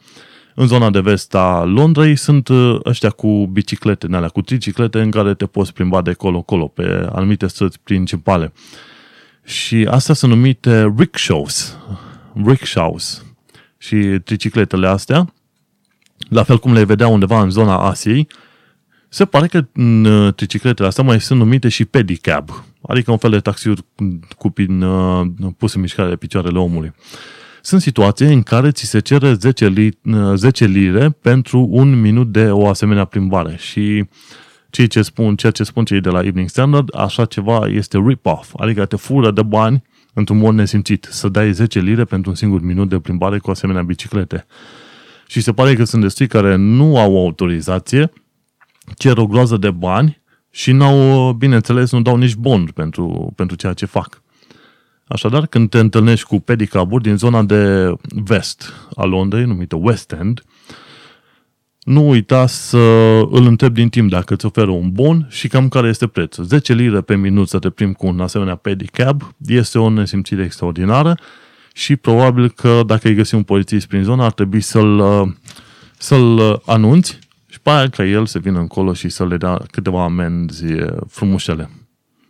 În 0.60 0.66
zona 0.66 0.90
de 0.90 1.00
vest 1.00 1.34
a 1.34 1.64
Londrei 1.64 2.16
sunt 2.16 2.48
uh, 2.48 2.78
ăștia 2.84 3.10
cu 3.10 3.46
biciclete, 3.46 4.06
alea, 4.12 4.28
cu 4.28 4.40
triciclete 4.40 5.00
în 5.00 5.10
care 5.10 5.34
te 5.34 5.46
poți 5.46 5.72
plimba 5.72 6.02
de 6.02 6.12
colo-colo 6.12 6.66
pe 6.66 7.08
anumite 7.12 7.46
străzi 7.46 7.78
principale. 7.82 8.52
Și 9.44 9.86
astea 9.90 10.14
sunt 10.14 10.32
numite 10.32 10.94
rickshaws. 10.96 11.76
Rickshaws. 12.44 13.24
Și 13.76 13.96
tricicletele 14.24 14.86
astea, 14.86 15.34
la 16.28 16.42
fel 16.42 16.58
cum 16.58 16.72
le 16.72 16.84
vedea 16.84 17.08
undeva 17.08 17.40
în 17.40 17.50
zona 17.50 17.78
Asiei, 17.78 18.28
se 19.08 19.24
pare 19.24 19.46
că 19.46 19.66
în 19.72 20.04
uh, 20.04 20.34
tricicletele 20.34 20.88
astea 20.88 21.04
mai 21.04 21.20
sunt 21.20 21.38
numite 21.38 21.68
și 21.68 21.84
pedicab, 21.84 22.64
adică 22.82 23.10
un 23.10 23.18
fel 23.18 23.30
de 23.30 23.40
taxiuri 23.40 23.84
cu 24.38 24.50
pin, 24.50 24.82
uh, 24.82 25.26
pus 25.56 25.74
în 25.74 25.80
mișcare 25.80 26.08
de 26.08 26.16
picioarele 26.16 26.58
omului. 26.58 26.92
Sunt 27.68 27.80
situații 27.80 28.32
în 28.32 28.42
care 28.42 28.70
ți 28.70 28.84
se 28.84 29.00
cere 29.00 29.32
10, 29.32 29.68
li, 29.68 29.98
10 30.34 30.66
lire 30.66 31.10
pentru 31.10 31.68
un 31.70 32.00
minut 32.00 32.32
de 32.32 32.50
o 32.50 32.68
asemenea 32.68 33.04
plimbare 33.04 33.56
și 33.56 34.04
ceea 34.70 34.86
ce 34.86 35.02
spun, 35.02 35.36
ceea 35.36 35.52
ce 35.52 35.62
spun 35.62 35.84
cei 35.84 36.00
de 36.00 36.08
la 36.08 36.18
Evening 36.18 36.48
Standard, 36.48 36.96
așa 36.96 37.24
ceva 37.24 37.66
este 37.66 37.98
rip-off, 38.06 38.54
adică 38.56 38.86
te 38.86 38.96
fură 38.96 39.30
de 39.30 39.42
bani 39.42 39.82
într-un 40.14 40.38
mod 40.38 40.54
nesimțit, 40.54 41.08
să 41.10 41.28
dai 41.28 41.52
10 41.52 41.80
lire 41.80 42.04
pentru 42.04 42.30
un 42.30 42.36
singur 42.36 42.60
minut 42.60 42.88
de 42.88 42.98
plimbare 42.98 43.38
cu 43.38 43.50
asemenea 43.50 43.82
biciclete. 43.82 44.46
Și 45.26 45.40
se 45.40 45.52
pare 45.52 45.74
că 45.74 45.84
sunt 45.84 46.02
destui 46.02 46.26
care 46.26 46.56
nu 46.56 46.98
au 46.98 47.16
autorizație, 47.18 48.12
cer 48.96 49.18
o 49.18 49.26
groază 49.26 49.56
de 49.56 49.70
bani 49.70 50.22
și 50.50 50.72
n-au, 50.72 51.32
bineînțeles, 51.32 51.92
nu 51.92 52.02
dau 52.02 52.16
nici 52.16 52.34
bond 52.34 52.70
pentru, 52.70 53.32
pentru 53.36 53.56
ceea 53.56 53.72
ce 53.72 53.86
fac. 53.86 54.22
Așadar, 55.08 55.46
când 55.46 55.70
te 55.70 55.78
întâlnești 55.78 56.26
cu 56.26 56.40
pedicaburi 56.40 57.02
din 57.02 57.16
zona 57.16 57.42
de 57.42 57.92
vest 58.24 58.72
a 58.96 59.04
Londrei, 59.04 59.44
numită 59.44 59.76
West 59.76 60.12
End, 60.12 60.42
nu 61.88 62.08
uita 62.08 62.46
să 62.46 62.78
îl 63.30 63.46
întreb 63.46 63.74
din 63.74 63.88
timp 63.88 64.10
dacă 64.10 64.34
îți 64.34 64.46
oferă 64.46 64.70
un 64.70 64.90
bon 64.92 65.26
și 65.30 65.48
cam 65.48 65.68
care 65.68 65.88
este 65.88 66.06
prețul. 66.06 66.44
10 66.44 66.72
lire 66.72 67.00
pe 67.00 67.16
minut 67.16 67.48
să 67.48 67.58
te 67.58 67.70
plimbi 67.70 67.96
cu 67.96 68.06
un 68.06 68.20
asemenea 68.20 68.54
pedicab 68.54 69.34
este 69.46 69.78
o 69.78 69.88
nesimțire 69.88 70.44
extraordinară 70.44 71.18
și 71.72 71.96
probabil 71.96 72.50
că 72.50 72.82
dacă 72.86 73.08
ai 73.08 73.14
găsi 73.14 73.34
un 73.34 73.42
polițist 73.42 73.86
prin 73.86 74.02
zonă 74.02 74.24
ar 74.24 74.32
trebui 74.32 74.60
să-l, 74.60 75.02
să-l 75.98 76.62
anunți 76.66 77.18
și 77.46 77.60
pe 77.60 77.70
aia 77.70 77.88
ca 77.88 78.04
el 78.04 78.26
să 78.26 78.38
vină 78.38 78.58
încolo 78.58 78.92
și 78.92 79.08
să 79.08 79.26
le 79.26 79.36
dea 79.36 79.62
câteva 79.70 80.04
amenzi 80.04 80.64
frumușele. 81.08 81.70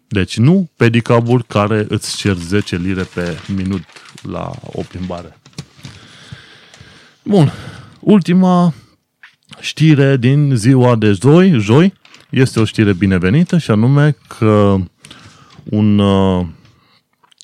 Deci 0.09 0.39
nu 0.39 0.71
pedicaburi 0.77 1.45
care 1.45 1.87
îți 1.89 2.17
cer 2.17 2.37
10 2.37 2.77
lire 2.77 3.03
pe 3.03 3.39
minut 3.57 3.85
la 4.23 4.51
o 4.63 4.83
plimbare. 4.83 5.39
Bun. 7.23 7.53
Ultima 8.01 8.75
știre 9.61 10.17
din 10.17 10.53
ziua 10.55 10.97
de 10.97 11.13
joi, 11.13 11.51
joi 11.61 11.93
este 12.31 12.61
o 12.61 12.65
știre 12.65 12.93
binevenită 12.93 13.59
și 13.59 13.71
anume 13.71 14.17
că 14.39 14.77
un, 15.65 15.99
uh, 15.99 16.47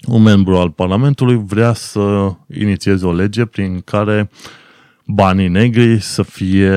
un 0.07 0.23
membru 0.23 0.57
al 0.57 0.71
Parlamentului 0.71 1.45
vrea 1.47 1.73
să 1.73 2.35
inițieze 2.55 3.07
o 3.07 3.12
lege 3.12 3.45
prin 3.45 3.81
care 3.81 4.31
banii 5.07 5.49
negri 5.49 6.01
să 6.01 6.23
fie, 6.23 6.73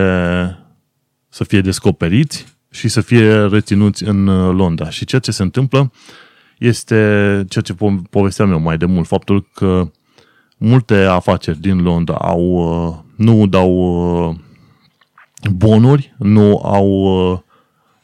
să 1.30 1.44
fie 1.44 1.62
descoperiți 1.62 2.57
și 2.78 2.88
să 2.88 3.02
fie 3.02 3.46
reținuți 3.46 4.04
în 4.04 4.28
uh, 4.28 4.54
Londra. 4.56 4.90
Și 4.90 5.06
ceea 5.06 5.22
ce 5.22 5.32
se 5.32 5.44
întâmplă 5.44 5.92
este 6.58 6.96
ceea 7.50 7.64
ce 7.64 7.76
povesteam 8.10 8.52
eu 8.52 8.60
mai 8.60 8.78
de 8.78 8.86
mult, 8.86 9.08
faptul 9.08 9.48
că 9.54 9.92
multe 10.58 10.96
afaceri 10.96 11.60
din 11.60 11.82
Londra 11.82 12.16
au, 12.16 12.42
uh, 12.42 12.96
nu 13.16 13.48
dau 13.48 14.38
bonuri, 15.52 16.16
nu 16.18 16.62
au 16.64 16.88
uh, 16.90 17.40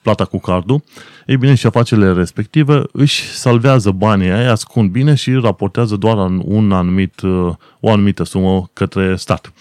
plata 0.02 0.26
cu 0.26 0.40
cardul, 0.40 0.84
ei 1.26 1.38
bine 1.38 1.56
și 1.56 1.66
afacerile 1.66 2.14
respective 2.14 2.82
își 2.92 3.24
salvează 3.24 3.92
banii 3.92 4.30
aia, 4.30 4.52
ascund 4.52 4.90
bine 4.90 5.16
și 5.16 5.32
raportează 5.32 5.96
doar 5.96 6.18
un 6.44 6.72
anumit, 6.72 7.22
uh, 7.22 7.54
o 7.80 7.92
anumită 7.92 8.24
sumă 8.24 8.70
către 8.74 9.16
stat. 9.16 9.54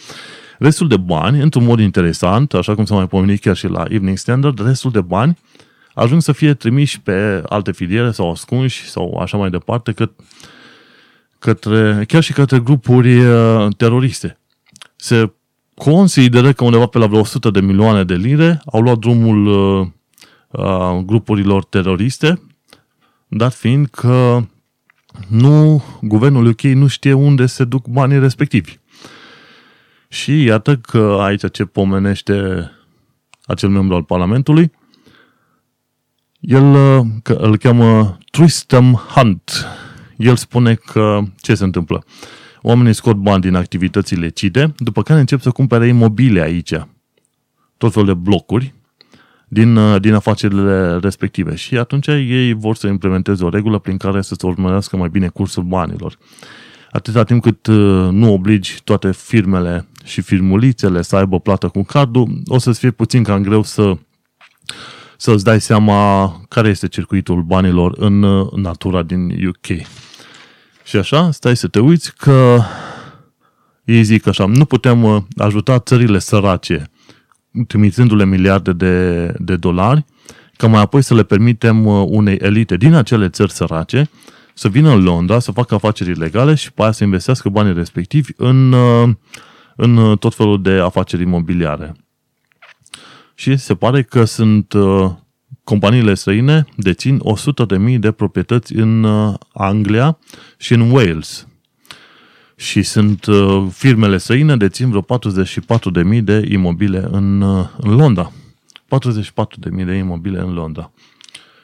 Restul 0.62 0.88
de 0.88 0.96
bani, 0.96 1.40
într-un 1.40 1.64
mod 1.64 1.80
interesant, 1.80 2.54
așa 2.54 2.74
cum 2.74 2.84
s-a 2.84 2.94
mai 2.94 3.06
pomenit 3.06 3.40
chiar 3.40 3.56
și 3.56 3.66
la 3.66 3.84
Evening 3.88 4.16
Standard, 4.18 4.66
restul 4.66 4.90
de 4.90 5.00
bani 5.00 5.38
ajung 5.94 6.22
să 6.22 6.32
fie 6.32 6.54
trimiși 6.54 7.00
pe 7.00 7.42
alte 7.48 7.72
filiere 7.72 8.10
sau 8.10 8.30
ascunși 8.30 8.90
sau 8.90 9.18
așa 9.18 9.36
mai 9.36 9.50
departe, 9.50 9.92
că, 9.92 10.10
către, 11.38 12.04
chiar 12.08 12.22
și 12.22 12.32
către 12.32 12.58
grupuri 12.58 13.24
uh, 13.24 13.66
teroriste. 13.76 14.38
Se 14.96 15.32
consideră 15.74 16.52
că 16.52 16.64
undeva 16.64 16.86
pe 16.86 16.98
la 16.98 17.06
vreo 17.06 17.20
100 17.20 17.50
de 17.50 17.60
milioane 17.60 18.04
de 18.04 18.14
lire 18.14 18.62
au 18.72 18.80
luat 18.80 18.98
drumul 18.98 19.46
uh, 19.46 19.86
uh, 20.50 21.02
grupurilor 21.04 21.64
teroriste, 21.64 22.40
dat 23.28 23.54
fiind 23.54 23.86
că 23.86 24.42
nu, 25.28 25.84
guvernul 26.00 26.46
UK 26.46 26.60
nu 26.60 26.86
știe 26.86 27.12
unde 27.12 27.46
se 27.46 27.64
duc 27.64 27.86
banii 27.86 28.18
respectivi. 28.18 28.80
Și 30.12 30.42
iată 30.42 30.76
că 30.76 31.16
aici 31.20 31.50
ce 31.52 31.64
pomenește 31.64 32.70
acel 33.44 33.68
membru 33.68 33.94
al 33.94 34.02
Parlamentului, 34.02 34.72
el 36.40 36.64
uh, 36.64 37.06
că 37.22 37.32
îl 37.32 37.56
cheamă 37.56 38.18
Tristram 38.30 38.92
Hunt. 39.14 39.66
El 40.16 40.36
spune 40.36 40.74
că 40.74 41.20
ce 41.36 41.54
se 41.54 41.64
întâmplă? 41.64 42.04
Oamenii 42.60 42.92
scot 42.92 43.16
bani 43.16 43.42
din 43.42 43.54
activități 43.54 44.12
ilicite, 44.12 44.74
după 44.76 45.02
care 45.02 45.20
încep 45.20 45.40
să 45.40 45.50
cumpere 45.50 45.86
imobile 45.86 46.40
aici. 46.40 46.72
Tot 47.76 47.92
fel 47.92 48.04
de 48.04 48.14
blocuri 48.14 48.74
din, 49.48 49.76
uh, 49.76 50.00
din 50.00 50.14
afacerile 50.14 50.98
respective. 50.98 51.54
Și 51.54 51.78
atunci 51.78 52.06
ei 52.06 52.52
vor 52.52 52.76
să 52.76 52.86
implementeze 52.86 53.44
o 53.44 53.48
regulă 53.48 53.78
prin 53.78 53.96
care 53.96 54.22
să 54.22 54.34
se 54.38 54.46
urmărească 54.46 54.96
mai 54.96 55.08
bine 55.08 55.28
cursul 55.28 55.62
banilor. 55.62 56.18
Atâta 56.90 57.24
timp 57.24 57.42
cât 57.42 57.66
uh, 57.66 58.08
nu 58.10 58.32
obligi 58.32 58.80
toate 58.84 59.12
firmele 59.12 59.86
și 60.04 60.20
firmulițele 60.20 61.02
să 61.02 61.16
aibă 61.16 61.40
plată 61.40 61.68
cu 61.68 61.82
cardul, 61.82 62.42
o 62.46 62.58
să-ți 62.58 62.78
fie 62.78 62.90
puțin 62.90 63.22
cam 63.22 63.42
greu 63.42 63.62
să 63.62 63.96
să-ți 65.16 65.44
dai 65.44 65.60
seama 65.60 66.26
care 66.48 66.68
este 66.68 66.88
circuitul 66.88 67.42
banilor 67.42 67.94
în 67.98 68.22
uh, 68.22 68.52
natura 68.52 69.02
din 69.02 69.46
UK. 69.46 69.86
Și 70.84 70.96
așa, 70.96 71.30
stai 71.30 71.56
să 71.56 71.68
te 71.68 71.80
uiți 71.80 72.16
că 72.16 72.60
ei 73.84 74.02
zic 74.02 74.26
așa, 74.26 74.46
nu 74.46 74.64
putem 74.64 75.04
uh, 75.04 75.22
ajuta 75.36 75.78
țările 75.78 76.18
sărace 76.18 76.90
trimițându-le 77.66 78.24
miliarde 78.24 78.72
de, 78.72 79.26
de 79.38 79.56
dolari, 79.56 80.04
ca 80.56 80.66
mai 80.66 80.80
apoi 80.80 81.02
să 81.02 81.14
le 81.14 81.22
permitem 81.22 81.86
uh, 81.86 82.06
unei 82.08 82.34
elite 82.34 82.76
din 82.76 82.94
acele 82.94 83.28
țări 83.28 83.52
sărace 83.52 84.10
să 84.54 84.68
vină 84.68 84.90
în 84.90 85.02
Londra, 85.02 85.38
să 85.38 85.52
facă 85.52 85.74
afaceri 85.74 86.18
legale 86.18 86.54
și 86.54 86.72
pe 86.72 86.82
aia 86.82 86.90
să 86.90 87.04
investească 87.04 87.48
banii 87.48 87.74
respectivi 87.74 88.32
în, 88.36 88.72
uh, 88.72 89.10
în 89.76 90.16
tot 90.16 90.34
felul 90.34 90.62
de 90.62 90.70
afaceri 90.70 91.22
imobiliare. 91.22 91.94
Și 93.34 93.56
se 93.56 93.74
pare 93.74 94.02
că 94.02 94.24
sunt 94.24 94.74
companiile 95.64 96.14
străine 96.14 96.64
dețin 96.76 97.20
100.000 97.92 97.98
de 97.98 98.12
proprietăți 98.12 98.74
în 98.74 99.02
uh, 99.02 99.34
Anglia 99.52 100.18
și 100.56 100.72
în 100.72 100.90
Wales. 100.90 101.46
Și 102.56 102.82
sunt 102.82 103.26
uh, 103.26 103.66
firmele 103.72 104.18
străine 104.18 104.56
dețin 104.56 104.88
vreo 104.88 105.18
44.000 106.14 106.22
de 106.22 106.46
imobile 106.48 107.06
în, 107.10 107.40
uh, 107.40 107.68
în 107.76 107.94
Londra. 107.94 108.32
44.000 109.76 109.84
de 109.84 109.94
imobile 109.94 110.40
în 110.40 110.52
Londra. 110.52 110.92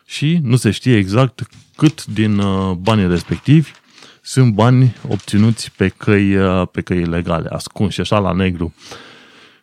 Și 0.07 0.39
nu 0.43 0.57
se 0.57 0.71
știe 0.71 0.97
exact 0.97 1.49
cât 1.77 2.05
din 2.05 2.43
banii 2.81 3.09
respectivi 3.09 3.71
sunt 4.29 4.53
bani 4.53 4.97
obținuți 5.09 5.73
pe 5.77 5.89
căi, 5.89 6.37
pe 6.73 6.81
căi 6.81 7.05
legale, 7.05 7.49
ascunși 7.49 8.01
așa 8.01 8.19
la 8.19 8.33
negru. 8.33 8.75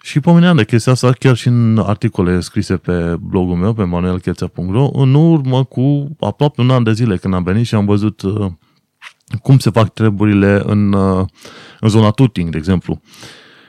Și 0.02 0.20
pomeneam 0.20 0.56
de 0.56 0.66
chestia 0.66 0.92
asta 0.92 1.12
chiar 1.12 1.36
și 1.36 1.48
în 1.48 1.78
articole 1.78 2.40
scrise 2.40 2.78
pe 2.78 3.16
blogul 3.20 3.56
meu, 3.56 3.74
pe 3.74 3.84
manuelcheța.ro, 3.84 4.90
în 4.94 5.14
urmă 5.14 5.64
cu 5.64 6.16
aproape 6.20 6.62
un 6.62 6.70
an 6.70 6.84
de 6.84 6.94
zile 6.94 7.18
când 7.18 7.34
am 7.34 7.44
venit 7.44 7.66
și 7.66 7.76
am 7.76 7.86
văzut 7.86 8.22
uh, 8.22 8.52
cum 9.42 9.58
se 9.60 9.70
fac 9.70 9.94
treburile 9.94 10.62
în, 10.66 10.94
uh, 10.94 11.26
în 11.80 11.90
zona 11.90 12.10
Tuting, 12.10 12.50
de 12.50 12.58
exemplu. 12.58 13.02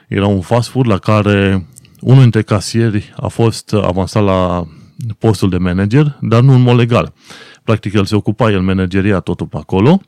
Era 0.07 0.27
un 0.27 0.41
fast 0.41 0.69
food 0.69 0.87
la 0.87 0.97
care 0.97 1.67
unul 1.99 2.21
dintre 2.21 2.41
casieri 2.41 3.13
a 3.17 3.27
fost 3.27 3.73
avansat 3.73 4.23
la 4.23 4.67
postul 5.19 5.49
de 5.49 5.57
manager, 5.57 6.17
dar 6.21 6.41
nu 6.41 6.53
în 6.53 6.61
mod 6.61 6.75
legal. 6.75 7.13
Practic, 7.63 7.93
el 7.93 8.05
se 8.05 8.15
ocupa, 8.15 8.51
el 8.51 8.61
manageria 8.61 9.19
totul 9.19 9.47
pe 9.47 9.57
acolo 9.57 10.01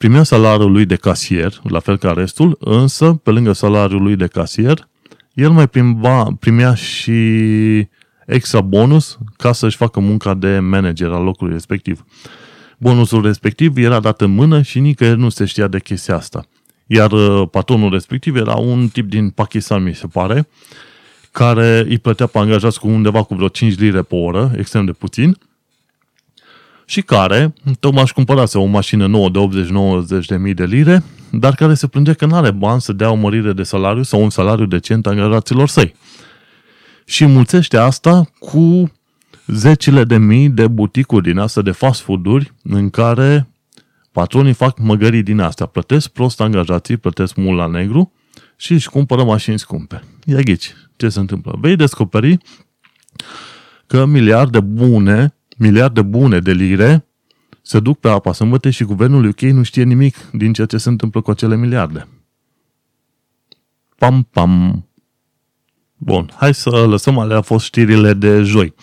primea 0.00 0.22
salariul 0.22 0.72
lui 0.72 0.84
de 0.84 0.96
casier, 0.96 1.60
la 1.62 1.78
fel 1.78 1.98
ca 1.98 2.12
restul, 2.12 2.56
însă, 2.60 3.20
pe 3.22 3.30
lângă 3.30 3.52
salariul 3.52 4.02
lui 4.02 4.16
de 4.16 4.26
casier, 4.26 4.88
el 5.32 5.50
mai 5.50 5.68
primba, 5.68 6.36
primea 6.38 6.74
și 6.74 7.20
extra 8.26 8.60
bonus 8.60 9.18
ca 9.36 9.52
să-și 9.52 9.76
facă 9.76 10.00
munca 10.00 10.34
de 10.34 10.58
manager 10.58 11.08
al 11.08 11.22
locului 11.22 11.52
respectiv. 11.52 12.04
Bonusul 12.78 13.22
respectiv 13.22 13.76
era 13.76 14.00
dat 14.00 14.20
în 14.20 14.30
mână 14.30 14.62
și 14.62 14.78
nicăieri 14.78 15.18
nu 15.18 15.28
se 15.28 15.44
știa 15.44 15.66
de 15.66 15.80
chestia 15.80 16.16
asta. 16.16 16.44
Iar 16.86 17.12
uh, 17.12 17.48
patronul 17.50 17.90
respectiv 17.90 18.36
era 18.36 18.54
un 18.54 18.88
tip 18.88 19.08
din 19.08 19.30
Pakistan, 19.30 19.82
mi 19.82 19.94
se 19.94 20.06
pare, 20.06 20.48
care 21.30 21.84
îi 21.88 21.98
plătea 21.98 22.26
pe 22.26 22.38
angajați 22.38 22.80
cu 22.80 22.88
undeva 22.88 23.22
cu 23.22 23.34
vreo 23.34 23.48
5 23.48 23.78
lire 23.78 24.02
pe 24.02 24.14
oră, 24.14 24.52
extrem 24.56 24.84
de 24.84 24.92
puțin, 24.92 25.36
și 26.90 27.02
care 27.02 27.54
tocmai 27.80 28.02
își 28.02 28.12
cumpărase 28.12 28.58
o 28.58 28.64
mașină 28.64 29.06
nouă 29.06 29.28
de 29.30 29.48
80-90 30.22 30.24
de 30.26 30.36
mii 30.36 30.54
de 30.54 30.64
lire, 30.64 31.02
dar 31.30 31.54
care 31.54 31.74
se 31.74 31.86
plângea 31.86 32.14
că 32.14 32.26
nu 32.26 32.34
are 32.34 32.50
bani 32.50 32.80
să 32.80 32.92
dea 32.92 33.10
o 33.10 33.14
mărire 33.14 33.52
de 33.52 33.62
salariu 33.62 34.02
sau 34.02 34.22
un 34.22 34.30
salariu 34.30 34.66
decent 34.66 35.06
angajaților 35.06 35.68
săi. 35.68 35.94
Și 37.04 37.26
mulțește 37.26 37.76
asta 37.76 38.30
cu 38.38 38.92
zecile 39.46 40.04
de 40.04 40.16
mii 40.16 40.48
de 40.48 40.68
buticuri 40.68 41.22
din 41.22 41.38
asta 41.38 41.62
de 41.62 41.70
fast 41.70 42.00
food-uri 42.00 42.52
în 42.62 42.90
care 42.90 43.48
patronii 44.12 44.52
fac 44.52 44.78
măgării 44.78 45.22
din 45.22 45.40
astea. 45.40 45.66
Plătesc 45.66 46.08
prost 46.08 46.40
angajații, 46.40 46.96
plătesc 46.96 47.34
mult 47.34 47.58
la 47.58 47.66
negru 47.66 48.12
și 48.56 48.72
își 48.72 48.88
cumpără 48.88 49.24
mașini 49.24 49.58
scumpe. 49.58 50.02
Ia 50.24 50.40
ghici, 50.40 50.74
ce 50.96 51.08
se 51.08 51.18
întâmplă? 51.18 51.58
Vei 51.60 51.76
descoperi 51.76 52.38
că 53.86 54.04
miliarde 54.04 54.60
bune 54.60 55.34
miliarde 55.60 56.02
bune 56.02 56.38
de 56.38 56.52
lire 56.52 57.06
se 57.62 57.80
duc 57.80 57.98
pe 57.98 58.08
apa 58.08 58.32
sâmbătă 58.32 58.70
și 58.70 58.84
guvernul 58.84 59.24
UK 59.24 59.40
nu 59.40 59.62
știe 59.62 59.82
nimic 59.82 60.16
din 60.32 60.52
ceea 60.52 60.66
ce 60.66 60.76
se 60.76 60.88
întâmplă 60.88 61.20
cu 61.20 61.30
acele 61.30 61.56
miliarde. 61.56 62.08
Pam, 63.98 64.28
pam. 64.30 64.84
Bun, 65.96 66.30
hai 66.36 66.54
să 66.54 66.70
lăsăm 66.70 67.18
alea 67.18 67.36
a 67.36 67.40
fost 67.40 67.64
știrile 67.64 68.12
de 68.12 68.42
joi. 68.42 68.74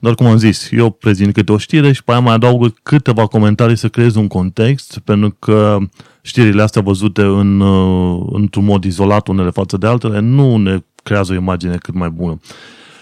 Dar 0.00 0.14
cum 0.14 0.26
am 0.26 0.36
zis, 0.36 0.70
eu 0.70 0.90
prezint 0.90 1.32
câte 1.32 1.52
o 1.52 1.58
știre 1.58 1.92
și 1.92 2.04
pe 2.04 2.10
aia 2.10 2.20
mai 2.20 2.34
adaug 2.34 2.74
câteva 2.82 3.26
comentarii 3.26 3.76
să 3.76 3.88
creez 3.88 4.14
un 4.14 4.26
context, 4.26 4.98
pentru 4.98 5.36
că 5.38 5.78
știrile 6.20 6.62
astea 6.62 6.82
văzute 6.82 7.22
în, 7.22 7.60
uh, 7.60 8.26
într-un 8.32 8.64
mod 8.64 8.84
izolat 8.84 9.28
unele 9.28 9.50
față 9.50 9.76
de 9.76 9.86
altele 9.86 10.18
nu 10.18 10.56
ne 10.56 10.78
creează 11.02 11.32
o 11.32 11.36
imagine 11.36 11.76
cât 11.76 11.94
mai 11.94 12.10
bună. 12.10 12.40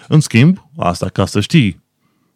În 0.08 0.20
schimb, 0.20 0.68
asta 0.76 1.08
ca 1.08 1.26
să 1.26 1.40
știi 1.40 1.88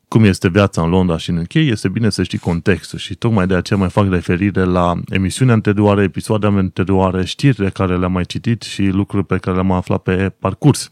cum 0.09 0.25
este 0.25 0.49
viața 0.49 0.83
în 0.83 0.89
Londra 0.89 1.17
și 1.17 1.31
în 1.31 1.37
UK, 1.37 1.55
este 1.55 1.89
bine 1.89 2.11
să 2.11 2.23
știi 2.23 2.39
contextul 2.39 2.99
și 2.99 3.15
tocmai 3.15 3.47
de 3.47 3.55
aceea 3.55 3.79
mai 3.79 3.91
fac 3.91 4.09
referire 4.11 4.65
la 4.65 4.95
emisiunea 5.09 5.55
anterioare, 5.55 6.03
episoade 6.03 6.47
anterioare, 6.47 7.25
știrile 7.25 7.71
care 7.71 7.99
le-am 7.99 8.13
mai 8.13 8.25
citit 8.25 8.63
și 8.63 8.83
lucruri 8.83 9.27
pe 9.27 9.39
care 9.39 9.57
le-am 9.57 9.71
aflat 9.71 10.03
pe 10.03 10.29
parcurs. 10.39 10.91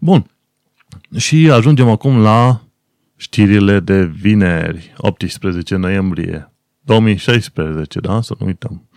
Bun. 0.00 0.30
Și 1.16 1.50
ajungem 1.50 1.88
acum 1.88 2.18
la 2.18 2.60
știrile 3.16 3.80
de 3.80 4.04
vineri, 4.04 4.94
18 4.96 5.76
noiembrie 5.76 6.52
2016, 6.80 8.00
da? 8.00 8.20
Să 8.20 8.34
nu 8.38 8.46
uităm. 8.46 8.88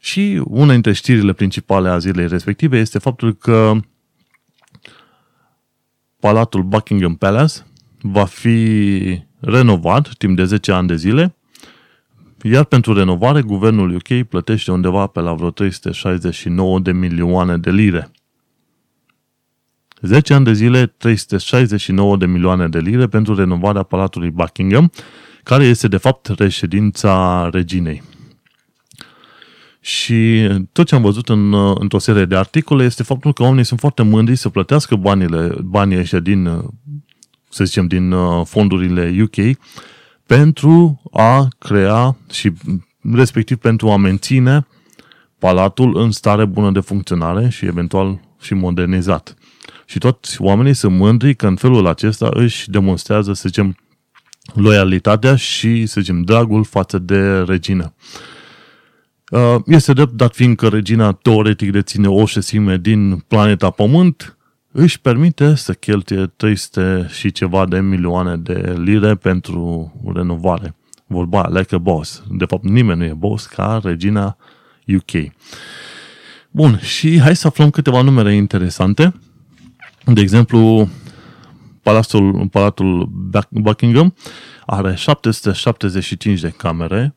Și 0.00 0.42
una 0.44 0.72
dintre 0.72 0.92
știrile 0.92 1.32
principale 1.32 1.88
a 1.88 1.98
zilei 1.98 2.28
respective 2.28 2.78
este 2.78 2.98
faptul 2.98 3.34
că 3.34 3.72
Palatul 6.20 6.62
Buckingham 6.62 7.14
Palace 7.14 7.54
va 8.02 8.24
fi 8.24 9.22
renovat 9.40 10.14
timp 10.18 10.36
de 10.36 10.44
10 10.44 10.72
ani 10.72 10.88
de 10.88 10.96
zile, 10.96 11.36
iar 12.42 12.64
pentru 12.64 12.92
renovare, 12.92 13.42
guvernul 13.42 13.94
UK 13.94 14.28
plătește 14.28 14.72
undeva 14.72 15.06
pe 15.06 15.20
la 15.20 15.32
vreo 15.32 15.50
369 15.50 16.78
de 16.78 16.92
milioane 16.92 17.58
de 17.58 17.70
lire. 17.70 18.10
10 20.00 20.34
ani 20.34 20.44
de 20.44 20.52
zile, 20.52 20.86
369 20.86 22.16
de 22.16 22.26
milioane 22.26 22.68
de 22.68 22.78
lire 22.78 23.06
pentru 23.06 23.34
renovarea 23.34 23.82
Palatului 23.82 24.30
Buckingham, 24.30 24.92
care 25.42 25.64
este 25.64 25.88
de 25.88 25.96
fapt 25.96 26.26
reședința 26.26 27.48
reginei. 27.52 28.02
Și 29.80 30.48
tot 30.72 30.86
ce 30.86 30.94
am 30.94 31.02
văzut 31.02 31.28
în, 31.28 31.54
într-o 31.78 31.98
serie 31.98 32.24
de 32.24 32.36
articole 32.36 32.84
este 32.84 33.02
faptul 33.02 33.32
că 33.32 33.42
oamenii 33.42 33.64
sunt 33.64 33.80
foarte 33.80 34.02
mândri 34.02 34.36
să 34.36 34.48
plătească 34.48 34.96
banile, 34.96 35.54
banii 35.62 35.98
ăștia 35.98 36.18
din, 36.18 36.62
să 37.52 37.64
zicem, 37.64 37.86
din 37.86 38.12
uh, 38.12 38.46
fondurile 38.46 39.22
UK 39.22 39.56
pentru 40.26 41.02
a 41.12 41.48
crea 41.58 42.16
și 42.30 42.52
respectiv 43.12 43.56
pentru 43.56 43.90
a 43.90 43.96
menține 43.96 44.66
palatul 45.38 45.96
în 45.96 46.10
stare 46.10 46.44
bună 46.44 46.70
de 46.70 46.80
funcționare 46.80 47.48
și 47.48 47.66
eventual 47.66 48.20
și 48.40 48.54
modernizat. 48.54 49.34
Și 49.84 49.98
toți 49.98 50.42
oamenii 50.42 50.74
sunt 50.74 50.96
mândri 50.96 51.34
că 51.34 51.46
în 51.46 51.56
felul 51.56 51.86
acesta 51.86 52.28
își 52.32 52.70
demonstrează, 52.70 53.32
să 53.32 53.42
zicem, 53.46 53.76
loialitatea 54.54 55.36
și, 55.36 55.86
să 55.86 56.00
zicem, 56.00 56.22
dragul 56.22 56.64
față 56.64 56.98
de 56.98 57.38
regină. 57.38 57.94
Uh, 59.30 59.56
este 59.66 59.92
drept, 59.92 60.12
dat 60.12 60.34
fiind 60.34 60.56
că 60.56 60.68
regina 60.68 61.12
teoretic 61.12 61.70
deține 61.70 62.08
o 62.08 62.26
șesime 62.26 62.76
din 62.76 63.16
planeta 63.16 63.70
Pământ, 63.70 64.36
își 64.72 65.00
permite 65.00 65.54
să 65.54 65.72
cheltuie 65.72 66.26
300 66.26 67.08
și 67.10 67.32
ceva 67.32 67.66
de 67.66 67.80
milioane 67.80 68.36
de 68.36 68.74
lire 68.78 69.14
pentru 69.14 69.92
renovare. 70.14 70.74
Vorba 71.06 71.48
like 71.48 71.74
a 71.74 71.78
boss. 71.78 72.22
De 72.30 72.44
fapt, 72.44 72.64
nimeni 72.64 72.98
nu 72.98 73.04
e 73.04 73.12
boss 73.12 73.46
ca 73.46 73.80
regina 73.82 74.36
UK. 74.86 75.32
Bun, 76.50 76.78
și 76.78 77.20
hai 77.20 77.36
să 77.36 77.46
aflăm 77.46 77.70
câteva 77.70 78.02
numere 78.02 78.34
interesante. 78.34 79.14
De 80.04 80.20
exemplu, 80.20 80.88
Palatul, 81.82 82.48
Palatul 82.48 83.10
Buckingham 83.50 84.14
are 84.66 84.94
775 84.94 86.40
de 86.40 86.48
camere, 86.48 87.16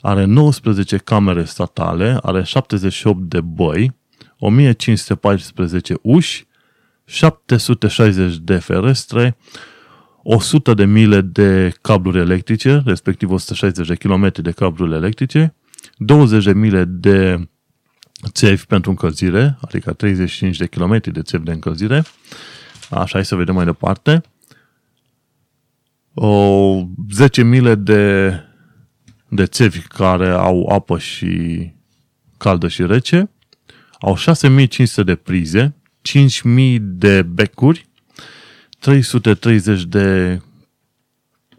are 0.00 0.24
19 0.24 0.96
camere 0.96 1.44
statale, 1.44 2.18
are 2.22 2.42
78 2.42 3.20
de 3.20 3.40
băi, 3.40 3.96
1514 4.38 5.94
uși, 6.02 6.46
760 7.10 8.36
de 8.36 8.56
ferestre, 8.56 9.36
100 10.22 10.74
de 10.74 10.84
mile 10.84 11.20
de 11.20 11.72
cabluri 11.80 12.18
electrice, 12.18 12.82
respectiv 12.84 13.30
160 13.30 13.86
de 13.86 13.94
km 13.94 14.32
de 14.42 14.50
cabluri 14.50 14.94
electrice, 14.94 15.54
20 15.96 16.44
de 16.44 16.52
mile 16.52 16.84
de 16.84 17.48
țevi 18.28 18.66
pentru 18.66 18.90
încălzire, 18.90 19.58
adică 19.60 19.92
35 19.92 20.56
de 20.56 20.66
km 20.66 21.00
de 21.12 21.22
țevi 21.22 21.44
de 21.44 21.52
încălzire. 21.52 22.02
Așa, 22.90 23.10
hai 23.12 23.24
să 23.24 23.34
vedem 23.36 23.54
mai 23.54 23.64
departe. 23.64 24.22
O 26.14 26.82
10 27.12 27.42
mile 27.42 27.74
de, 27.74 28.32
de 29.28 29.46
țevi 29.46 29.80
care 29.80 30.28
au 30.28 30.66
apă 30.66 30.98
și 30.98 31.72
caldă 32.36 32.68
și 32.68 32.86
rece. 32.86 33.30
Au 34.00 34.16
6500 34.16 35.02
de 35.02 35.14
prize, 35.14 35.79
5000 36.10 36.78
de 36.80 37.22
becuri, 37.22 37.86
330 38.78 39.84
de 39.84 40.40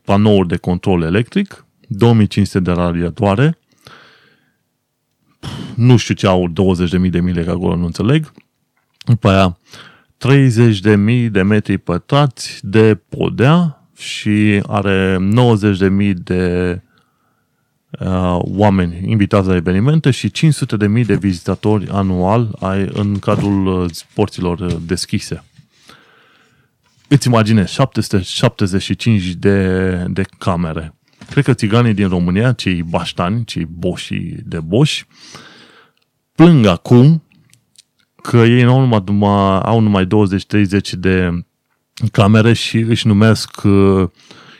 panouri 0.03 0.47
de 0.47 0.57
control 0.57 1.01
electric, 1.01 1.65
2500 1.87 2.59
de 2.59 2.71
radiatoare, 2.71 3.57
nu 5.75 5.97
știu 5.97 6.13
ce 6.13 6.27
au 6.27 6.49
20.000 6.49 7.09
de 7.09 7.19
mile, 7.19 7.43
că 7.43 7.49
acolo 7.49 7.75
nu 7.75 7.85
înțeleg. 7.85 8.31
După 9.05 9.29
aia, 9.29 9.57
30.000 11.25 11.31
de 11.31 11.41
metri 11.41 11.77
pătrați 11.77 12.59
de 12.61 12.95
podea 12.95 13.87
și 13.97 14.63
are 14.67 15.17
90.000 15.99 16.13
de 16.13 16.81
uh, 17.99 18.37
oameni 18.39 19.09
invitați 19.11 19.47
la 19.47 19.55
evenimente 19.55 20.11
și 20.11 20.31
500.000 20.31 21.05
de 21.05 21.15
vizitatori 21.15 21.87
anual 21.89 22.55
ai, 22.59 22.89
în 22.93 23.19
cadrul 23.19 23.65
uh, 23.65 23.89
porților 24.13 24.73
deschise. 24.73 25.43
Îți 27.07 27.27
imaginezi, 27.27 27.73
775 27.73 29.23
de, 29.23 29.95
de 30.09 30.23
camere. 30.37 30.93
Cred 31.29 31.43
că 31.43 31.53
țiganii 31.53 31.93
din 31.93 32.07
România, 32.07 32.51
cei 32.51 32.83
baștani, 32.83 33.45
cei 33.45 33.65
boși 33.65 34.35
de 34.43 34.59
boși, 34.59 35.05
plâng 36.35 36.65
acum 36.65 37.23
că 38.21 38.37
ei 38.37 38.63
nu 38.63 38.71
au 38.73 38.79
numai, 38.79 39.03
numai, 39.05 39.59
au 39.59 39.79
numai 39.79 40.05
20-30 40.05 40.09
de 40.91 41.45
camere 42.11 42.53
și 42.53 42.77
își 42.77 43.07
numesc 43.07 43.63
uh, 43.63 44.09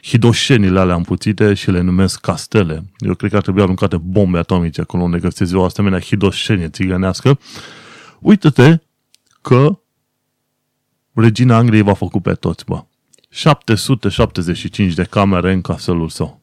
hidoșenile 0.04 0.80
alea 0.80 0.96
împuțite 0.96 1.54
și 1.54 1.72
le 1.72 1.82
numesc 1.82 2.20
castele. 2.20 2.84
Eu 2.98 3.14
cred 3.16 3.30
că 3.30 3.36
ar 3.36 3.42
trebui 3.42 3.62
aruncate 3.62 3.98
bombe 3.98 4.38
atomice 4.38 4.82
acolo 4.82 5.04
unde 5.04 5.20
găsesc 5.20 5.56
o 5.56 5.64
asemenea 5.64 6.00
hidoșenie 6.00 6.70
țigănească. 6.70 7.40
Uită-te 8.20 8.78
că 9.42 9.80
regina 11.14 11.58
Angliei 11.58 11.82
va 11.82 11.94
făcut 11.94 12.22
pe 12.22 12.34
toți, 12.34 12.66
bă. 12.66 12.84
775 13.30 14.94
de 14.94 15.04
camere 15.04 15.54
în 15.54 15.62
castelul 15.62 16.10
său 16.10 16.42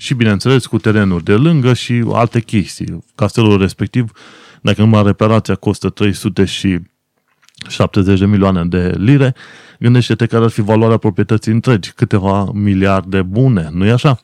și, 0.00 0.14
bineînțeles, 0.14 0.66
cu 0.66 0.78
terenuri 0.78 1.24
de 1.24 1.34
lângă 1.34 1.74
și 1.74 2.04
alte 2.12 2.40
chestii. 2.40 3.04
Castelul 3.14 3.58
respectiv, 3.58 4.12
dacă 4.62 4.80
numai 4.80 5.02
reparația 5.02 5.54
costă 5.54 5.88
300 5.90 6.44
și 6.44 6.78
70 7.68 8.18
de 8.18 8.26
milioane 8.26 8.64
de 8.64 8.94
lire, 8.98 9.34
gândește-te 9.78 10.26
care 10.26 10.44
ar 10.44 10.50
fi 10.50 10.60
valoarea 10.60 10.96
proprietății 10.96 11.52
întregi, 11.52 11.92
câteva 11.92 12.50
miliarde 12.52 13.22
bune, 13.22 13.68
nu-i 13.72 13.90
așa? 13.90 14.20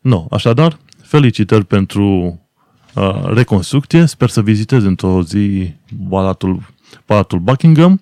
Nu, 0.00 0.28
așadar, 0.30 0.78
felicitări 1.02 1.64
pentru 1.64 2.40
uh, 2.94 3.22
reconstrucție, 3.24 4.06
sper 4.06 4.28
să 4.28 4.42
vizitez 4.42 4.84
într-o 4.84 5.22
zi 5.22 5.74
Palatul, 6.08 6.62
Palatul 7.04 7.38
Buckingham 7.38 8.00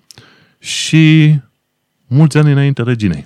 și 0.59 1.35
mulți 2.07 2.37
ani 2.37 2.51
înainte 2.51 2.83
reginei. 2.83 3.25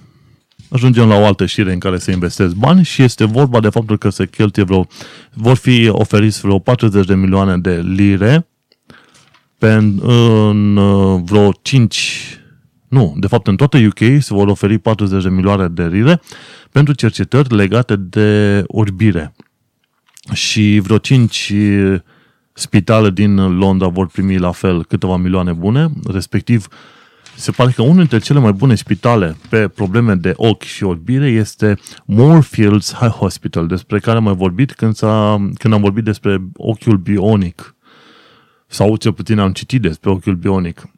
Ajungem 0.70 1.08
la 1.08 1.16
o 1.16 1.26
altă 1.26 1.46
știre 1.46 1.74
în 1.74 1.80
care 1.80 1.98
se 1.98 2.12
investesc 2.12 2.54
bani 2.56 2.84
și 2.84 3.02
este 3.02 3.26
vorba 3.26 3.60
de 3.60 3.70
faptul 3.70 3.98
că 3.98 4.10
se 4.10 4.28
cheltuie 4.28 4.66
vreo, 4.66 4.88
vor 5.34 5.56
fi 5.56 5.90
oferiți 5.92 6.42
vreo 6.42 6.60
40 6.60 7.06
de 7.06 7.16
milioane 7.16 7.58
de 7.58 7.82
lire 7.82 8.48
pe, 9.58 9.72
în 10.02 10.78
uh, 10.78 11.22
vreo 11.26 11.52
5, 11.62 12.40
nu, 12.88 13.16
de 13.20 13.28
fapt 13.28 13.48
în 13.48 13.56
toată 13.56 13.78
UK 13.78 14.00
se 14.00 14.34
vor 14.34 14.48
oferi 14.48 14.78
40 14.78 15.24
de 15.24 15.30
milioane 15.30 15.68
de 15.68 15.88
lire 15.88 16.22
pentru 16.72 16.94
cercetări 16.94 17.56
legate 17.56 17.96
de 17.96 18.64
orbire. 18.68 19.34
Și 20.34 20.80
vreo 20.84 20.98
5 20.98 21.54
spitale 22.54 23.10
din 23.10 23.58
Londra 23.58 23.88
vor 23.88 24.08
primi 24.08 24.38
la 24.38 24.52
fel 24.52 24.86
câteva 24.86 25.18
milioane 25.18 25.54
bune, 25.54 25.90
respectiv 26.12 26.68
se 27.38 27.52
pare 27.52 27.72
că 27.72 27.82
unul 27.82 27.96
dintre 27.96 28.20
cele 28.20 28.40
mai 28.40 28.52
bune 28.52 28.76
spitale 28.76 29.38
pe 29.50 29.68
probleme 29.68 30.16
de 30.16 30.34
ochi 30.36 30.64
și 30.64 30.84
orbire 30.84 31.28
este 31.28 31.78
Moorfields 32.06 32.94
High 32.94 33.12
Hospital, 33.12 33.68
despre 33.68 34.00
care 34.00 34.18
am 34.18 34.24
mai 34.24 34.36
vorbit 34.36 34.74
când, 34.74 34.96
s-a, 34.96 35.48
când 35.58 35.74
am 35.74 35.82
vorbit 35.82 36.04
despre 36.04 36.42
ochiul 36.56 36.98
bionic. 36.98 37.76
Sau 38.68 38.96
cel 38.96 39.14
puțin 39.14 39.40
am 39.40 39.52
citit 39.52 39.82
despre 39.82 40.10
ochiul 40.10 40.36
bionic. 40.36 40.90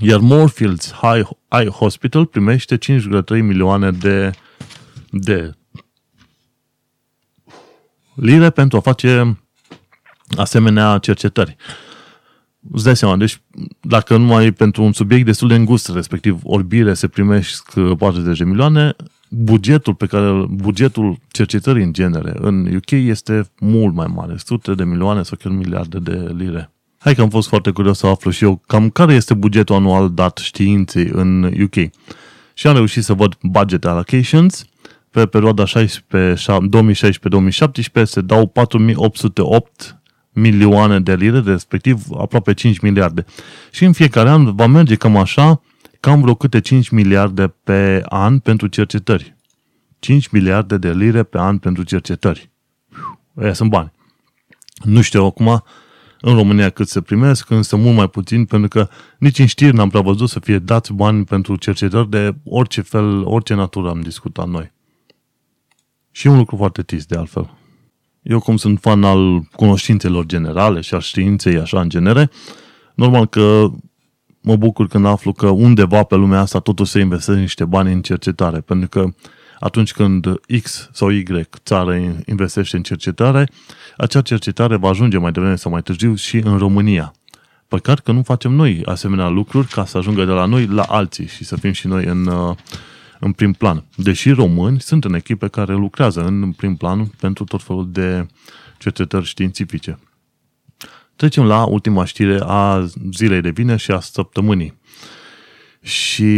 Iar 0.00 0.20
Moorfields 0.20 0.92
High, 0.92 1.28
High 1.48 1.68
Hospital 1.68 2.26
primește 2.26 2.78
5,3 2.78 2.82
milioane 3.28 3.90
de, 3.90 4.30
de 5.10 5.52
lire 8.14 8.50
pentru 8.50 8.78
a 8.78 8.80
face 8.80 9.38
asemenea 10.36 10.98
cercetări. 10.98 11.56
Îți 12.72 12.84
dai 12.84 12.96
seama, 12.96 13.16
deci 13.16 13.40
dacă 13.80 14.16
numai 14.16 14.52
pentru 14.52 14.82
un 14.82 14.92
subiect 14.92 15.24
destul 15.24 15.48
de 15.48 15.54
îngust, 15.54 15.88
respectiv 15.88 16.40
orbire, 16.42 16.94
se 16.94 17.08
primesc 17.08 17.72
40 17.98 18.38
de 18.38 18.44
milioane, 18.44 18.96
bugetul 19.28 19.94
pe 19.94 20.06
care 20.06 20.44
bugetul 20.48 21.18
cercetării 21.28 21.84
în 21.84 21.92
genere 21.92 22.32
în 22.40 22.74
UK 22.74 22.90
este 22.90 23.50
mult 23.60 23.94
mai 23.94 24.06
mare, 24.14 24.36
sute 24.36 24.74
de 24.74 24.84
milioane 24.84 25.22
sau 25.22 25.38
chiar 25.42 25.52
miliarde 25.52 25.98
de 25.98 26.32
lire. 26.36 26.72
Hai 26.98 27.14
că 27.14 27.20
am 27.20 27.28
fost 27.28 27.48
foarte 27.48 27.70
curios 27.70 27.98
să 27.98 28.06
aflu 28.06 28.30
și 28.30 28.44
eu 28.44 28.62
cam 28.66 28.90
care 28.90 29.14
este 29.14 29.34
bugetul 29.34 29.74
anual 29.74 30.10
dat 30.10 30.36
științei 30.36 31.08
în 31.12 31.42
UK. 31.62 31.74
Și 32.54 32.66
am 32.66 32.74
reușit 32.74 33.04
să 33.04 33.12
văd 33.12 33.38
budget 33.42 33.84
allocations. 33.84 34.64
Pe 35.10 35.26
perioada 35.26 35.64
2016-2017 35.64 35.72
se 38.02 38.20
dau 38.20 38.46
4808 38.46 40.00
milioane 40.32 41.00
de 41.00 41.14
lire, 41.14 41.40
respectiv 41.40 42.02
aproape 42.16 42.54
5 42.54 42.78
miliarde. 42.78 43.24
Și 43.70 43.84
în 43.84 43.92
fiecare 43.92 44.28
an 44.28 44.54
va 44.54 44.66
merge 44.66 44.94
cam 44.94 45.16
așa, 45.16 45.62
cam 46.00 46.20
vreo 46.20 46.34
câte 46.34 46.60
5 46.60 46.88
miliarde 46.88 47.54
pe 47.64 48.02
an 48.08 48.38
pentru 48.38 48.66
cercetări. 48.66 49.36
5 49.98 50.28
miliarde 50.28 50.76
de 50.76 50.92
lire 50.92 51.22
pe 51.22 51.38
an 51.38 51.58
pentru 51.58 51.82
cercetări. 51.82 52.50
Aia 53.34 53.52
sunt 53.52 53.70
bani. 53.70 53.92
Nu 54.84 55.00
știu 55.00 55.24
acum 55.24 55.62
în 56.20 56.34
România 56.34 56.70
cât 56.70 56.88
se 56.88 57.00
primesc, 57.00 57.50
însă 57.50 57.76
mult 57.76 57.96
mai 57.96 58.08
puțin, 58.08 58.44
pentru 58.44 58.68
că 58.68 58.88
nici 59.18 59.38
în 59.38 59.46
știri 59.46 59.74
n-am 59.74 59.88
prea 59.88 60.00
văzut 60.00 60.28
să 60.28 60.40
fie 60.40 60.58
dați 60.58 60.92
bani 60.92 61.24
pentru 61.24 61.56
cercetări 61.56 62.10
de 62.10 62.34
orice 62.44 62.80
fel, 62.80 63.22
orice 63.24 63.54
natură 63.54 63.88
am 63.88 64.00
discutat 64.00 64.48
noi. 64.48 64.72
Și 66.10 66.26
un 66.26 66.36
lucru 66.36 66.56
foarte 66.56 66.82
trist 66.82 67.08
de 67.08 67.16
altfel. 67.16 67.50
Eu 68.22 68.40
cum 68.40 68.56
sunt 68.56 68.78
fan 68.80 69.04
al 69.04 69.40
cunoștințelor 69.52 70.26
generale 70.26 70.80
și 70.80 70.94
a 70.94 70.98
științei 70.98 71.58
așa 71.58 71.80
în 71.80 71.88
genere, 71.88 72.30
normal 72.94 73.26
că 73.26 73.70
mă 74.40 74.56
bucur 74.56 74.86
când 74.86 75.06
aflu 75.06 75.32
că 75.32 75.48
undeva 75.48 76.02
pe 76.02 76.14
lumea 76.14 76.40
asta 76.40 76.58
totuși 76.58 76.90
se 76.90 77.00
investește 77.00 77.40
niște 77.40 77.64
bani 77.64 77.92
în 77.92 78.02
cercetare, 78.02 78.60
pentru 78.60 78.88
că 78.88 79.14
atunci 79.58 79.92
când 79.92 80.40
X 80.62 80.88
sau 80.92 81.10
Y 81.10 81.24
țară 81.64 81.94
investește 82.26 82.76
în 82.76 82.82
cercetare, 82.82 83.48
acea 83.96 84.22
cercetare 84.22 84.76
va 84.76 84.88
ajunge 84.88 85.18
mai 85.18 85.32
devreme 85.32 85.56
sau 85.56 85.70
mai 85.70 85.82
târziu 85.82 86.14
și 86.14 86.36
în 86.36 86.58
România. 86.58 87.12
Păcat 87.68 87.98
că 87.98 88.12
nu 88.12 88.22
facem 88.22 88.52
noi 88.52 88.82
asemenea 88.84 89.28
lucruri 89.28 89.66
ca 89.66 89.84
să 89.84 89.98
ajungă 89.98 90.24
de 90.24 90.30
la 90.30 90.44
noi 90.44 90.66
la 90.66 90.82
alții 90.82 91.26
și 91.26 91.44
să 91.44 91.56
fim 91.56 91.72
și 91.72 91.86
noi 91.86 92.04
în, 92.04 92.26
uh, 92.26 92.56
în 93.20 93.32
prim 93.32 93.52
plan. 93.52 93.84
Deși 93.96 94.30
români 94.30 94.80
sunt 94.80 95.04
în 95.04 95.14
echipe 95.14 95.48
care 95.48 95.72
lucrează 95.72 96.24
în 96.24 96.52
prim 96.52 96.76
plan 96.76 97.06
pentru 97.06 97.44
tot 97.44 97.62
felul 97.62 97.90
de 97.92 98.26
cercetări 98.78 99.24
științifice. 99.24 99.98
Trecem 101.16 101.44
la 101.44 101.64
ultima 101.64 102.04
știre 102.04 102.38
a 102.42 102.86
zilei 103.12 103.40
de 103.40 103.50
vineri 103.50 103.80
și 103.80 103.90
a 103.90 104.00
săptămânii. 104.00 104.78
Și 105.82 106.32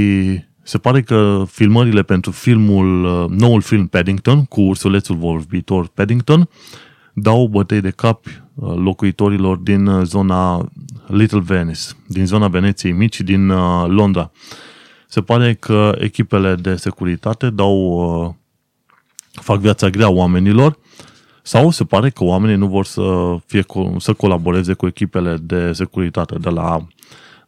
se 0.70 0.78
pare 0.78 1.02
că 1.02 1.44
filmările 1.46 2.02
pentru 2.02 2.30
filmul, 2.30 3.04
uh, 3.04 3.38
noul 3.38 3.60
film 3.60 3.86
Paddington, 3.86 4.44
cu 4.44 4.60
ursulețul 4.60 5.16
vorbitor 5.16 5.86
Paddington, 5.86 6.48
dau 7.12 7.46
bătăi 7.46 7.80
de 7.80 7.90
cap 7.90 8.26
uh, 8.26 8.74
locuitorilor 8.76 9.56
din 9.56 9.86
uh, 9.86 10.04
zona 10.04 10.68
Little 11.06 11.40
Venice, 11.40 11.80
din 12.06 12.26
zona 12.26 12.48
Veneției 12.48 12.92
Mici, 12.92 13.20
din 13.20 13.46
Londra. 13.86 14.30
Se 15.06 15.20
pare 15.20 15.54
că 15.54 15.96
echipele 15.98 16.54
de 16.54 16.76
securitate 16.76 17.50
dau, 17.50 18.36
fac 19.30 19.58
viața 19.58 19.88
grea 19.88 20.10
oamenilor 20.10 20.78
sau 21.42 21.70
se 21.70 21.84
pare 21.84 22.10
că 22.10 22.24
oamenii 22.24 22.56
nu 22.56 22.66
vor 22.66 22.84
să, 22.84 23.36
fie, 23.46 23.64
să 23.98 24.12
colaboreze 24.12 24.72
cu 24.72 24.86
echipele 24.86 25.36
de 25.36 25.72
securitate 25.72 26.38
de 26.38 26.50
la 26.50 26.86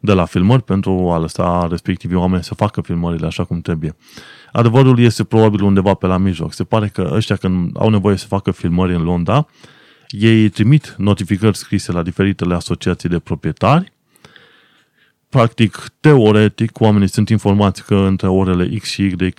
de 0.05 0.13
la 0.13 0.25
filmări 0.25 0.63
pentru 0.63 1.11
a 1.11 1.17
lăsa 1.17 1.67
respectivii 1.69 2.15
oameni 2.15 2.43
să 2.43 2.53
facă 2.53 2.81
filmările 2.81 3.25
așa 3.25 3.43
cum 3.43 3.61
trebuie. 3.61 3.95
Adevărul 4.51 4.99
este 4.99 5.23
probabil 5.23 5.61
undeva 5.63 5.93
pe 5.93 6.07
la 6.07 6.17
mijloc. 6.17 6.53
Se 6.53 6.63
pare 6.63 6.87
că 6.87 7.11
ăștia 7.13 7.35
când 7.35 7.71
au 7.79 7.89
nevoie 7.89 8.17
să 8.17 8.27
facă 8.27 8.51
filmări 8.51 8.95
în 8.95 9.03
Londra, 9.03 9.47
ei 10.09 10.49
trimit 10.49 10.95
notificări 10.97 11.57
scrise 11.57 11.91
la 11.91 12.03
diferitele 12.03 12.55
asociații 12.55 13.09
de 13.09 13.19
proprietari. 13.19 13.91
Practic, 15.29 15.91
teoretic, 15.99 16.79
oamenii 16.79 17.09
sunt 17.09 17.29
informați 17.29 17.85
că 17.85 17.95
între 17.95 18.27
orele 18.27 18.77
X 18.77 18.89
și 18.89 19.01
Y 19.01 19.15
uh, 19.21 19.33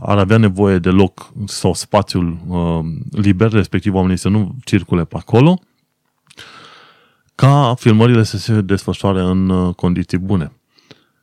ar 0.00 0.18
avea 0.18 0.36
nevoie 0.36 0.78
de 0.78 0.90
loc 0.90 1.32
sau 1.44 1.74
spațiul 1.74 2.38
uh, 2.46 2.78
liber, 3.10 3.52
respectiv 3.52 3.94
oamenii 3.94 4.16
să 4.16 4.28
nu 4.28 4.54
circule 4.64 5.04
pe 5.04 5.16
acolo 5.16 5.60
ca 7.36 7.74
filmările 7.78 8.22
să 8.22 8.36
se 8.38 8.60
desfășoare 8.60 9.20
în 9.20 9.48
uh, 9.48 9.74
condiții 9.74 10.18
bune. 10.18 10.52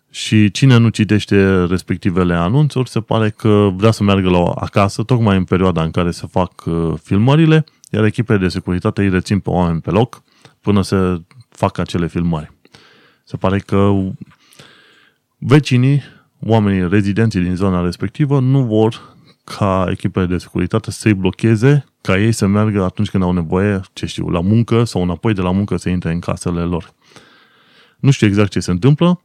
Și 0.10 0.52
cine 0.52 0.78
nu 0.78 0.90
citește 0.90 1.66
respectivele 1.66 2.34
anunțuri, 2.34 2.90
se 2.90 3.00
pare 3.00 3.30
că 3.30 3.70
vrea 3.76 3.92
să 3.92 4.04
meargă 4.04 4.30
la 4.30 4.44
acasă, 4.44 5.04
tocmai 5.04 5.38
în 5.38 5.44
perioada 5.44 5.84
în 5.84 5.92
care 5.92 6.12
se 6.12 6.28
fac 6.28 6.66
uh, 6.66 6.94
filmările, 7.04 7.66
iar 7.90 8.04
echipele 8.04 8.40
de 8.40 8.48
securitate 8.48 9.02
îi 9.02 9.10
rețin 9.10 9.40
pe 9.40 9.50
oameni 9.50 9.82
pe 9.82 9.90
loc 9.90 10.24
până 10.62 10.82
să 10.82 11.22
facă 11.50 11.82
acele 11.82 12.08
filmări. 12.08 12.52
Se 13.24 13.38
pare 13.38 13.60
că 13.60 13.92
vecinii, 15.38 16.02
oamenii 16.40 16.90
rezidenții 16.90 17.42
din 17.42 17.56
zona 17.56 17.82
respectivă, 17.82 18.40
nu 18.40 18.64
vor 18.64 19.13
ca 19.44 19.86
echipele 19.90 20.26
de 20.26 20.38
securitate 20.38 20.92
să-i 20.92 21.14
blocheze 21.14 21.86
ca 22.02 22.18
ei 22.18 22.32
să 22.32 22.48
meargă 22.48 22.84
atunci 22.84 23.10
când 23.10 23.24
au 23.24 23.32
nevoie, 23.32 23.82
ce 23.94 24.06
știu, 24.06 24.30
la 24.30 24.40
muncă 24.40 24.84
sau 24.84 25.02
înapoi 25.02 25.34
de 25.34 25.42
la 25.42 25.52
muncă 25.52 25.78
să 25.78 25.90
intre 25.90 26.12
în 26.12 26.20
casele 26.20 26.62
lor. 26.62 26.94
Nu 28.00 28.12
știu 28.12 28.28
exact 28.28 28.52
ce 28.52 28.60
se 28.60 28.72
întâmplă. 28.72 29.22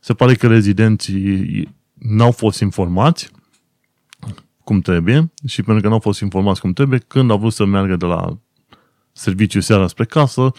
Se 0.00 0.14
pare 0.14 0.34
că 0.34 0.46
rezidenții 0.46 1.68
n-au 1.92 2.30
fost 2.30 2.60
informați 2.60 3.30
cum 4.64 4.80
trebuie 4.80 5.32
și 5.46 5.62
pentru 5.62 5.82
că 5.82 5.88
n-au 5.88 5.98
fost 5.98 6.20
informați 6.20 6.60
cum 6.60 6.72
trebuie, 6.72 6.98
când 6.98 7.30
au 7.30 7.38
vrut 7.38 7.52
să 7.52 7.64
meargă 7.64 7.96
de 7.96 8.06
la 8.06 8.38
serviciu 9.12 9.60
seara 9.60 9.86
spre 9.86 10.04
casă, 10.04 10.52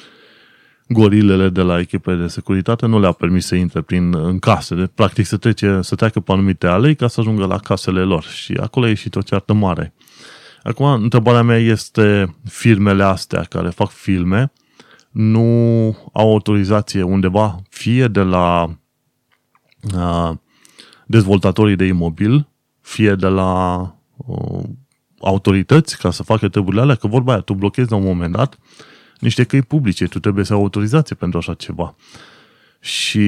gorilele 0.94 1.50
de 1.50 1.62
la 1.62 1.80
echipele 1.80 2.22
de 2.22 2.28
securitate 2.28 2.86
nu 2.86 3.00
le-a 3.00 3.12
permis 3.12 3.46
să 3.46 3.56
intre 3.56 3.82
prin, 3.82 4.16
în 4.16 4.40
case. 4.40 4.76
De, 4.76 4.88
practic 4.96 5.26
să, 5.26 5.38
trece, 5.38 5.80
să 5.82 5.96
treacă 5.96 6.20
pe 6.20 6.32
anumite 6.32 6.68
alei 6.68 6.96
ca 6.96 7.08
să 7.08 7.20
ajungă 7.20 7.46
la 7.46 7.58
casele 7.58 8.02
lor. 8.02 8.24
Și 8.24 8.54
acolo 8.62 8.86
a 8.86 8.90
ieșit 8.90 9.16
o 9.16 9.22
ceartă 9.22 9.54
mare. 9.54 9.94
Acum, 10.64 10.86
întrebarea 10.86 11.42
mea 11.42 11.58
este, 11.58 12.36
firmele 12.46 13.04
astea 13.04 13.42
care 13.42 13.70
fac 13.70 13.90
filme 13.90 14.52
nu 15.12 15.42
au 16.14 16.32
autorizație 16.32 17.02
undeva, 17.02 17.62
fie 17.70 18.08
de 18.08 18.22
la 18.22 18.78
uh, 19.96 20.32
dezvoltatorii 21.06 21.76
de 21.76 21.86
imobil, 21.86 22.48
fie 22.82 23.16
de 23.16 23.28
la 23.28 23.82
uh, 24.18 24.64
autorități 25.20 25.98
ca 25.98 26.12
să 26.12 26.24
facă 26.24 26.50
treburile 26.50 26.82
alea, 26.82 26.96
că 26.96 27.08
vorba 27.08 27.32
aia, 27.32 27.42
tu 27.42 27.54
blochezi 27.54 27.92
la 27.92 27.98
un 27.98 28.04
moment 28.04 28.34
dat 28.36 28.58
niște 29.24 29.44
căi 29.44 29.62
publice, 29.62 30.06
tu 30.06 30.20
trebuie 30.20 30.46
să 30.46 30.54
ai 30.54 30.60
autorizație 30.60 31.16
pentru 31.16 31.40
așa 31.40 31.54
ceva. 31.54 31.96
Și 32.80 33.20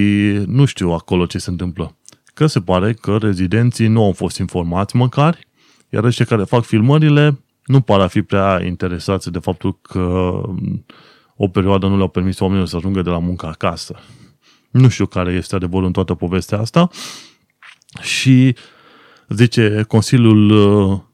nu 0.46 0.66
știu 0.66 0.92
acolo 0.92 1.26
ce 1.26 1.38
se 1.38 1.50
întâmplă. 1.50 1.96
Că 2.34 2.48
se 2.48 2.62
pare 2.62 2.94
că 2.94 3.18
rezidenții 3.18 3.88
nu 3.88 4.04
au 4.04 4.12
fost 4.12 4.38
informați 4.38 4.96
măcar 4.96 5.38
iar 5.90 6.04
ăștia 6.04 6.26
care 6.26 6.44
fac 6.44 6.64
filmările 6.64 7.40
nu 7.66 7.82
par 7.82 8.00
a 8.00 8.08
fi 8.08 8.22
prea 8.22 8.64
interesați 8.66 9.32
de 9.32 9.40
faptul 9.40 9.80
că 9.82 10.42
o 11.36 11.48
perioadă 11.48 11.88
nu 11.88 11.96
le-au 11.96 12.08
permis 12.08 12.40
oamenilor 12.40 12.68
să 12.68 12.76
ajungă 12.76 13.02
de 13.02 13.10
la 13.10 13.20
muncă 13.20 13.46
acasă. 13.46 14.00
Nu 14.72 14.90
știu 14.90 15.06
care 15.06 15.34
este 15.34 15.56
adevărul 15.56 15.86
în 15.86 15.92
toată 15.92 16.14
povestea 16.14 16.60
asta. 16.60 16.90
Și 18.02 18.56
zice 19.30 19.86
Consiliul, 19.88 21.14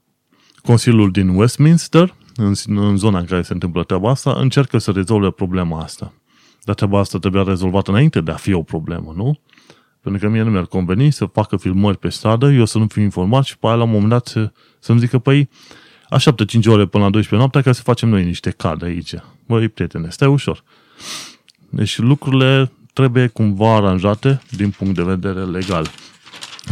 Consiliul 0.62 1.10
din 1.10 1.28
Westminster, 1.28 2.14
în, 2.36 2.54
în 2.66 2.96
zona 2.96 3.18
în 3.18 3.24
care 3.24 3.42
se 3.42 3.52
întâmplă 3.52 3.84
treaba 3.84 4.10
asta, 4.10 4.32
încearcă 4.32 4.78
să 4.78 4.90
rezolve 4.90 5.30
problema 5.30 5.80
asta. 5.80 6.12
Dar 6.62 6.74
treaba 6.74 6.98
asta 6.98 7.18
trebuia 7.18 7.42
rezolvată 7.42 7.90
înainte 7.90 8.20
de 8.20 8.30
a 8.30 8.34
fi 8.34 8.52
o 8.52 8.62
problemă, 8.62 9.12
nu? 9.16 9.38
Pentru 10.00 10.20
că 10.20 10.28
mie 10.28 10.42
nu 10.42 10.50
mi-ar 10.50 10.66
conveni 10.66 11.10
să 11.10 11.24
facă 11.24 11.56
filmări 11.56 11.98
pe 11.98 12.08
stradă, 12.08 12.50
eu 12.50 12.64
să 12.64 12.78
nu 12.78 12.86
fiu 12.86 13.02
informat 13.02 13.44
și 13.44 13.58
pe 13.58 13.66
aia 13.66 13.74
la 13.74 13.82
un 13.82 13.90
moment 13.90 14.08
dat 14.08 14.26
să, 14.26 14.52
să-mi 14.78 14.98
zică, 14.98 15.18
păi, 15.18 15.48
așteaptă 16.08 16.44
5 16.44 16.66
ore 16.66 16.86
până 16.86 17.04
la 17.04 17.10
12 17.10 17.34
noaptea 17.34 17.60
ca 17.60 17.72
să 17.72 17.82
facem 17.82 18.08
noi 18.08 18.24
niște 18.24 18.50
cadre 18.50 18.88
aici. 18.88 19.14
Băi, 19.46 19.68
prietene, 19.68 20.08
stai 20.10 20.28
ușor. 20.28 20.64
Deci 21.68 21.98
lucrurile 21.98 22.72
trebuie 22.92 23.26
cumva 23.26 23.74
aranjate 23.74 24.42
din 24.50 24.70
punct 24.70 24.94
de 24.94 25.02
vedere 25.02 25.44
legal. 25.44 25.86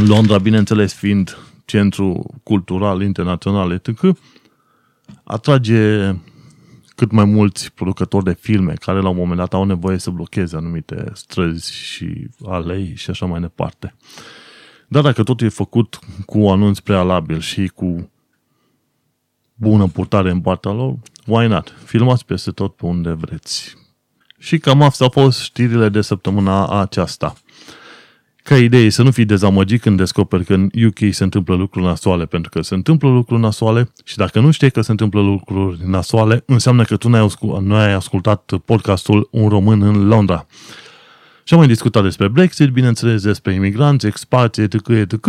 Londra, 0.06 0.38
bineînțeles, 0.38 0.94
fiind 0.94 1.38
centru 1.64 2.34
cultural 2.42 3.02
internațional, 3.02 3.70
etc., 3.70 4.00
atrage 5.24 6.12
cât 6.94 7.10
mai 7.10 7.24
mulți 7.24 7.72
producători 7.72 8.24
de 8.24 8.32
filme 8.32 8.72
care 8.72 9.00
la 9.00 9.08
un 9.08 9.16
moment 9.16 9.38
dat 9.38 9.54
au 9.54 9.64
nevoie 9.64 9.98
să 9.98 10.10
blocheze 10.10 10.56
anumite 10.56 11.10
străzi 11.14 11.72
și 11.72 12.28
alei 12.46 12.94
și 12.96 13.10
așa 13.10 13.26
mai 13.26 13.40
departe. 13.40 13.94
Dar 14.88 15.02
dacă 15.02 15.22
totul 15.22 15.46
e 15.46 15.50
făcut 15.50 15.98
cu 16.26 16.38
anunț 16.38 16.78
prealabil 16.78 17.40
și 17.40 17.66
cu 17.66 18.10
bună 19.54 19.88
purtare 19.88 20.30
în 20.30 20.40
partea 20.40 20.70
lor, 20.70 20.94
why 21.26 21.46
not? 21.46 21.74
Filmați 21.84 22.24
peste 22.24 22.50
tot 22.50 22.76
pe 22.76 22.86
unde 22.86 23.12
vreți. 23.12 23.76
Și 24.38 24.58
cam 24.58 24.82
asta 24.82 25.04
au 25.04 25.10
fost 25.10 25.40
știrile 25.40 25.88
de 25.88 26.00
săptămâna 26.00 26.80
aceasta. 26.80 27.34
Ca 28.50 28.58
idee 28.58 28.90
să 28.90 29.02
nu 29.02 29.10
fii 29.10 29.24
dezamăgit 29.24 29.80
când 29.80 29.96
descoperi 29.96 30.44
că 30.44 30.54
în 30.54 30.70
UK 30.86 30.98
se 31.10 31.22
întâmplă 31.22 31.54
lucruri 31.54 31.86
nasoale, 31.86 32.26
pentru 32.26 32.50
că 32.50 32.62
se 32.62 32.74
întâmplă 32.74 33.08
lucruri 33.08 33.40
nasoale 33.40 33.92
și 34.04 34.16
dacă 34.16 34.40
nu 34.40 34.50
știi 34.50 34.70
că 34.70 34.80
se 34.80 34.90
întâmplă 34.90 35.20
lucruri 35.20 35.88
nasoale, 35.88 36.42
înseamnă 36.46 36.84
că 36.84 36.96
tu 36.96 37.08
nu 37.08 37.14
ai, 37.14 37.24
ascult, 37.24 37.62
nu 37.62 37.74
ai 37.74 37.92
ascultat 37.92 38.52
podcastul 38.64 39.28
Un 39.30 39.48
român 39.48 39.82
în 39.82 40.06
Londra. 40.06 40.46
Și 41.44 41.52
am 41.52 41.58
mai 41.58 41.68
discutat 41.68 42.02
despre 42.02 42.28
Brexit, 42.28 42.68
bineînțeles 42.70 43.22
despre 43.22 43.54
imigranți, 43.54 44.06
expație, 44.06 44.62
etc., 44.62 44.88
etc., 44.88 45.26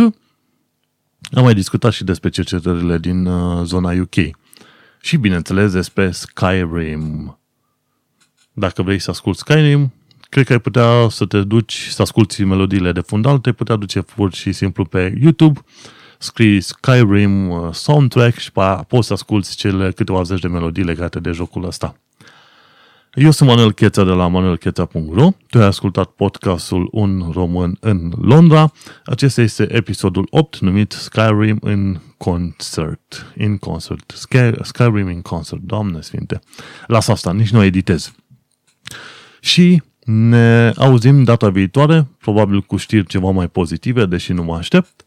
am 1.32 1.42
mai 1.42 1.54
discutat 1.54 1.92
și 1.92 2.04
despre 2.04 2.28
cercetările 2.28 2.98
din 2.98 3.26
uh, 3.26 3.64
zona 3.64 3.92
UK. 4.00 4.36
Și, 5.00 5.16
bineînțeles, 5.16 5.72
despre 5.72 6.10
Skyrim. 6.10 7.38
Dacă 8.52 8.82
vrei 8.82 8.98
să 8.98 9.10
asculti 9.10 9.38
Skyrim, 9.38 9.92
cred 10.32 10.46
că 10.46 10.52
ai 10.52 10.60
putea 10.60 11.08
să 11.08 11.24
te 11.24 11.42
duci 11.42 11.86
să 11.90 12.02
asculti 12.02 12.44
melodiile 12.44 12.92
de 12.92 13.00
fundal, 13.00 13.38
te 13.38 13.52
putea 13.52 13.76
duce 13.76 14.02
pur 14.02 14.32
și 14.32 14.52
simplu 14.52 14.84
pe 14.84 15.18
YouTube, 15.20 15.60
scrii 16.18 16.60
Skyrim 16.60 17.50
uh, 17.50 17.68
soundtrack 17.72 18.38
și 18.38 18.52
poți 18.88 19.06
să 19.06 19.12
asculti 19.12 19.54
cele 19.54 19.92
câteva 19.92 20.22
zeci 20.22 20.40
de 20.40 20.48
melodii 20.48 20.84
legate 20.84 21.20
de 21.20 21.30
jocul 21.30 21.64
ăsta. 21.64 21.96
Eu 23.14 23.30
sunt 23.30 23.48
Manuel 23.48 23.72
Cheța 23.72 24.04
de 24.04 24.10
la 24.10 24.28
manuelcheța.ro 24.28 25.30
Tu 25.50 25.58
ai 25.58 25.66
ascultat 25.66 26.10
podcastul 26.10 26.88
Un 26.92 27.30
Român 27.32 27.76
în 27.80 28.12
Londra. 28.20 28.72
Acesta 29.04 29.40
este 29.40 29.74
episodul 29.74 30.26
8 30.30 30.58
numit 30.58 30.92
Skyrim 30.92 31.58
in 31.66 32.00
Concert. 32.16 33.32
In 33.38 33.56
Concert. 33.58 34.12
Skyrim 34.62 35.08
in 35.08 35.22
Concert. 35.22 35.62
Doamne 35.62 36.00
sfinte. 36.00 36.40
Las 36.86 37.08
asta, 37.08 37.32
nici 37.32 37.50
nu 37.50 37.62
editez. 37.62 38.12
Și 39.40 39.82
ne 40.04 40.72
auzim 40.76 41.24
data 41.24 41.48
viitoare, 41.48 42.06
probabil 42.18 42.60
cu 42.60 42.76
știri 42.76 43.06
ceva 43.06 43.30
mai 43.30 43.48
pozitive, 43.48 44.06
deși 44.06 44.32
nu 44.32 44.42
mă 44.42 44.54
aștept 44.54 45.04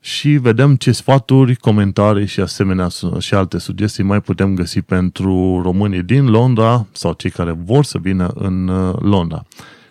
și 0.00 0.28
vedem 0.28 0.76
ce 0.76 0.92
sfaturi, 0.92 1.56
comentarii 1.56 2.26
și 2.26 2.40
asemenea 2.40 2.88
și 3.18 3.34
alte 3.34 3.58
sugestii 3.58 4.04
mai 4.04 4.20
putem 4.20 4.54
găsi 4.54 4.82
pentru 4.82 5.60
românii 5.62 6.02
din 6.02 6.30
Londra 6.30 6.86
sau 6.92 7.12
cei 7.12 7.30
care 7.30 7.50
vor 7.50 7.84
să 7.84 7.98
vină 7.98 8.30
în 8.34 8.68
uh, 8.68 8.94
Londra. 9.00 9.44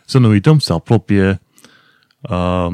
Să 0.06 0.18
nu 0.18 0.28
uităm, 0.28 0.60
se 0.60 0.74
apropie 0.74 1.42
uh, 2.22 2.68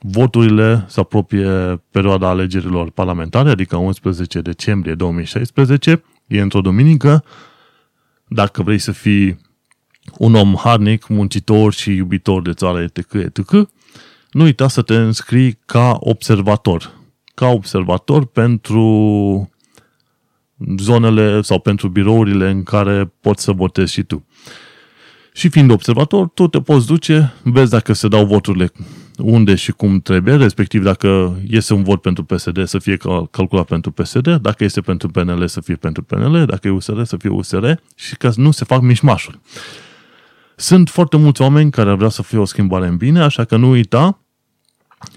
voturile, 0.00 0.84
se 0.88 1.00
apropie 1.00 1.48
perioada 1.90 2.28
alegerilor 2.28 2.90
parlamentare, 2.90 3.50
adică 3.50 3.76
11 3.76 4.40
decembrie 4.40 4.94
2016, 4.94 6.02
e 6.26 6.40
într-o 6.40 6.60
duminică. 6.60 7.24
Dacă 8.26 8.62
vrei 8.62 8.78
să 8.78 8.92
fii 8.92 9.38
un 10.18 10.34
om 10.34 10.54
harnic, 10.54 11.08
muncitor 11.08 11.72
și 11.72 11.94
iubitor 11.94 12.42
de 12.42 12.52
țară, 12.52 12.80
etc., 12.80 13.12
etc., 13.12 13.50
nu 14.30 14.42
uita 14.42 14.68
să 14.68 14.82
te 14.82 14.94
înscrii 14.94 15.58
ca 15.66 15.96
observator. 16.00 16.90
Ca 17.34 17.46
observator 17.46 18.26
pentru 18.26 19.50
zonele 20.78 21.42
sau 21.42 21.58
pentru 21.58 21.88
birourile 21.88 22.50
în 22.50 22.62
care 22.62 23.12
poți 23.20 23.42
să 23.42 23.52
votezi 23.52 23.92
și 23.92 24.02
tu. 24.02 24.26
Și 25.32 25.48
fiind 25.48 25.70
observator, 25.70 26.28
tu 26.28 26.46
te 26.46 26.60
poți 26.60 26.86
duce, 26.86 27.32
vezi 27.42 27.70
dacă 27.70 27.92
se 27.92 28.08
dau 28.08 28.26
voturile 28.26 28.72
unde 29.18 29.54
și 29.54 29.72
cum 29.72 30.00
trebuie, 30.00 30.36
respectiv 30.36 30.82
dacă 30.82 31.38
este 31.48 31.74
un 31.74 31.82
vot 31.82 32.00
pentru 32.00 32.24
PSD 32.24 32.64
să 32.64 32.78
fie 32.78 32.96
calculat 33.30 33.66
pentru 33.66 33.90
PSD, 33.90 34.36
dacă 34.36 34.64
este 34.64 34.80
pentru 34.80 35.08
PNL 35.08 35.46
să 35.46 35.60
fie 35.60 35.74
pentru 35.74 36.02
PNL, 36.02 36.44
dacă 36.46 36.68
e 36.68 36.70
USR 36.70 37.02
să 37.02 37.16
fie 37.16 37.30
USR 37.30 37.70
și 37.94 38.16
ca 38.16 38.30
să 38.30 38.40
nu 38.40 38.50
se 38.50 38.64
fac 38.64 38.80
mișmașuri. 38.80 39.38
Sunt 40.60 40.88
foarte 40.88 41.16
mulți 41.16 41.42
oameni 41.42 41.70
care 41.70 41.90
ar 41.90 41.96
vrea 41.96 42.08
să 42.08 42.22
fie 42.22 42.38
o 42.38 42.44
schimbare 42.44 42.86
în 42.86 42.96
bine, 42.96 43.20
așa 43.20 43.44
că 43.44 43.56
nu 43.56 43.68
uita 43.68 44.18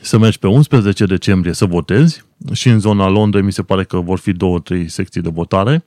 să 0.01 0.17
mergi 0.17 0.39
pe 0.39 0.47
11 0.47 1.05
decembrie 1.05 1.53
să 1.53 1.65
votezi 1.65 2.23
și 2.51 2.69
în 2.69 2.79
zona 2.79 3.07
Londrei 3.07 3.43
mi 3.43 3.51
se 3.51 3.63
pare 3.63 3.83
că 3.83 3.99
vor 3.99 4.19
fi 4.19 4.31
două, 4.31 4.59
trei 4.59 4.89
secții 4.89 5.21
de 5.21 5.29
votare. 5.29 5.83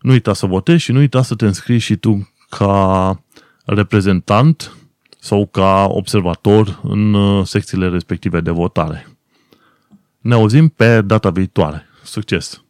Nu 0.00 0.10
uita 0.12 0.32
să 0.32 0.46
votezi 0.46 0.82
și 0.82 0.92
nu 0.92 0.98
uita 0.98 1.22
să 1.22 1.34
te 1.34 1.46
înscrii 1.46 1.78
și 1.78 1.96
tu 1.96 2.32
ca 2.48 3.22
reprezentant 3.64 4.76
sau 5.18 5.46
ca 5.46 5.86
observator 5.88 6.80
în 6.82 7.14
uh, 7.14 7.46
secțiile 7.46 7.88
respective 7.88 8.40
de 8.40 8.50
votare. 8.50 9.16
Ne 10.18 10.34
auzim 10.34 10.68
pe 10.68 11.02
data 11.02 11.30
viitoare. 11.30 11.86
Succes! 12.04 12.65